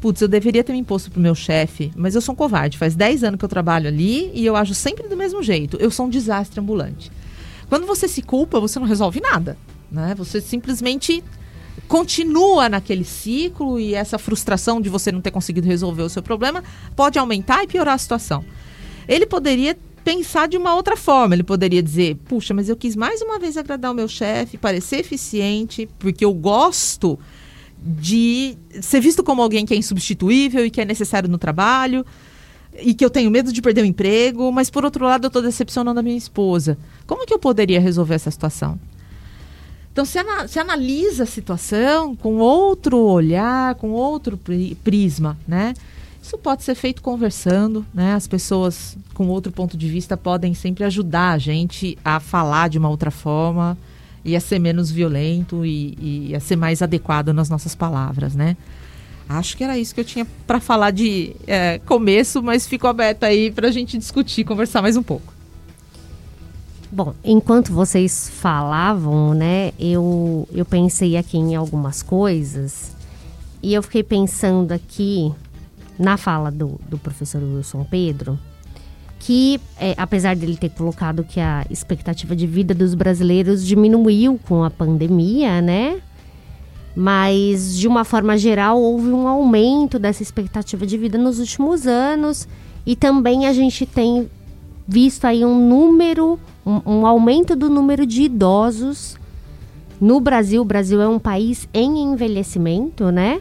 Putz, 0.00 0.20
eu 0.20 0.28
deveria 0.28 0.64
ter 0.64 0.72
me 0.72 0.78
imposto 0.78 1.10
pro 1.10 1.20
meu 1.20 1.34
chefe, 1.34 1.92
mas 1.94 2.14
eu 2.14 2.20
sou 2.20 2.32
um 2.32 2.36
covarde. 2.36 2.78
Faz 2.78 2.94
10 2.94 3.24
anos 3.24 3.38
que 3.38 3.44
eu 3.44 3.48
trabalho 3.48 3.88
ali 3.88 4.30
e 4.34 4.44
eu 4.44 4.56
ajo 4.56 4.74
sempre 4.74 5.08
do 5.08 5.16
mesmo 5.16 5.42
jeito. 5.42 5.76
Eu 5.78 5.90
sou 5.90 6.06
um 6.06 6.10
desastre 6.10 6.60
ambulante. 6.60 7.12
Quando 7.68 7.86
você 7.86 8.08
se 8.08 8.22
culpa, 8.22 8.60
você 8.60 8.78
não 8.78 8.86
resolve 8.86 9.20
nada. 9.20 9.56
Né? 9.90 10.14
Você 10.16 10.40
simplesmente 10.40 11.22
continua 11.88 12.68
naquele 12.68 13.04
ciclo 13.04 13.78
e 13.78 13.94
essa 13.94 14.18
frustração 14.18 14.80
de 14.80 14.88
você 14.88 15.12
não 15.12 15.20
ter 15.20 15.30
conseguido 15.30 15.66
resolver 15.66 16.02
o 16.02 16.08
seu 16.08 16.22
problema 16.22 16.62
pode 16.96 17.18
aumentar 17.18 17.62
e 17.62 17.66
piorar 17.66 17.94
a 17.94 17.98
situação. 17.98 18.44
Ele 19.06 19.26
poderia 19.26 19.76
pensar 20.04 20.46
de 20.46 20.56
uma 20.56 20.74
outra 20.74 20.96
forma. 20.96 21.34
Ele 21.34 21.42
poderia 21.42 21.82
dizer: 21.82 22.16
puxa, 22.26 22.52
mas 22.52 22.68
eu 22.68 22.76
quis 22.76 22.94
mais 22.94 23.22
uma 23.22 23.38
vez 23.38 23.56
agradar 23.56 23.90
o 23.90 23.94
meu 23.94 24.06
chefe, 24.06 24.58
parecer 24.58 25.00
eficiente, 25.00 25.88
porque 25.98 26.24
eu 26.24 26.32
gosto 26.32 27.18
de 27.78 28.56
ser 28.80 29.00
visto 29.00 29.22
como 29.22 29.42
alguém 29.42 29.66
que 29.66 29.74
é 29.74 29.76
insubstituível 29.76 30.64
e 30.64 30.70
que 30.70 30.80
é 30.80 30.84
necessário 30.84 31.28
no 31.28 31.38
trabalho. 31.38 32.04
E 32.76 32.92
que 32.92 33.04
eu 33.04 33.10
tenho 33.10 33.30
medo 33.30 33.52
de 33.52 33.62
perder 33.62 33.82
o 33.82 33.84
emprego, 33.84 34.50
mas 34.50 34.68
por 34.68 34.84
outro 34.84 35.04
lado 35.04 35.26
eu 35.26 35.28
estou 35.28 35.40
decepcionando 35.40 36.00
a 36.00 36.02
minha 36.02 36.16
esposa. 36.16 36.76
Como 37.06 37.24
que 37.24 37.32
eu 37.32 37.38
poderia 37.38 37.80
resolver 37.80 38.14
essa 38.14 38.32
situação? 38.32 38.80
Então, 39.94 40.04
se, 40.04 40.18
ana, 40.18 40.48
se 40.48 40.58
analisa 40.58 41.22
a 41.22 41.26
situação 41.26 42.16
com 42.16 42.38
outro 42.38 42.98
olhar, 42.98 43.76
com 43.76 43.90
outro 43.90 44.36
prisma, 44.82 45.38
né? 45.46 45.72
Isso 46.20 46.36
pode 46.36 46.64
ser 46.64 46.74
feito 46.74 47.00
conversando, 47.00 47.86
né? 47.94 48.14
As 48.14 48.26
pessoas 48.26 48.96
com 49.14 49.28
outro 49.28 49.52
ponto 49.52 49.76
de 49.76 49.88
vista 49.88 50.16
podem 50.16 50.52
sempre 50.52 50.82
ajudar 50.82 51.30
a 51.34 51.38
gente 51.38 51.96
a 52.04 52.18
falar 52.18 52.68
de 52.68 52.76
uma 52.76 52.88
outra 52.88 53.12
forma 53.12 53.78
e 54.24 54.34
a 54.34 54.40
ser 54.40 54.58
menos 54.58 54.90
violento 54.90 55.64
e, 55.64 56.28
e 56.28 56.34
a 56.34 56.40
ser 56.40 56.56
mais 56.56 56.82
adequado 56.82 57.32
nas 57.32 57.48
nossas 57.48 57.76
palavras, 57.76 58.34
né? 58.34 58.56
Acho 59.28 59.56
que 59.56 59.62
era 59.62 59.78
isso 59.78 59.94
que 59.94 60.00
eu 60.00 60.04
tinha 60.04 60.26
para 60.44 60.58
falar 60.58 60.90
de 60.90 61.36
é, 61.46 61.78
começo, 61.86 62.42
mas 62.42 62.66
fico 62.66 62.88
aberta 62.88 63.26
aí 63.26 63.48
para 63.48 63.68
a 63.68 63.70
gente 63.70 63.96
discutir, 63.96 64.42
conversar 64.42 64.82
mais 64.82 64.96
um 64.96 65.04
pouco. 65.04 65.33
Bom, 66.90 67.14
enquanto 67.24 67.72
vocês 67.72 68.28
falavam, 68.28 69.34
né, 69.34 69.72
eu, 69.78 70.48
eu 70.52 70.64
pensei 70.64 71.16
aqui 71.16 71.36
em 71.36 71.54
algumas 71.54 72.02
coisas 72.02 72.94
e 73.62 73.74
eu 73.74 73.82
fiquei 73.82 74.02
pensando 74.02 74.72
aqui 74.72 75.32
na 75.98 76.16
fala 76.16 76.50
do, 76.50 76.80
do 76.88 76.98
professor 76.98 77.42
Wilson 77.42 77.84
Pedro 77.84 78.38
que, 79.24 79.58
é, 79.80 79.94
apesar 79.96 80.36
dele 80.36 80.54
ter 80.54 80.68
colocado 80.68 81.24
que 81.24 81.40
a 81.40 81.64
expectativa 81.70 82.36
de 82.36 82.46
vida 82.46 82.74
dos 82.74 82.94
brasileiros 82.94 83.64
diminuiu 83.64 84.38
com 84.46 84.62
a 84.62 84.68
pandemia, 84.68 85.62
né? 85.62 86.02
Mas, 86.94 87.78
de 87.78 87.88
uma 87.88 88.04
forma 88.04 88.36
geral, 88.36 88.78
houve 88.78 89.08
um 89.08 89.26
aumento 89.26 89.98
dessa 89.98 90.22
expectativa 90.22 90.86
de 90.86 90.98
vida 90.98 91.16
nos 91.16 91.38
últimos 91.38 91.86
anos 91.86 92.46
e 92.84 92.94
também 92.94 93.46
a 93.46 93.52
gente 93.54 93.86
tem 93.86 94.28
visto 94.86 95.24
aí 95.24 95.42
um 95.42 95.68
número 95.68 96.38
um, 96.64 96.80
um 96.84 97.06
aumento 97.06 97.54
do 97.54 97.68
número 97.68 98.06
de 98.06 98.22
idosos 98.22 99.16
no 100.00 100.20
Brasil. 100.20 100.62
O 100.62 100.64
Brasil 100.64 101.00
é 101.00 101.08
um 101.08 101.18
país 101.18 101.68
em 101.72 102.02
envelhecimento, 102.02 103.10
né? 103.10 103.40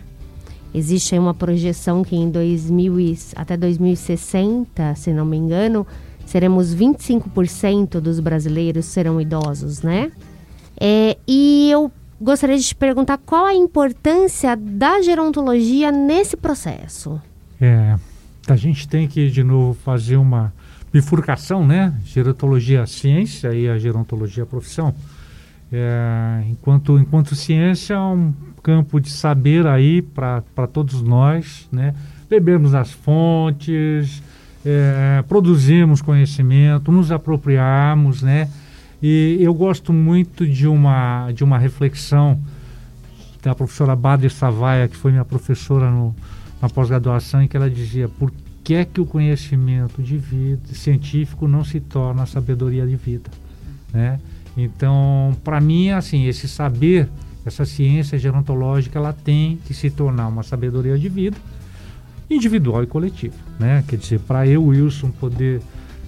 Existe 0.73 1.17
uma 1.17 1.33
projeção 1.33 2.03
que 2.03 2.15
em 2.15 2.29
2000 2.29 3.15
até 3.35 3.55
2060, 3.55 4.95
se 4.95 5.13
não 5.13 5.25
me 5.25 5.37
engano, 5.37 5.85
seremos 6.25 6.75
25% 6.75 7.99
dos 7.99 8.19
brasileiros 8.19 8.85
serão 8.85 9.21
idosos, 9.21 9.83
né? 9.83 10.11
É, 10.79 11.15
e 11.27 11.69
eu 11.71 11.91
gostaria 12.19 12.57
de 12.57 12.63
te 12.63 12.75
perguntar 12.75 13.19
qual 13.19 13.45
a 13.45 13.53
importância 13.53 14.55
da 14.55 15.01
gerontologia 15.01 15.91
nesse 15.91 16.35
processo. 16.35 17.21
é, 17.61 17.95
a 18.47 18.55
gente 18.55 18.87
tem 18.87 19.07
que, 19.07 19.29
de 19.29 19.43
novo, 19.43 19.73
fazer 19.73 20.17
uma 20.17 20.53
bifurcação, 20.93 21.65
né? 21.65 21.91
Gerontologia 22.05 22.85
ciência 22.85 23.51
e 23.51 23.67
a 23.67 23.79
gerontologia 23.79 24.45
profissão. 24.45 24.93
É, 25.71 26.43
enquanto, 26.51 26.99
enquanto 26.99 27.35
ciência 27.35 27.95
é 27.95 27.99
um 27.99 28.31
campo 28.61 29.01
de 29.01 29.09
saber 29.09 29.65
aí 29.65 30.03
para 30.03 30.67
todos 30.71 31.01
nós, 31.01 31.67
né? 31.71 31.95
Bebermos 32.29 32.75
as 32.75 32.91
fontes, 32.91 34.21
é, 34.63 35.23
produzimos 35.27 35.99
conhecimento, 35.99 36.91
nos 36.91 37.11
apropriarmos, 37.11 38.21
né? 38.21 38.47
E 39.01 39.37
eu 39.41 39.53
gosto 39.53 39.91
muito 39.91 40.47
de 40.47 40.67
uma, 40.67 41.31
de 41.31 41.43
uma 41.43 41.57
reflexão 41.57 42.39
da 43.41 43.55
professora 43.55 43.95
Bader 43.95 44.31
Savaia, 44.31 44.87
que 44.87 44.95
foi 44.95 45.11
minha 45.11 45.25
professora 45.25 45.89
no, 45.89 46.15
na 46.61 46.69
pós-graduação, 46.69 47.41
em 47.41 47.47
que 47.47 47.57
ela 47.57 47.69
dizia 47.69 48.07
por 48.07 48.31
que 48.63 48.73
é 48.73 48.85
que 48.85 49.01
o 49.01 49.05
conhecimento 49.05 50.01
de 50.01 50.17
vida 50.17 50.73
científico 50.73 51.47
não 51.47 51.63
se 51.65 51.79
torna 51.79 52.25
sabedoria 52.25 52.87
de 52.87 52.95
vida, 52.95 53.29
né? 53.91 54.19
Então, 54.55 55.35
para 55.43 55.59
mim, 55.59 55.89
assim, 55.89 56.27
esse 56.27 56.47
saber, 56.47 57.09
essa 57.45 57.65
ciência 57.65 58.17
gerontológica, 58.17 58.97
ela 58.97 59.11
tem 59.11 59.57
que 59.65 59.73
se 59.73 59.89
tornar 59.89 60.27
uma 60.27 60.43
sabedoria 60.43 60.97
de 60.97 61.09
vida 61.09 61.37
individual 62.29 62.83
e 62.83 62.87
coletiva, 62.87 63.35
né? 63.59 63.83
Quer 63.87 63.97
dizer, 63.97 64.19
para 64.19 64.47
eu, 64.47 64.63
Wilson, 64.63 65.11
poder 65.11 65.61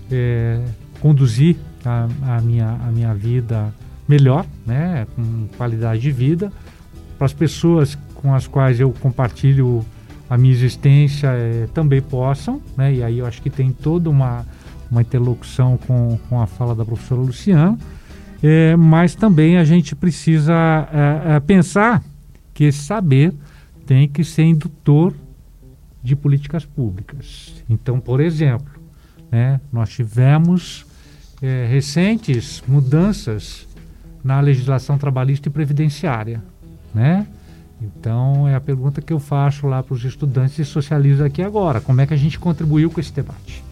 é, 0.10 0.64
conduzir 1.02 1.58
a, 1.84 2.08
a, 2.38 2.42
minha, 2.42 2.70
a 2.70 2.92
minha 2.92 3.14
vida 3.14 3.74
melhor, 4.08 4.46
né? 4.66 5.06
Com 5.16 5.48
qualidade 5.58 6.02
de 6.02 6.12
vida, 6.12 6.54
para 7.18 7.26
as 7.26 7.34
pessoas 7.34 7.98
com 8.14 8.34
as 8.34 8.48
quais 8.48 8.80
eu 8.80 8.92
compartilho 8.92 9.86
a 10.30 10.38
minha 10.38 10.54
existência 10.54 11.28
é, 11.28 11.68
também 11.74 12.02
possam, 12.02 12.62
né? 12.78 12.94
E 12.94 13.04
aí 13.04 13.20
eu 13.20 13.26
acho 13.26 13.42
que 13.42 13.50
tem 13.50 13.72
toda 13.72 14.10
uma, 14.10 14.46
uma 14.90 15.02
interlocução 15.02 15.78
com, 15.78 16.18
com 16.30 16.42
a 16.42 16.48
fala 16.48 16.74
da 16.74 16.84
professora 16.84 17.22
Luciana 17.22 17.78
é, 18.48 18.76
mas 18.76 19.16
também 19.16 19.58
a 19.58 19.64
gente 19.64 19.96
precisa 19.96 20.54
é, 20.94 21.36
é, 21.36 21.40
pensar 21.40 22.04
que 22.54 22.66
esse 22.66 22.78
saber 22.78 23.34
tem 23.88 24.08
que 24.08 24.24
ser 24.24 24.44
indutor 24.44 25.16
de 26.04 26.16
políticas 26.16 26.64
públicas. 26.64 27.56
Então, 27.68 28.00
por 28.00 28.20
exemplo, 28.20 28.72
né, 29.32 29.60
nós 29.74 29.90
tivemos 29.90 30.86
é, 31.42 31.68
recentes 31.68 32.64
mudanças 32.68 33.68
na 34.24 34.40
legislação 34.40 34.96
trabalhista 34.98 35.50
e 35.50 35.52
previdenciária, 35.52 36.44
né? 36.94 37.26
Então 37.82 38.48
é 38.48 38.56
a 38.56 38.62
pergunta 38.62 39.02
que 39.02 39.12
eu 39.12 39.20
faço 39.20 39.68
lá 39.68 39.84
para 39.84 39.94
os 39.94 40.04
estudantes 40.04 40.58
e 40.60 40.66
socializo 40.66 41.24
aqui 41.24 41.42
agora. 41.42 41.82
Como 41.82 42.00
é 42.02 42.08
que 42.08 42.14
a 42.14 42.18
gente 42.18 42.40
contribuiu 42.40 42.90
com 42.90 43.00
esse 43.00 43.14
debate? 43.14 43.64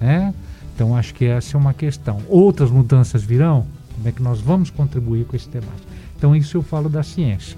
Né? 0.00 0.34
Então 0.74 0.96
acho 0.96 1.14
que 1.14 1.26
essa 1.26 1.56
é 1.56 1.60
uma 1.60 1.74
questão. 1.74 2.18
Outras 2.28 2.70
mudanças 2.70 3.22
virão? 3.22 3.66
Como 3.94 4.08
é 4.08 4.12
que 4.12 4.22
nós 4.22 4.40
vamos 4.40 4.70
contribuir 4.70 5.26
com 5.26 5.36
esse 5.36 5.48
debate? 5.48 5.82
Então, 6.16 6.36
isso 6.36 6.56
eu 6.56 6.62
falo 6.62 6.88
da 6.88 7.02
ciência. 7.02 7.56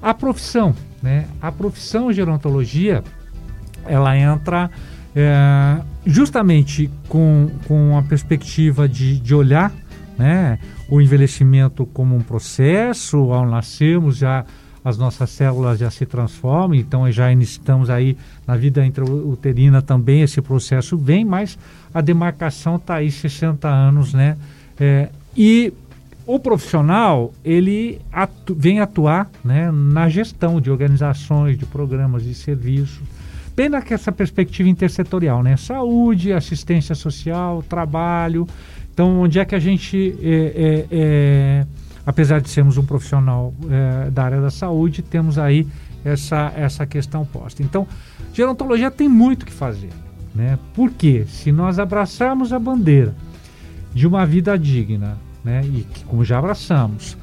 A 0.00 0.14
profissão, 0.14 0.74
né? 1.02 1.26
A 1.40 1.52
profissão 1.52 2.12
gerontologia, 2.12 3.04
ela 3.86 4.16
entra 4.16 4.70
é, 5.14 5.80
justamente 6.04 6.90
com, 7.08 7.50
com 7.68 7.96
a 7.96 8.02
perspectiva 8.02 8.88
de, 8.88 9.20
de 9.20 9.34
olhar 9.34 9.70
né, 10.16 10.58
o 10.88 11.00
envelhecimento 11.00 11.84
como 11.86 12.16
um 12.16 12.22
processo, 12.22 13.16
ao 13.32 13.46
nascermos 13.46 14.16
já 14.16 14.44
as 14.84 14.98
nossas 14.98 15.30
células 15.30 15.78
já 15.78 15.90
se 15.90 16.04
transformam, 16.04 16.74
então 16.74 17.10
já 17.10 17.32
estamos 17.32 17.88
aí 17.88 18.16
na 18.46 18.56
vida 18.56 18.84
intrauterina 18.84 19.80
também 19.80 20.22
esse 20.22 20.40
processo 20.42 20.96
vem, 20.96 21.24
mas 21.24 21.58
a 21.94 22.00
demarcação 22.00 22.76
está 22.76 22.96
aí 22.96 23.10
60 23.10 23.68
anos, 23.68 24.12
né? 24.12 24.36
É, 24.78 25.08
e 25.36 25.72
o 26.26 26.38
profissional, 26.38 27.32
ele 27.44 28.00
atu 28.12 28.54
vem 28.54 28.80
atuar 28.80 29.30
né, 29.44 29.70
na 29.72 30.08
gestão 30.08 30.60
de 30.60 30.70
organizações, 30.70 31.58
de 31.58 31.66
programas, 31.66 32.24
de 32.24 32.34
serviços, 32.34 33.02
bem 33.56 33.68
nessa 33.68 34.10
perspectiva 34.10 34.68
intersetorial, 34.68 35.42
né? 35.42 35.56
Saúde, 35.56 36.32
assistência 36.32 36.94
social, 36.94 37.62
trabalho. 37.62 38.46
Então, 38.92 39.20
onde 39.20 39.38
é 39.38 39.44
que 39.44 39.54
a 39.54 39.58
gente, 39.58 40.14
é, 40.22 40.28
é, 40.30 40.86
é, 40.90 41.66
apesar 42.06 42.40
de 42.40 42.48
sermos 42.48 42.76
um 42.76 42.84
profissional 42.84 43.54
é, 43.70 44.10
da 44.10 44.24
área 44.24 44.40
da 44.40 44.50
saúde, 44.50 45.02
temos 45.02 45.38
aí 45.38 45.66
essa, 46.04 46.52
essa 46.56 46.86
questão 46.86 47.24
posta. 47.24 47.62
Então, 47.62 47.86
gerontologia 48.32 48.90
tem 48.90 49.08
muito 49.08 49.46
que 49.46 49.52
fazer. 49.52 49.90
Né? 50.34 50.58
Porque 50.74 51.24
se 51.28 51.52
nós 51.52 51.78
abraçarmos 51.78 52.52
a 52.52 52.58
bandeira 52.58 53.14
de 53.94 54.06
uma 54.06 54.24
vida 54.24 54.58
digna, 54.58 55.18
né? 55.44 55.62
E 55.64 55.82
que, 55.82 56.04
como 56.04 56.24
já 56.24 56.38
abraçamos, 56.38 57.16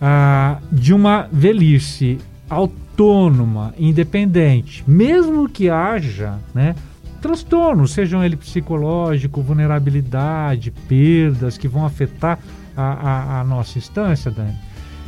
ah, 0.00 0.58
de 0.70 0.94
uma 0.94 1.28
velhice 1.30 2.18
autônoma, 2.48 3.74
independente, 3.78 4.84
mesmo 4.86 5.48
que 5.48 5.68
haja, 5.68 6.38
né? 6.54 6.74
Transtornos, 7.20 7.92
sejam 7.92 8.24
ele 8.24 8.36
psicológico, 8.36 9.42
vulnerabilidade, 9.42 10.72
perdas 10.88 11.56
que 11.56 11.68
vão 11.68 11.86
afetar 11.86 12.38
a, 12.76 12.82
a, 12.82 13.40
a 13.40 13.44
nossa 13.44 13.78
instância, 13.78 14.30
Dani. 14.30 14.56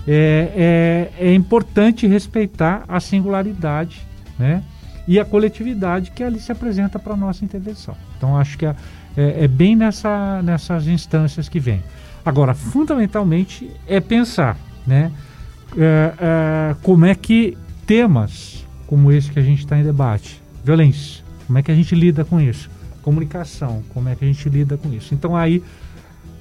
É, 0.06 1.10
é, 1.18 1.28
é 1.28 1.34
importante 1.34 2.06
respeitar 2.06 2.84
a 2.86 3.00
singularidade, 3.00 4.06
né? 4.38 4.62
e 5.06 5.20
a 5.20 5.24
coletividade 5.24 6.10
que 6.10 6.22
ali 6.22 6.40
se 6.40 6.50
apresenta 6.50 6.98
para 6.98 7.14
a 7.14 7.16
nossa 7.16 7.44
intervenção. 7.44 7.94
Então, 8.16 8.36
acho 8.36 8.56
que 8.56 8.66
a, 8.66 8.74
é, 9.16 9.44
é 9.44 9.48
bem 9.48 9.76
nessa, 9.76 10.42
nessas 10.42 10.86
instâncias 10.86 11.48
que 11.48 11.60
vem. 11.60 11.82
Agora, 12.24 12.54
fundamentalmente, 12.54 13.70
é 13.86 14.00
pensar 14.00 14.56
né, 14.86 15.12
é, 15.76 16.14
é, 16.18 16.76
como 16.82 17.04
é 17.04 17.14
que 17.14 17.56
temas 17.86 18.64
como 18.86 19.10
esse 19.10 19.30
que 19.30 19.38
a 19.38 19.42
gente 19.42 19.60
está 19.60 19.78
em 19.78 19.82
debate, 19.82 20.42
violência, 20.62 21.22
como 21.46 21.58
é 21.58 21.62
que 21.62 21.70
a 21.70 21.74
gente 21.74 21.94
lida 21.94 22.24
com 22.24 22.40
isso? 22.40 22.70
Comunicação, 23.02 23.82
como 23.92 24.08
é 24.08 24.14
que 24.14 24.24
a 24.24 24.28
gente 24.28 24.48
lida 24.48 24.76
com 24.76 24.92
isso? 24.92 25.14
Então, 25.14 25.36
aí 25.36 25.62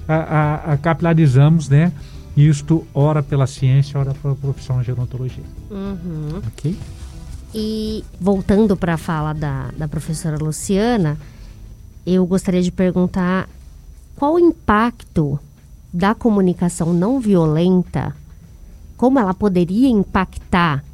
a, 0.08 0.14
a, 0.14 0.72
a 0.72 0.76
capilarizamos, 0.76 1.68
né? 1.68 1.92
Isto, 2.36 2.84
ora 2.92 3.22
pela 3.22 3.46
ciência, 3.46 3.98
ora 3.98 4.12
pela 4.14 4.34
profissão 4.34 4.80
de 4.80 4.86
gerontologia. 4.86 5.44
Uhum. 5.70 6.40
Ok? 6.48 6.76
E 7.54 8.04
voltando 8.20 8.76
para 8.76 8.94
a 8.94 8.98
fala 8.98 9.32
da, 9.32 9.70
da 9.76 9.86
professora 9.86 10.36
Luciana, 10.36 11.16
eu 12.04 12.26
gostaria 12.26 12.60
de 12.60 12.72
perguntar 12.72 13.48
qual 14.16 14.34
o 14.34 14.38
impacto 14.38 15.38
da 15.92 16.14
comunicação 16.14 16.92
não 16.92 17.20
violenta, 17.20 18.14
como 18.96 19.18
ela 19.18 19.32
poderia 19.32 19.88
impactar 19.88 20.84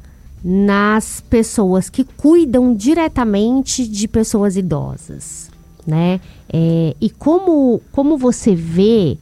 nas 0.43 1.21
pessoas 1.21 1.89
que 1.89 2.03
cuidam 2.03 2.75
diretamente 2.75 3.87
de 3.87 4.07
pessoas 4.07 4.55
idosas, 4.55 5.50
né? 5.85 6.19
É, 6.51 6.95
e 6.99 7.09
como, 7.09 7.81
como 7.91 8.17
você 8.17 8.55
vê 8.55 9.17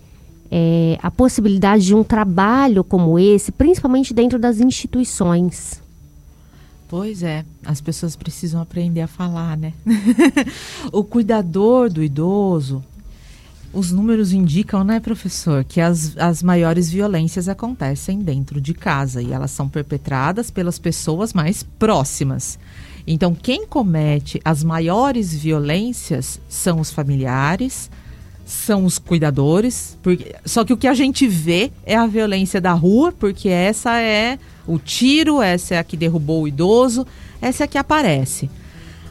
é, 0.51 0.97
a 1.01 1.11
possibilidade 1.11 1.85
de 1.85 1.95
um 1.95 2.03
trabalho 2.03 2.83
como 2.83 3.19
esse, 3.19 3.51
principalmente 3.51 4.13
dentro 4.13 4.39
das 4.39 4.59
instituições? 4.59 5.81
Pois 6.87 7.21
é, 7.21 7.45
as 7.63 7.79
pessoas 7.79 8.15
precisam 8.15 8.59
aprender 8.59 9.01
a 9.01 9.07
falar, 9.07 9.55
né? 9.55 9.73
o 10.91 11.03
cuidador 11.03 11.87
do 11.87 12.03
idoso, 12.03 12.83
os 13.71 13.91
números 13.91 14.33
indicam, 14.33 14.83
né, 14.83 14.99
professor, 14.99 15.63
que 15.63 15.79
as, 15.79 16.17
as 16.17 16.41
maiores 16.41 16.89
violências 16.89 17.47
acontecem 17.47 18.19
dentro 18.19 18.59
de 18.59 18.73
casa 18.73 19.21
e 19.21 19.31
elas 19.31 19.51
são 19.51 19.69
perpetradas 19.69 20.49
pelas 20.49 20.79
pessoas 20.79 21.33
mais 21.33 21.61
próximas. 21.61 22.57
Então, 23.11 23.33
quem 23.33 23.65
comete 23.65 24.39
as 24.45 24.63
maiores 24.63 25.33
violências 25.33 26.39
são 26.47 26.79
os 26.79 26.91
familiares, 26.91 27.89
são 28.45 28.85
os 28.85 28.99
cuidadores, 28.99 29.97
porque, 30.03 30.35
só 30.45 30.63
que 30.63 30.71
o 30.71 30.77
que 30.77 30.87
a 30.87 30.93
gente 30.93 31.27
vê 31.27 31.71
é 31.87 31.95
a 31.95 32.05
violência 32.05 32.61
da 32.61 32.71
rua, 32.71 33.11
porque 33.11 33.49
essa 33.49 33.99
é 33.99 34.37
o 34.67 34.77
tiro, 34.77 35.41
essa 35.41 35.73
é 35.73 35.79
a 35.79 35.83
que 35.83 35.97
derrubou 35.97 36.43
o 36.43 36.47
idoso, 36.47 37.03
essa 37.41 37.63
é 37.63 37.65
a 37.65 37.67
que 37.67 37.79
aparece. 37.79 38.47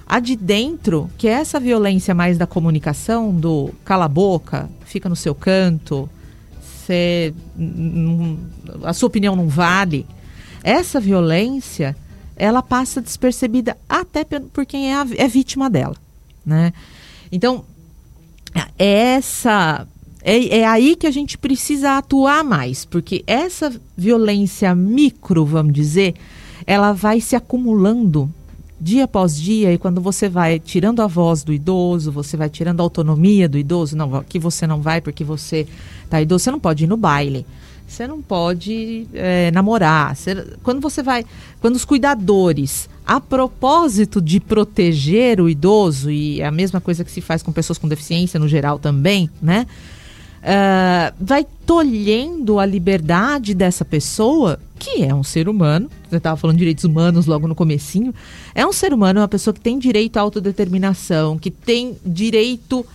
A 0.06 0.20
de 0.20 0.36
dentro, 0.36 1.10
que 1.18 1.26
é 1.26 1.32
essa 1.32 1.58
violência 1.58 2.14
mais 2.14 2.38
da 2.38 2.46
comunicação, 2.46 3.34
do 3.34 3.74
cala 3.84 4.04
a 4.04 4.08
boca, 4.08 4.70
fica 4.84 5.08
no 5.08 5.16
seu 5.16 5.34
canto, 5.34 6.08
a 8.84 8.92
sua 8.92 9.08
opinião 9.08 9.34
não 9.34 9.48
vale. 9.48 10.06
Essa 10.62 11.00
violência, 11.00 11.96
ela 12.38 12.62
passa 12.62 13.00
despercebida 13.00 13.76
até 13.88 14.24
por 14.24 14.64
quem 14.64 14.92
é, 14.92 14.94
a, 14.94 15.06
é 15.16 15.28
vítima 15.28 15.68
dela, 15.68 15.96
né? 16.44 16.72
Então, 17.30 17.64
essa 18.78 19.86
é, 20.22 20.58
é, 20.58 20.66
aí 20.66 20.96
que 20.96 21.06
a 21.06 21.10
gente 21.10 21.38
precisa 21.38 21.98
atuar 21.98 22.42
mais, 22.44 22.84
porque 22.84 23.22
essa 23.26 23.72
violência 23.96 24.74
micro, 24.74 25.44
vamos 25.44 25.72
dizer, 25.72 26.14
ela 26.66 26.92
vai 26.92 27.20
se 27.20 27.36
acumulando 27.36 28.30
dia 28.80 29.04
após 29.04 29.36
dia, 29.36 29.72
e 29.72 29.78
quando 29.78 30.00
você 30.00 30.28
vai 30.28 30.58
tirando 30.58 31.02
a 31.02 31.06
voz 31.06 31.42
do 31.42 31.52
idoso, 31.52 32.12
você 32.12 32.36
vai 32.36 32.48
tirando 32.48 32.80
a 32.80 32.82
autonomia 32.82 33.48
do 33.48 33.58
idoso, 33.58 33.96
não, 33.96 34.14
aqui 34.14 34.38
você 34.38 34.66
não 34.66 34.80
vai 34.80 35.00
porque 35.00 35.24
você 35.24 35.66
tá 36.08 36.22
idoso, 36.22 36.44
você 36.44 36.50
não 36.50 36.60
pode 36.60 36.84
ir 36.84 36.86
no 36.86 36.96
baile. 36.96 37.44
Você 37.88 38.06
não 38.06 38.20
pode 38.20 39.08
é, 39.14 39.50
namorar. 39.50 40.14
Quando 40.62 40.80
você 40.80 41.02
vai. 41.02 41.24
Quando 41.58 41.74
os 41.74 41.86
cuidadores, 41.86 42.88
a 43.04 43.18
propósito 43.18 44.20
de 44.20 44.38
proteger 44.38 45.40
o 45.40 45.48
idoso, 45.48 46.10
e 46.10 46.42
é 46.42 46.46
a 46.46 46.50
mesma 46.50 46.80
coisa 46.80 47.02
que 47.02 47.10
se 47.10 47.22
faz 47.22 47.42
com 47.42 47.50
pessoas 47.50 47.78
com 47.78 47.88
deficiência 47.88 48.38
no 48.38 48.46
geral 48.46 48.78
também, 48.78 49.30
né? 49.40 49.66
Uh, 50.38 51.12
vai 51.18 51.44
tolhendo 51.66 52.60
a 52.60 52.66
liberdade 52.66 53.54
dessa 53.54 53.84
pessoa, 53.84 54.60
que 54.78 55.02
é 55.02 55.12
um 55.12 55.24
ser 55.24 55.48
humano, 55.48 55.90
você 56.08 56.18
estava 56.18 56.36
falando 56.36 56.56
de 56.56 56.60
direitos 56.60 56.84
humanos 56.84 57.26
logo 57.26 57.48
no 57.48 57.56
comecinho, 57.56 58.14
é 58.54 58.64
um 58.64 58.72
ser 58.72 58.92
humano, 58.92 59.18
é 59.18 59.22
uma 59.22 59.28
pessoa 59.28 59.52
que 59.52 59.60
tem 59.60 59.78
direito 59.78 60.16
à 60.16 60.20
autodeterminação, 60.20 61.38
que 61.38 61.50
tem 61.50 61.96
direito 62.06 62.86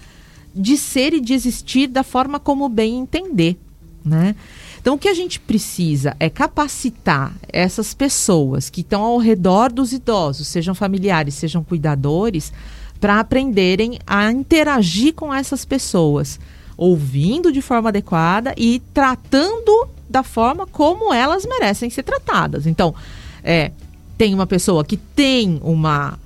de 0.55 0.77
ser 0.77 1.13
e 1.13 1.19
de 1.19 1.33
existir 1.33 1.87
da 1.87 2.03
forma 2.03 2.39
como 2.39 2.69
bem 2.69 2.99
entender, 2.99 3.57
né? 4.05 4.35
Então, 4.83 4.95
o 4.95 4.99
que 4.99 5.07
a 5.07 5.13
gente 5.13 5.39
precisa 5.39 6.13
é 6.19 6.29
capacitar 6.29 7.33
essas 7.47 7.93
pessoas 7.93 8.69
que 8.69 8.81
estão 8.81 9.01
ao 9.01 9.17
redor 9.17 9.71
dos 9.71 9.93
idosos, 9.93 10.49
sejam 10.49 10.75
familiares, 10.75 11.35
sejam 11.35 11.63
cuidadores, 11.63 12.51
para 12.99 13.17
aprenderem 13.17 13.97
a 14.05 14.29
interagir 14.29 15.13
com 15.13 15.33
essas 15.33 15.63
pessoas 15.63 16.37
ouvindo 16.75 17.49
de 17.49 17.61
forma 17.61 17.87
adequada 17.87 18.53
e 18.57 18.81
tratando 18.93 19.87
da 20.09 20.21
forma 20.21 20.67
como 20.67 21.13
elas 21.13 21.45
merecem 21.45 21.89
ser 21.89 22.03
tratadas. 22.03 22.67
Então, 22.67 22.93
é, 23.41 23.71
tem 24.17 24.33
uma 24.33 24.45
pessoa 24.45 24.83
que 24.83 24.97
tem 24.97 25.61
uma 25.63 26.19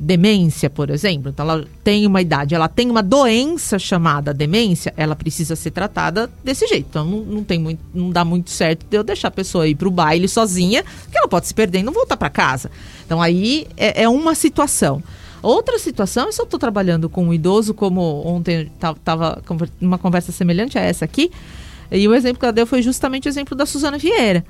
demência, 0.00 0.70
por 0.70 0.88
exemplo, 0.88 1.28
então 1.28 1.48
ela 1.48 1.66
tem 1.84 2.06
uma 2.06 2.22
idade, 2.22 2.54
ela 2.54 2.68
tem 2.68 2.90
uma 2.90 3.02
doença 3.02 3.78
chamada 3.78 4.32
demência, 4.32 4.94
ela 4.96 5.14
precisa 5.14 5.54
ser 5.54 5.72
tratada 5.72 6.30
desse 6.42 6.66
jeito. 6.66 6.86
Então 6.88 7.04
não, 7.04 7.20
não 7.20 7.44
tem 7.44 7.58
muito, 7.58 7.80
não 7.92 8.10
dá 8.10 8.24
muito 8.24 8.48
certo 8.48 8.86
de 8.88 8.96
eu 8.96 9.04
deixar 9.04 9.28
a 9.28 9.30
pessoa 9.30 9.68
ir 9.68 9.74
para 9.74 9.86
o 9.86 9.90
baile 9.90 10.26
sozinha, 10.26 10.82
que 10.82 11.18
ela 11.18 11.28
pode 11.28 11.46
se 11.46 11.54
perder 11.54 11.80
e 11.80 11.82
não 11.82 11.92
voltar 11.92 12.16
para 12.16 12.30
casa. 12.30 12.70
Então 13.04 13.20
aí 13.20 13.66
é, 13.76 14.04
é 14.04 14.08
uma 14.08 14.34
situação. 14.34 15.02
Outra 15.42 15.78
situação 15.78 16.28
é 16.28 16.32
se 16.32 16.40
eu 16.40 16.44
estou 16.44 16.58
trabalhando 16.58 17.08
com 17.10 17.26
um 17.26 17.34
idoso, 17.34 17.74
como 17.74 18.00
ontem 18.26 18.70
estava 18.74 19.42
uma 19.80 19.98
conversa 19.98 20.32
semelhante 20.32 20.78
a 20.78 20.82
essa 20.82 21.04
aqui, 21.04 21.30
e 21.92 22.08
o 22.08 22.14
exemplo 22.14 22.38
que 22.38 22.44
ela 22.46 22.52
deu 22.52 22.66
foi 22.66 22.80
justamente 22.80 23.28
o 23.28 23.30
exemplo 23.30 23.54
da 23.54 23.66
Suzana 23.66 23.98
Vieira. 23.98 24.44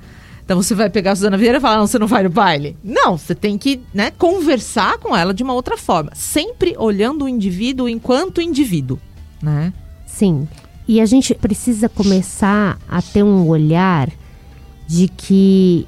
Então 0.51 0.61
você 0.61 0.75
vai 0.75 0.89
pegar 0.89 1.13
a 1.13 1.15
Suzana 1.15 1.37
Vieira 1.37 1.59
e 1.59 1.61
falar, 1.61 1.77
não, 1.77 1.87
você 1.87 1.97
não 1.97 2.07
vai 2.07 2.23
no 2.23 2.29
baile. 2.29 2.75
Não, 2.83 3.17
você 3.17 3.33
tem 3.33 3.57
que 3.57 3.79
né, 3.93 4.11
conversar 4.11 4.97
com 4.97 5.15
ela 5.15 5.33
de 5.33 5.43
uma 5.43 5.53
outra 5.53 5.77
forma. 5.77 6.11
Sempre 6.13 6.75
olhando 6.77 7.23
o 7.23 7.29
indivíduo 7.29 7.87
enquanto 7.87 8.41
indivíduo, 8.41 8.99
né? 9.41 9.71
Sim. 10.05 10.45
E 10.85 10.99
a 10.99 11.05
gente 11.05 11.33
precisa 11.35 11.87
começar 11.87 12.77
a 12.89 13.01
ter 13.01 13.23
um 13.23 13.47
olhar 13.47 14.09
de 14.85 15.07
que 15.07 15.87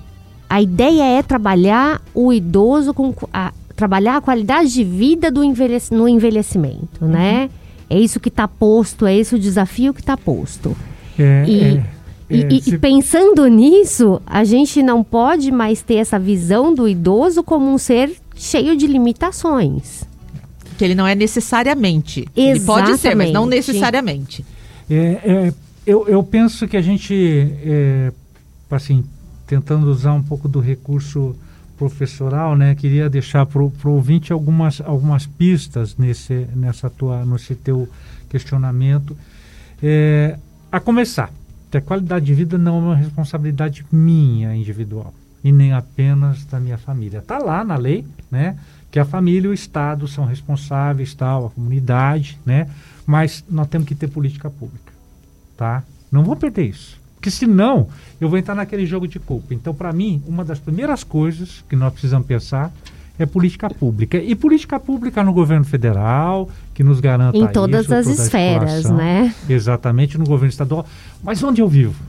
a 0.50 0.62
ideia 0.62 1.20
é 1.20 1.22
trabalhar 1.22 2.02
o 2.14 2.32
idoso 2.32 2.94
com 2.94 3.14
a, 3.34 3.52
trabalhar 3.76 4.16
a 4.16 4.22
qualidade 4.22 4.72
de 4.72 4.86
vida 4.86 5.30
do 5.30 5.44
envelhec 5.44 5.94
no 5.94 6.08
envelhecimento, 6.08 7.04
uhum. 7.04 7.10
né? 7.10 7.50
É 7.90 8.00
isso 8.00 8.18
que 8.18 8.30
está 8.30 8.48
posto, 8.48 9.06
é 9.06 9.14
esse 9.14 9.36
o 9.36 9.40
desafio 9.40 9.94
que 9.94 10.00
está 10.00 10.16
posto. 10.16 10.74
É, 11.20 11.44
e, 11.46 11.64
é, 11.64 11.86
e, 12.34 12.44
é, 12.44 12.48
e, 12.52 12.62
se... 12.62 12.76
e, 12.76 12.78
pensando 12.78 13.48
nisso, 13.48 14.22
a 14.26 14.44
gente 14.44 14.82
não 14.82 15.04
pode 15.04 15.52
mais 15.52 15.82
ter 15.82 15.96
essa 15.96 16.20
visão 16.20 16.74
do 16.74 16.88
idoso 16.88 17.44
como 17.44 17.72
um 17.72 17.78
ser 17.78 18.16
cheio 18.36 18.76
de 18.76 18.88
limitações. 18.88 20.04
Que 20.78 20.84
ele 20.84 20.96
não 20.96 21.06
é 21.06 21.16
necessariamente. 21.16 22.22
Exatamente. 22.22 22.50
Ele 22.50 22.60
pode 22.62 22.98
ser, 22.98 23.16
mas 23.16 23.32
não 23.32 23.46
necessariamente. 23.46 24.44
É, 24.90 24.96
é, 24.96 25.54
eu, 25.86 26.08
eu 26.08 26.24
penso 26.24 26.68
que 26.68 26.76
a 26.76 26.82
gente, 26.82 27.14
é, 27.64 28.12
assim, 28.72 29.04
tentando 29.46 29.88
usar 29.88 30.14
um 30.14 30.24
pouco 30.24 30.48
do 30.48 30.60
recurso 30.60 31.36
professoral, 31.78 32.56
né, 32.56 32.76
queria 32.76 33.10
deixar 33.10 33.46
para 33.46 33.62
o 33.62 33.72
ouvinte 33.86 34.32
algumas, 34.32 34.82
algumas 34.82 35.26
pistas 35.26 35.98
nesse, 35.98 36.48
nessa 36.56 36.90
tua, 36.90 37.26
nesse 37.26 37.56
teu 37.56 37.90
questionamento. 38.30 39.18
É, 39.82 40.38
a 40.72 40.80
começar, 40.80 41.32
a 41.78 41.82
qualidade 41.82 42.26
de 42.26 42.34
vida 42.34 42.58
não 42.58 42.78
é 42.78 42.82
uma 42.82 42.96
responsabilidade 42.96 43.86
minha 43.92 44.56
individual 44.56 45.14
e 45.44 45.52
nem 45.52 45.74
apenas 45.74 46.46
da 46.46 46.60
minha 46.60 46.78
família. 46.78 47.20
Está 47.20 47.38
lá 47.38 47.64
na 47.64 47.76
lei, 47.76 48.06
né, 48.32 48.58
que 48.92 49.00
a 49.00 49.06
família 49.06 49.48
e 49.48 49.52
o 49.52 49.54
Estado 49.54 50.08
são 50.08 50.26
responsáveis, 50.26 51.14
tal, 51.14 51.48
a 51.48 51.50
comunidade, 51.50 52.40
né, 52.46 52.70
mas 53.06 53.44
nós 53.50 53.68
temos 53.68 53.88
que 53.88 53.96
ter 53.96 54.08
política 54.08 54.50
pública, 54.50 54.94
tá? 55.58 55.84
Não 56.12 56.24
vamos 56.24 56.40
perder 56.40 56.70
isso. 56.70 57.02
Porque 57.16 57.32
senão 57.32 57.88
eu 58.20 58.30
vou 58.30 58.38
entrar 58.38 58.54
naquele 58.54 58.86
jogo 58.86 59.08
de 59.08 59.18
culpa. 59.18 59.54
Então, 59.54 59.74
para 59.74 59.94
mim, 59.94 60.22
uma 60.28 60.44
das 60.44 60.60
primeiras 60.60 61.04
coisas 61.04 61.64
que 61.70 61.76
nós 61.76 61.94
precisamos 61.94 62.28
pensar 62.28 62.72
é 63.18 63.26
política 63.26 63.70
pública. 63.70 64.18
E 64.18 64.36
política 64.36 64.80
pública 64.80 65.24
no 65.24 65.34
governo 65.34 65.66
federal, 65.66 66.50
que 66.74 66.84
nos 66.84 67.00
garanta 67.00 67.38
Em 67.38 67.48
todas 67.48 67.86
isso, 67.86 67.94
as 67.94 68.08
esferas, 68.08 68.90
né? 68.90 69.34
Exatamente, 69.48 70.18
no 70.18 70.26
governo 70.26 70.50
estadual. 70.50 70.86
Mas 71.22 71.44
onde 71.44 71.62
eu 71.62 71.68
vivo? 71.68 72.04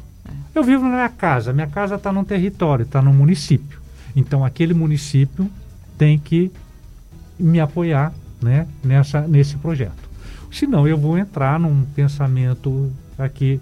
Eu 0.54 0.62
vivo 0.62 0.84
na 0.84 0.90
minha 0.90 1.08
casa. 1.08 1.52
Minha 1.52 1.66
casa 1.66 1.96
está 1.96 2.12
num 2.12 2.24
território, 2.24 2.84
está 2.84 3.02
num 3.02 3.12
município. 3.12 3.78
Então, 4.16 4.44
aquele 4.44 4.72
município 4.72 5.50
tem 5.98 6.18
que 6.18 6.50
me 7.38 7.60
apoiar 7.60 8.12
né, 8.40 8.66
nessa, 8.82 9.22
nesse 9.22 9.56
projeto. 9.56 10.08
Senão, 10.50 10.86
eu 10.86 10.96
vou 10.96 11.18
entrar 11.18 11.58
num 11.58 11.84
pensamento 11.94 12.90
aqui... 13.18 13.60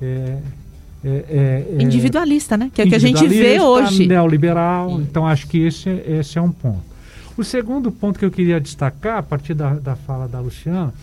É, 0.00 0.38
é, 1.04 1.08
é, 1.08 1.76
é, 1.78 1.82
individualista, 1.82 2.56
né? 2.56 2.70
Que 2.72 2.80
é 2.80 2.84
o 2.86 2.88
que 2.88 2.94
a 2.94 2.98
gente 2.98 3.28
vê 3.28 3.60
hoje. 3.60 4.06
Neoliberal. 4.06 5.00
Então, 5.02 5.26
acho 5.26 5.46
que 5.46 5.58
esse, 5.58 5.90
esse 5.90 6.38
é 6.38 6.40
um 6.40 6.50
ponto. 6.50 6.82
O 7.36 7.44
segundo 7.44 7.92
ponto 7.92 8.18
que 8.18 8.24
eu 8.24 8.30
queria 8.30 8.58
destacar, 8.58 9.18
a 9.18 9.22
partir 9.22 9.52
da, 9.52 9.74
da 9.74 9.96
fala 9.96 10.26
da 10.26 10.40
Luciana, 10.40 10.94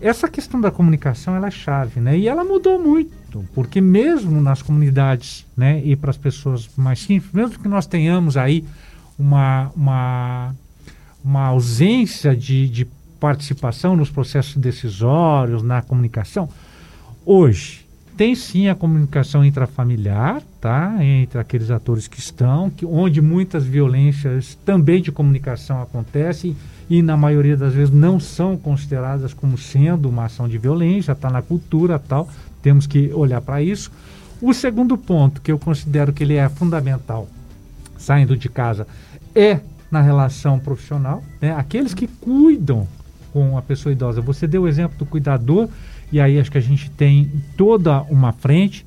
essa 0.00 0.28
questão 0.28 0.60
da 0.60 0.70
comunicação 0.70 1.36
ela 1.36 1.48
é 1.48 1.50
chave, 1.50 2.00
né? 2.00 2.16
E 2.16 2.26
ela 2.26 2.42
mudou 2.42 2.80
muito, 2.80 3.44
porque 3.54 3.80
mesmo 3.80 4.40
nas 4.40 4.62
comunidades, 4.62 5.44
né, 5.56 5.82
e 5.84 5.96
para 5.96 6.10
as 6.10 6.16
pessoas 6.16 6.70
mais 6.76 7.00
simples, 7.00 7.32
mesmo 7.32 7.58
que 7.58 7.68
nós 7.68 7.86
tenhamos 7.86 8.36
aí 8.36 8.64
uma, 9.18 9.72
uma, 9.74 10.54
uma 11.24 11.46
ausência 11.46 12.36
de, 12.36 12.68
de 12.68 12.86
participação 13.18 13.96
nos 13.96 14.08
processos 14.08 14.56
decisórios, 14.56 15.64
na 15.64 15.82
comunicação, 15.82 16.48
hoje 17.26 17.87
tem 18.18 18.34
sim 18.34 18.66
a 18.66 18.74
comunicação 18.74 19.44
intrafamiliar, 19.44 20.42
tá? 20.60 20.96
Entre 21.00 21.38
aqueles 21.38 21.70
atores 21.70 22.08
que 22.08 22.18
estão, 22.18 22.68
que, 22.68 22.84
onde 22.84 23.22
muitas 23.22 23.64
violências 23.64 24.58
também 24.64 25.00
de 25.00 25.12
comunicação 25.12 25.80
acontecem 25.80 26.56
e 26.90 27.00
na 27.00 27.16
maioria 27.16 27.56
das 27.56 27.74
vezes 27.74 27.94
não 27.94 28.18
são 28.18 28.56
consideradas 28.56 29.32
como 29.32 29.56
sendo 29.56 30.08
uma 30.08 30.24
ação 30.24 30.48
de 30.48 30.58
violência, 30.58 31.12
está 31.12 31.30
na 31.30 31.40
cultura 31.40 31.96
tal. 31.96 32.28
Temos 32.60 32.88
que 32.88 33.12
olhar 33.14 33.40
para 33.40 33.62
isso. 33.62 33.92
O 34.42 34.52
segundo 34.52 34.98
ponto 34.98 35.40
que 35.40 35.52
eu 35.52 35.58
considero 35.58 36.12
que 36.12 36.24
ele 36.24 36.34
é 36.34 36.48
fundamental, 36.48 37.28
saindo 37.96 38.36
de 38.36 38.48
casa, 38.48 38.84
é 39.32 39.60
na 39.92 40.02
relação 40.02 40.58
profissional, 40.58 41.22
né? 41.40 41.54
Aqueles 41.54 41.94
que 41.94 42.08
cuidam 42.08 42.88
com 43.32 43.56
a 43.56 43.62
pessoa 43.62 43.92
idosa. 43.92 44.20
Você 44.20 44.48
deu 44.48 44.62
o 44.62 44.68
exemplo 44.68 44.98
do 44.98 45.06
cuidador 45.06 45.68
e 46.10 46.20
aí 46.20 46.38
acho 46.38 46.50
que 46.50 46.58
a 46.58 46.62
gente 46.62 46.90
tem 46.90 47.30
toda 47.56 48.02
uma 48.02 48.32
frente. 48.32 48.84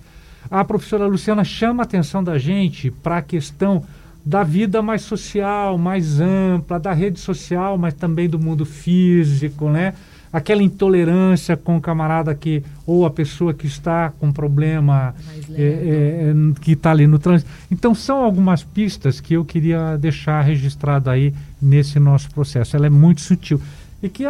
A 0.49 0.63
professora 0.63 1.05
Luciana 1.05 1.43
chama 1.43 1.83
a 1.83 1.85
atenção 1.85 2.23
da 2.23 2.37
gente 2.37 2.91
para 2.91 3.17
a 3.17 3.21
questão 3.21 3.83
da 4.23 4.43
vida 4.43 4.81
mais 4.81 5.01
social, 5.01 5.77
mais 5.77 6.19
ampla, 6.19 6.79
da 6.79 6.93
rede 6.93 7.19
social, 7.19 7.77
mas 7.77 7.93
também 7.93 8.29
do 8.29 8.39
mundo 8.39 8.65
físico, 8.65 9.69
né? 9.69 9.93
Aquela 10.31 10.63
intolerância 10.63 11.57
com 11.57 11.75
o 11.75 11.81
camarada 11.81 12.33
que, 12.33 12.63
ou 12.85 13.05
a 13.05 13.09
pessoa 13.09 13.53
que 13.53 13.67
está 13.67 14.13
com 14.17 14.31
problema, 14.31 15.13
é, 15.53 15.61
é, 15.61 15.65
é, 15.65 16.59
que 16.61 16.71
está 16.71 16.91
ali 16.91 17.05
no 17.05 17.19
trânsito. 17.19 17.51
Então, 17.69 17.93
são 17.93 18.23
algumas 18.23 18.63
pistas 18.63 19.19
que 19.19 19.33
eu 19.33 19.43
queria 19.43 19.97
deixar 19.97 20.41
registrado 20.41 21.09
aí 21.09 21.33
nesse 21.61 21.99
nosso 21.99 22.29
processo. 22.31 22.77
Ela 22.77 22.87
é 22.87 22.89
muito 22.89 23.19
sutil. 23.19 23.59
E 24.01 24.07
que, 24.07 24.23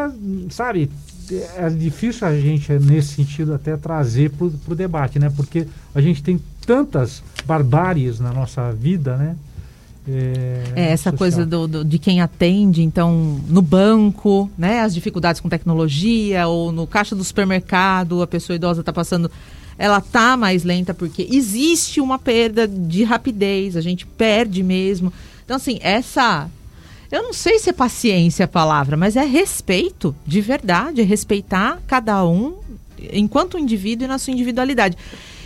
sabe, 0.49 0.89
é 1.35 1.69
difícil 1.69 2.27
a 2.27 2.35
gente, 2.39 2.71
nesse 2.73 3.15
sentido, 3.15 3.53
até 3.53 3.77
trazer 3.77 4.31
para 4.31 4.45
o 4.45 4.75
debate, 4.75 5.19
né? 5.19 5.31
Porque 5.35 5.67
a 5.93 6.01
gente 6.01 6.21
tem 6.21 6.39
tantas 6.65 7.23
barbáries 7.45 8.19
na 8.19 8.31
nossa 8.31 8.71
vida, 8.71 9.17
né? 9.17 9.35
É, 10.07 10.63
é 10.75 10.91
essa 10.91 11.11
social. 11.11 11.17
coisa 11.17 11.45
do, 11.45 11.67
do, 11.67 11.85
de 11.85 11.99
quem 11.99 12.21
atende, 12.21 12.81
então, 12.81 13.39
no 13.47 13.61
banco, 13.61 14.49
né? 14.57 14.81
As 14.81 14.93
dificuldades 14.93 15.39
com 15.39 15.49
tecnologia, 15.49 16.47
ou 16.47 16.71
no 16.71 16.87
caixa 16.87 17.15
do 17.15 17.23
supermercado, 17.23 18.21
a 18.21 18.27
pessoa 18.27 18.55
idosa 18.55 18.81
está 18.81 18.91
passando. 18.91 19.29
Ela 19.77 20.01
tá 20.01 20.35
mais 20.35 20.63
lenta 20.63 20.93
porque 20.93 21.27
existe 21.31 22.01
uma 22.01 22.19
perda 22.19 22.67
de 22.67 23.03
rapidez, 23.03 23.75
a 23.75 23.81
gente 23.81 24.05
perde 24.05 24.63
mesmo. 24.63 25.13
Então, 25.43 25.57
assim, 25.57 25.79
essa 25.81 26.49
eu 27.11 27.23
não 27.23 27.33
sei 27.33 27.59
se 27.59 27.69
é 27.69 27.73
paciência 27.73 28.45
a 28.45 28.47
palavra, 28.47 28.95
mas 28.95 29.15
é 29.15 29.25
respeito, 29.25 30.15
de 30.25 30.39
verdade, 30.41 31.01
é 31.01 31.03
respeitar 31.03 31.81
cada 31.85 32.25
um 32.25 32.55
enquanto 33.11 33.57
indivíduo 33.57 34.05
e 34.05 34.07
na 34.07 34.17
sua 34.17 34.33
individualidade. 34.33 34.97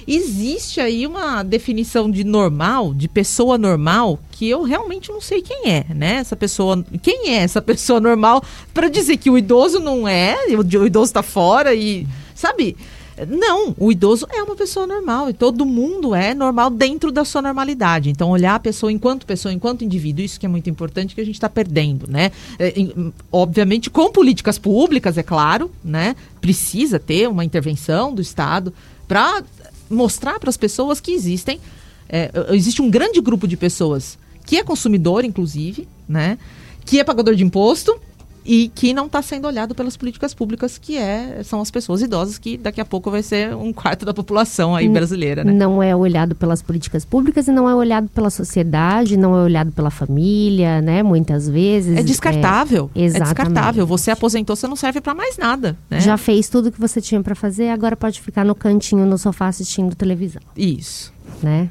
Existe 0.07 0.80
aí 0.80 1.07
uma 1.07 1.41
definição 1.41 2.11
de 2.11 2.24
normal, 2.24 2.93
de 2.93 3.07
pessoa 3.07 3.57
normal, 3.57 4.20
que 4.32 4.47
eu 4.47 4.61
realmente 4.61 5.09
não 5.09 5.20
sei 5.20 5.41
quem 5.41 5.72
é, 5.72 5.86
né? 5.89 6.18
Essa 6.18 6.36
pessoa, 6.36 6.86
quem 7.01 7.30
é 7.30 7.38
essa 7.38 7.59
pessoa 7.59 7.99
normal 7.99 8.43
para 8.72 8.88
dizer 8.88 9.18
que 9.18 9.32
o 9.32 9.38
idoso 9.38 9.80
não 9.80 10.07
é, 10.07 10.38
o 10.49 10.86
idoso 10.86 11.05
está 11.05 11.24
fora 11.24 11.74
e, 11.74 12.05
sabe? 12.36 12.78
Não, 13.28 13.74
o 13.78 13.91
idoso 13.91 14.28
é 14.30 14.43
uma 14.43 14.55
pessoa 14.55 14.86
normal 14.86 15.30
e 15.30 15.34
todo 15.34 15.66
mundo 15.66 16.13
é 16.13 16.34
normal 16.34 16.70
dentro 16.70 17.11
da 17.11 17.24
sua 17.24 17.41
normalidade. 17.41 18.09
Então, 18.09 18.30
olhar 18.30 18.55
a 18.55 18.59
pessoa 18.59 18.91
enquanto 18.91 19.26
pessoa, 19.26 19.53
enquanto 19.53 19.86
indivíduo, 19.86 20.24
isso 20.24 20.39
que 20.39 20.45
é 20.45 20.49
muito 20.49 20.70
importante 20.70 21.16
que 21.16 21.22
a 21.22 21.26
gente 21.26 21.36
está 21.36 21.47
perdendo, 21.47 22.07
né? 22.09 22.32
É, 22.59 22.74
obviamente, 23.32 23.89
com 23.89 24.11
políticas 24.11 24.57
públicas, 24.57 25.18
é 25.18 25.24
claro, 25.24 25.72
né? 25.84 26.16
Precisa 26.41 26.99
ter 26.99 27.30
uma 27.30 27.45
intervenção 27.45 28.13
do 28.13 28.22
Estado 28.22 28.74
para 29.07 29.43
mostrar 29.89 30.39
para 30.39 30.49
as 30.49 30.57
pessoas 30.57 30.99
que 30.99 31.11
existem, 31.11 31.59
é, 32.09 32.32
existe 32.51 32.82
um 32.82 32.89
grande 32.89 33.22
grupo 33.22 33.47
de 33.47 33.55
pessoas 33.55 34.18
que 34.45 34.57
é 34.57 34.63
consumidor, 34.63 35.24
inclusive, 35.24 35.88
né? 36.07 36.38
Que 36.86 36.99
é 36.99 37.03
pagador 37.03 37.36
de 37.36 37.43
imposto 37.43 37.99
e 38.45 38.69
que 38.69 38.93
não 38.93 39.07
está 39.07 39.21
sendo 39.21 39.47
olhado 39.47 39.73
pelas 39.73 39.97
políticas 39.97 40.33
públicas, 40.33 40.77
que 40.77 40.97
é, 40.97 41.41
são 41.43 41.61
as 41.61 41.71
pessoas 41.71 42.01
idosas, 42.01 42.37
que 42.37 42.57
daqui 42.57 42.79
a 42.79 42.85
pouco 42.85 43.09
vai 43.09 43.23
ser 43.23 43.55
um 43.55 43.73
quarto 43.73 44.05
da 44.05 44.13
população 44.13 44.75
aí 44.75 44.87
brasileira. 44.87 45.43
Né? 45.43 45.51
Não 45.51 45.81
é 45.81 45.95
olhado 45.95 46.35
pelas 46.35 46.61
políticas 46.61 47.03
públicas 47.03 47.47
e 47.47 47.51
não 47.51 47.67
é 47.67 47.73
olhado 47.73 48.07
pela 48.09 48.29
sociedade, 48.29 49.17
não 49.17 49.35
é 49.35 49.43
olhado 49.43 49.71
pela 49.71 49.89
família, 49.89 50.81
né? 50.81 51.01
Muitas 51.01 51.49
vezes. 51.49 51.97
É 51.97 52.03
descartável. 52.03 52.91
É, 52.93 53.01
exatamente. 53.01 53.31
é 53.31 53.33
descartável. 53.33 53.87
Você 53.87 54.11
aposentou, 54.11 54.55
você 54.55 54.67
não 54.67 54.75
serve 54.75 55.01
para 55.01 55.15
mais 55.15 55.37
nada. 55.37 55.75
Né? 55.89 55.99
Já 55.99 56.15
fez 56.17 56.47
tudo 56.47 56.71
que 56.71 56.79
você 56.79 57.01
tinha 57.01 57.21
para 57.23 57.33
fazer, 57.33 57.69
agora 57.69 57.97
pode 57.97 58.21
ficar 58.21 58.45
no 58.45 58.53
cantinho, 58.53 59.05
no 59.05 59.17
sofá 59.17 59.47
assistindo 59.47 59.95
televisão. 59.95 60.41
Isso. 60.55 61.11
Né? 61.41 61.69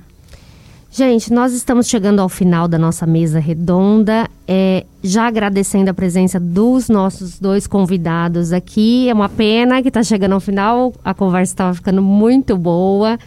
Gente, 0.97 1.33
nós 1.33 1.53
estamos 1.53 1.89
chegando 1.89 2.21
ao 2.21 2.29
final 2.29 2.69
da 2.69 2.79
nossa 2.79 3.05
mesa 3.05 3.41
redonda. 3.41 4.31
É, 4.47 4.87
já 5.03 5.27
agradecendo 5.27 5.91
a 5.91 5.95
presença 5.95 6.39
dos 6.39 6.89
nossos 6.89 7.37
dois 7.37 7.67
convidados 7.67 8.53
aqui. 8.53 9.09
É 9.09 9.13
uma 9.13 9.29
pena 9.29 9.83
que 9.83 9.89
está 9.89 10.05
chegando 10.05 10.35
ao 10.35 10.41
final. 10.41 10.95
A 11.05 11.13
conversa 11.13 11.53
estava 11.53 11.75
ficando 11.75 12.01
muito 12.01 12.57
boa. 12.57 13.19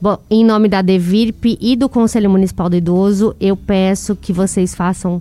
Bom, 0.00 0.16
em 0.30 0.44
nome 0.44 0.68
da 0.68 0.80
Devirp 0.80 1.44
e 1.60 1.74
do 1.74 1.88
Conselho 1.88 2.30
Municipal 2.30 2.70
do 2.70 2.76
Idoso, 2.76 3.34
eu 3.40 3.56
peço 3.56 4.14
que 4.14 4.32
vocês 4.32 4.72
façam 4.72 5.20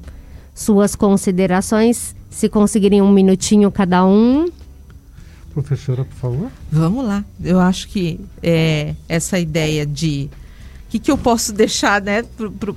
suas 0.53 0.95
considerações. 0.95 2.15
Se 2.29 2.47
conseguirem 2.47 3.01
um 3.01 3.11
minutinho 3.11 3.71
cada 3.71 4.05
um. 4.05 4.45
Professora, 5.51 6.05
por 6.05 6.15
favor. 6.15 6.51
Vamos 6.71 7.03
lá. 7.03 7.25
Eu 7.43 7.59
acho 7.59 7.87
que 7.87 8.19
é, 8.43 8.93
essa 9.09 9.39
ideia 9.39 9.83
de 9.83 10.29
que, 10.91 10.99
que 10.99 11.09
eu 11.09 11.17
posso 11.17 11.53
deixar 11.53 12.01
né, 12.01 12.23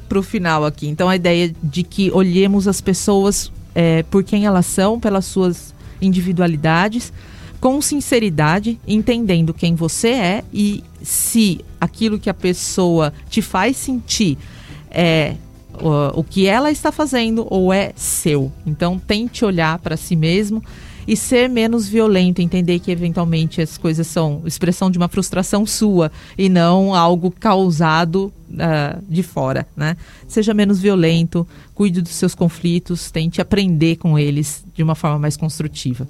para 0.09 0.19
o 0.19 0.23
final 0.23 0.65
aqui? 0.65 0.87
Então, 0.87 1.09
a 1.09 1.17
ideia 1.17 1.53
de 1.61 1.83
que 1.83 2.12
olhemos 2.12 2.69
as 2.69 2.81
pessoas 2.81 3.51
é, 3.75 4.05
por 4.05 4.23
quem 4.23 4.47
elas 4.47 4.67
são, 4.67 5.01
pelas 5.01 5.25
suas 5.25 5.75
individualidades, 6.01 7.12
com 7.61 7.83
sinceridade, 7.83 8.79
entendendo 8.87 9.53
quem 9.53 9.75
você 9.75 10.11
é 10.11 10.45
e 10.53 10.85
se 11.03 11.65
aquilo 11.81 12.19
que 12.19 12.31
a 12.31 12.35
pessoa 12.35 13.12
te 13.29 13.43
faz 13.43 13.77
sentir 13.77 14.39
é 14.91 15.35
o, 15.81 16.21
o 16.21 16.23
que 16.23 16.47
ela 16.47 16.71
está 16.71 16.93
fazendo 16.93 17.45
ou 17.51 17.73
é 17.73 17.93
seu. 17.97 18.53
Então, 18.65 18.97
tente 18.97 19.45
olhar 19.45 19.81
para 19.81 19.97
si 19.97 20.15
mesmo 20.15 20.62
e 21.07 21.17
ser 21.17 21.49
menos 21.49 21.89
violento, 21.89 22.41
entender 22.41 22.79
que 22.79 22.91
eventualmente 22.91 23.61
as 23.61 23.77
coisas 23.77 24.07
são 24.07 24.43
expressão 24.45 24.91
de 24.91 24.99
uma 24.99 25.09
frustração 25.09 25.67
sua 25.67 26.11
e 26.37 26.49
não 26.49 26.95
algo 26.95 27.31
causado 27.31 28.33
uh, 28.51 29.03
de 29.09 29.23
fora, 29.23 29.67
né? 29.77 29.97
Seja 30.27 30.55
menos 30.55 30.81
violento, 30.81 31.47
cuide 31.75 32.01
dos 32.01 32.13
seus 32.13 32.35
conflitos, 32.35 33.11
tente 33.11 33.41
aprender 33.41 33.97
com 33.97 34.19
eles 34.19 34.65
de 34.75 34.83
uma 34.83 34.95
forma 34.95 35.19
mais 35.19 35.37
construtiva. 35.37 36.07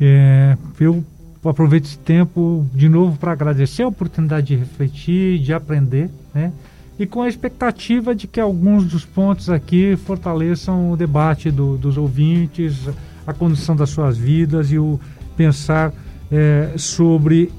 É, 0.00 0.56
eu 0.78 1.04
aproveito 1.44 1.84
esse 1.84 1.98
tempo 1.98 2.66
de 2.74 2.88
novo 2.88 3.18
para 3.18 3.32
agradecer 3.32 3.82
a 3.82 3.88
oportunidade 3.88 4.48
de 4.48 4.56
refletir, 4.56 5.38
de 5.38 5.52
aprender, 5.52 6.10
né? 6.34 6.52
E 6.98 7.06
com 7.06 7.22
a 7.22 7.28
expectativa 7.28 8.14
de 8.14 8.26
que 8.26 8.38
alguns 8.38 8.84
dos 8.84 9.06
pontos 9.06 9.48
aqui 9.48 9.96
fortaleçam 9.96 10.92
o 10.92 10.96
debate 10.98 11.50
do, 11.50 11.78
dos 11.78 11.96
ouvintes, 11.96 12.76
a 13.30 13.34
condição 13.34 13.74
das 13.74 13.90
suas 13.90 14.16
vidas 14.16 14.70
e 14.70 14.78
o 14.78 15.00
pensar 15.36 15.92
é, 16.30 16.74
sobre 16.76 17.52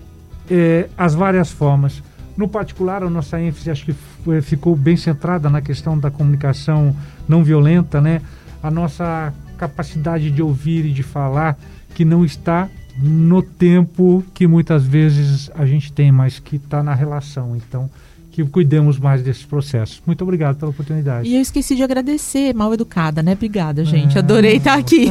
é, 0.49 0.89
as 0.97 1.13
várias 1.13 1.51
formas. 1.51 2.01
No 2.37 2.47
particular, 2.47 3.03
a 3.03 3.09
nossa 3.09 3.39
ênfase 3.39 3.69
acho 3.69 3.85
que 3.85 3.93
foi, 3.93 4.41
ficou 4.41 4.75
bem 4.75 4.95
centrada 4.95 5.49
na 5.49 5.61
questão 5.61 5.97
da 5.97 6.09
comunicação 6.09 6.95
não 7.27 7.43
violenta, 7.43 7.99
né? 7.99 8.21
A 8.63 8.71
nossa 8.71 9.33
capacidade 9.57 10.31
de 10.31 10.41
ouvir 10.41 10.85
e 10.85 10.91
de 10.91 11.03
falar 11.03 11.57
que 11.93 12.05
não 12.05 12.23
está 12.23 12.69
no 12.97 13.41
tempo 13.41 14.23
que 14.33 14.47
muitas 14.47 14.85
vezes 14.85 15.49
a 15.55 15.65
gente 15.65 15.91
tem, 15.91 16.11
mas 16.11 16.39
que 16.39 16.55
está 16.55 16.83
na 16.83 16.93
relação. 16.93 17.55
Então, 17.55 17.89
que 18.31 18.43
cuidemos 18.45 18.97
mais 18.97 19.21
desses 19.21 19.43
processos. 19.43 20.01
Muito 20.05 20.23
obrigado 20.23 20.57
pela 20.57 20.71
oportunidade. 20.71 21.27
E 21.27 21.35
eu 21.35 21.41
esqueci 21.41 21.75
de 21.75 21.83
agradecer, 21.83 22.53
mal 22.53 22.73
educada, 22.73 23.21
né? 23.21 23.33
Obrigada, 23.33 23.83
gente. 23.83 24.17
Adorei 24.17 24.55
estar 24.57 24.77
aqui. 24.77 25.09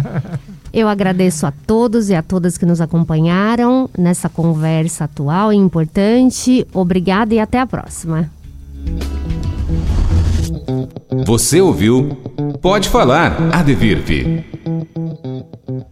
eu 0.72 0.88
agradeço 0.88 1.46
a 1.46 1.52
todos 1.52 2.08
e 2.08 2.14
a 2.14 2.22
todas 2.22 2.56
que 2.56 2.64
nos 2.64 2.80
acompanharam 2.80 3.90
nessa 3.96 4.28
conversa 4.28 5.04
atual 5.04 5.52
e 5.52 5.56
importante. 5.56 6.66
Obrigada 6.72 7.34
e 7.34 7.38
até 7.38 7.60
a 7.60 7.66
próxima. 7.66 8.30
Você 11.26 11.60
ouviu 11.60 12.16
Pode 12.62 12.88
Falar, 12.88 13.36
Adevirve. 13.52 14.44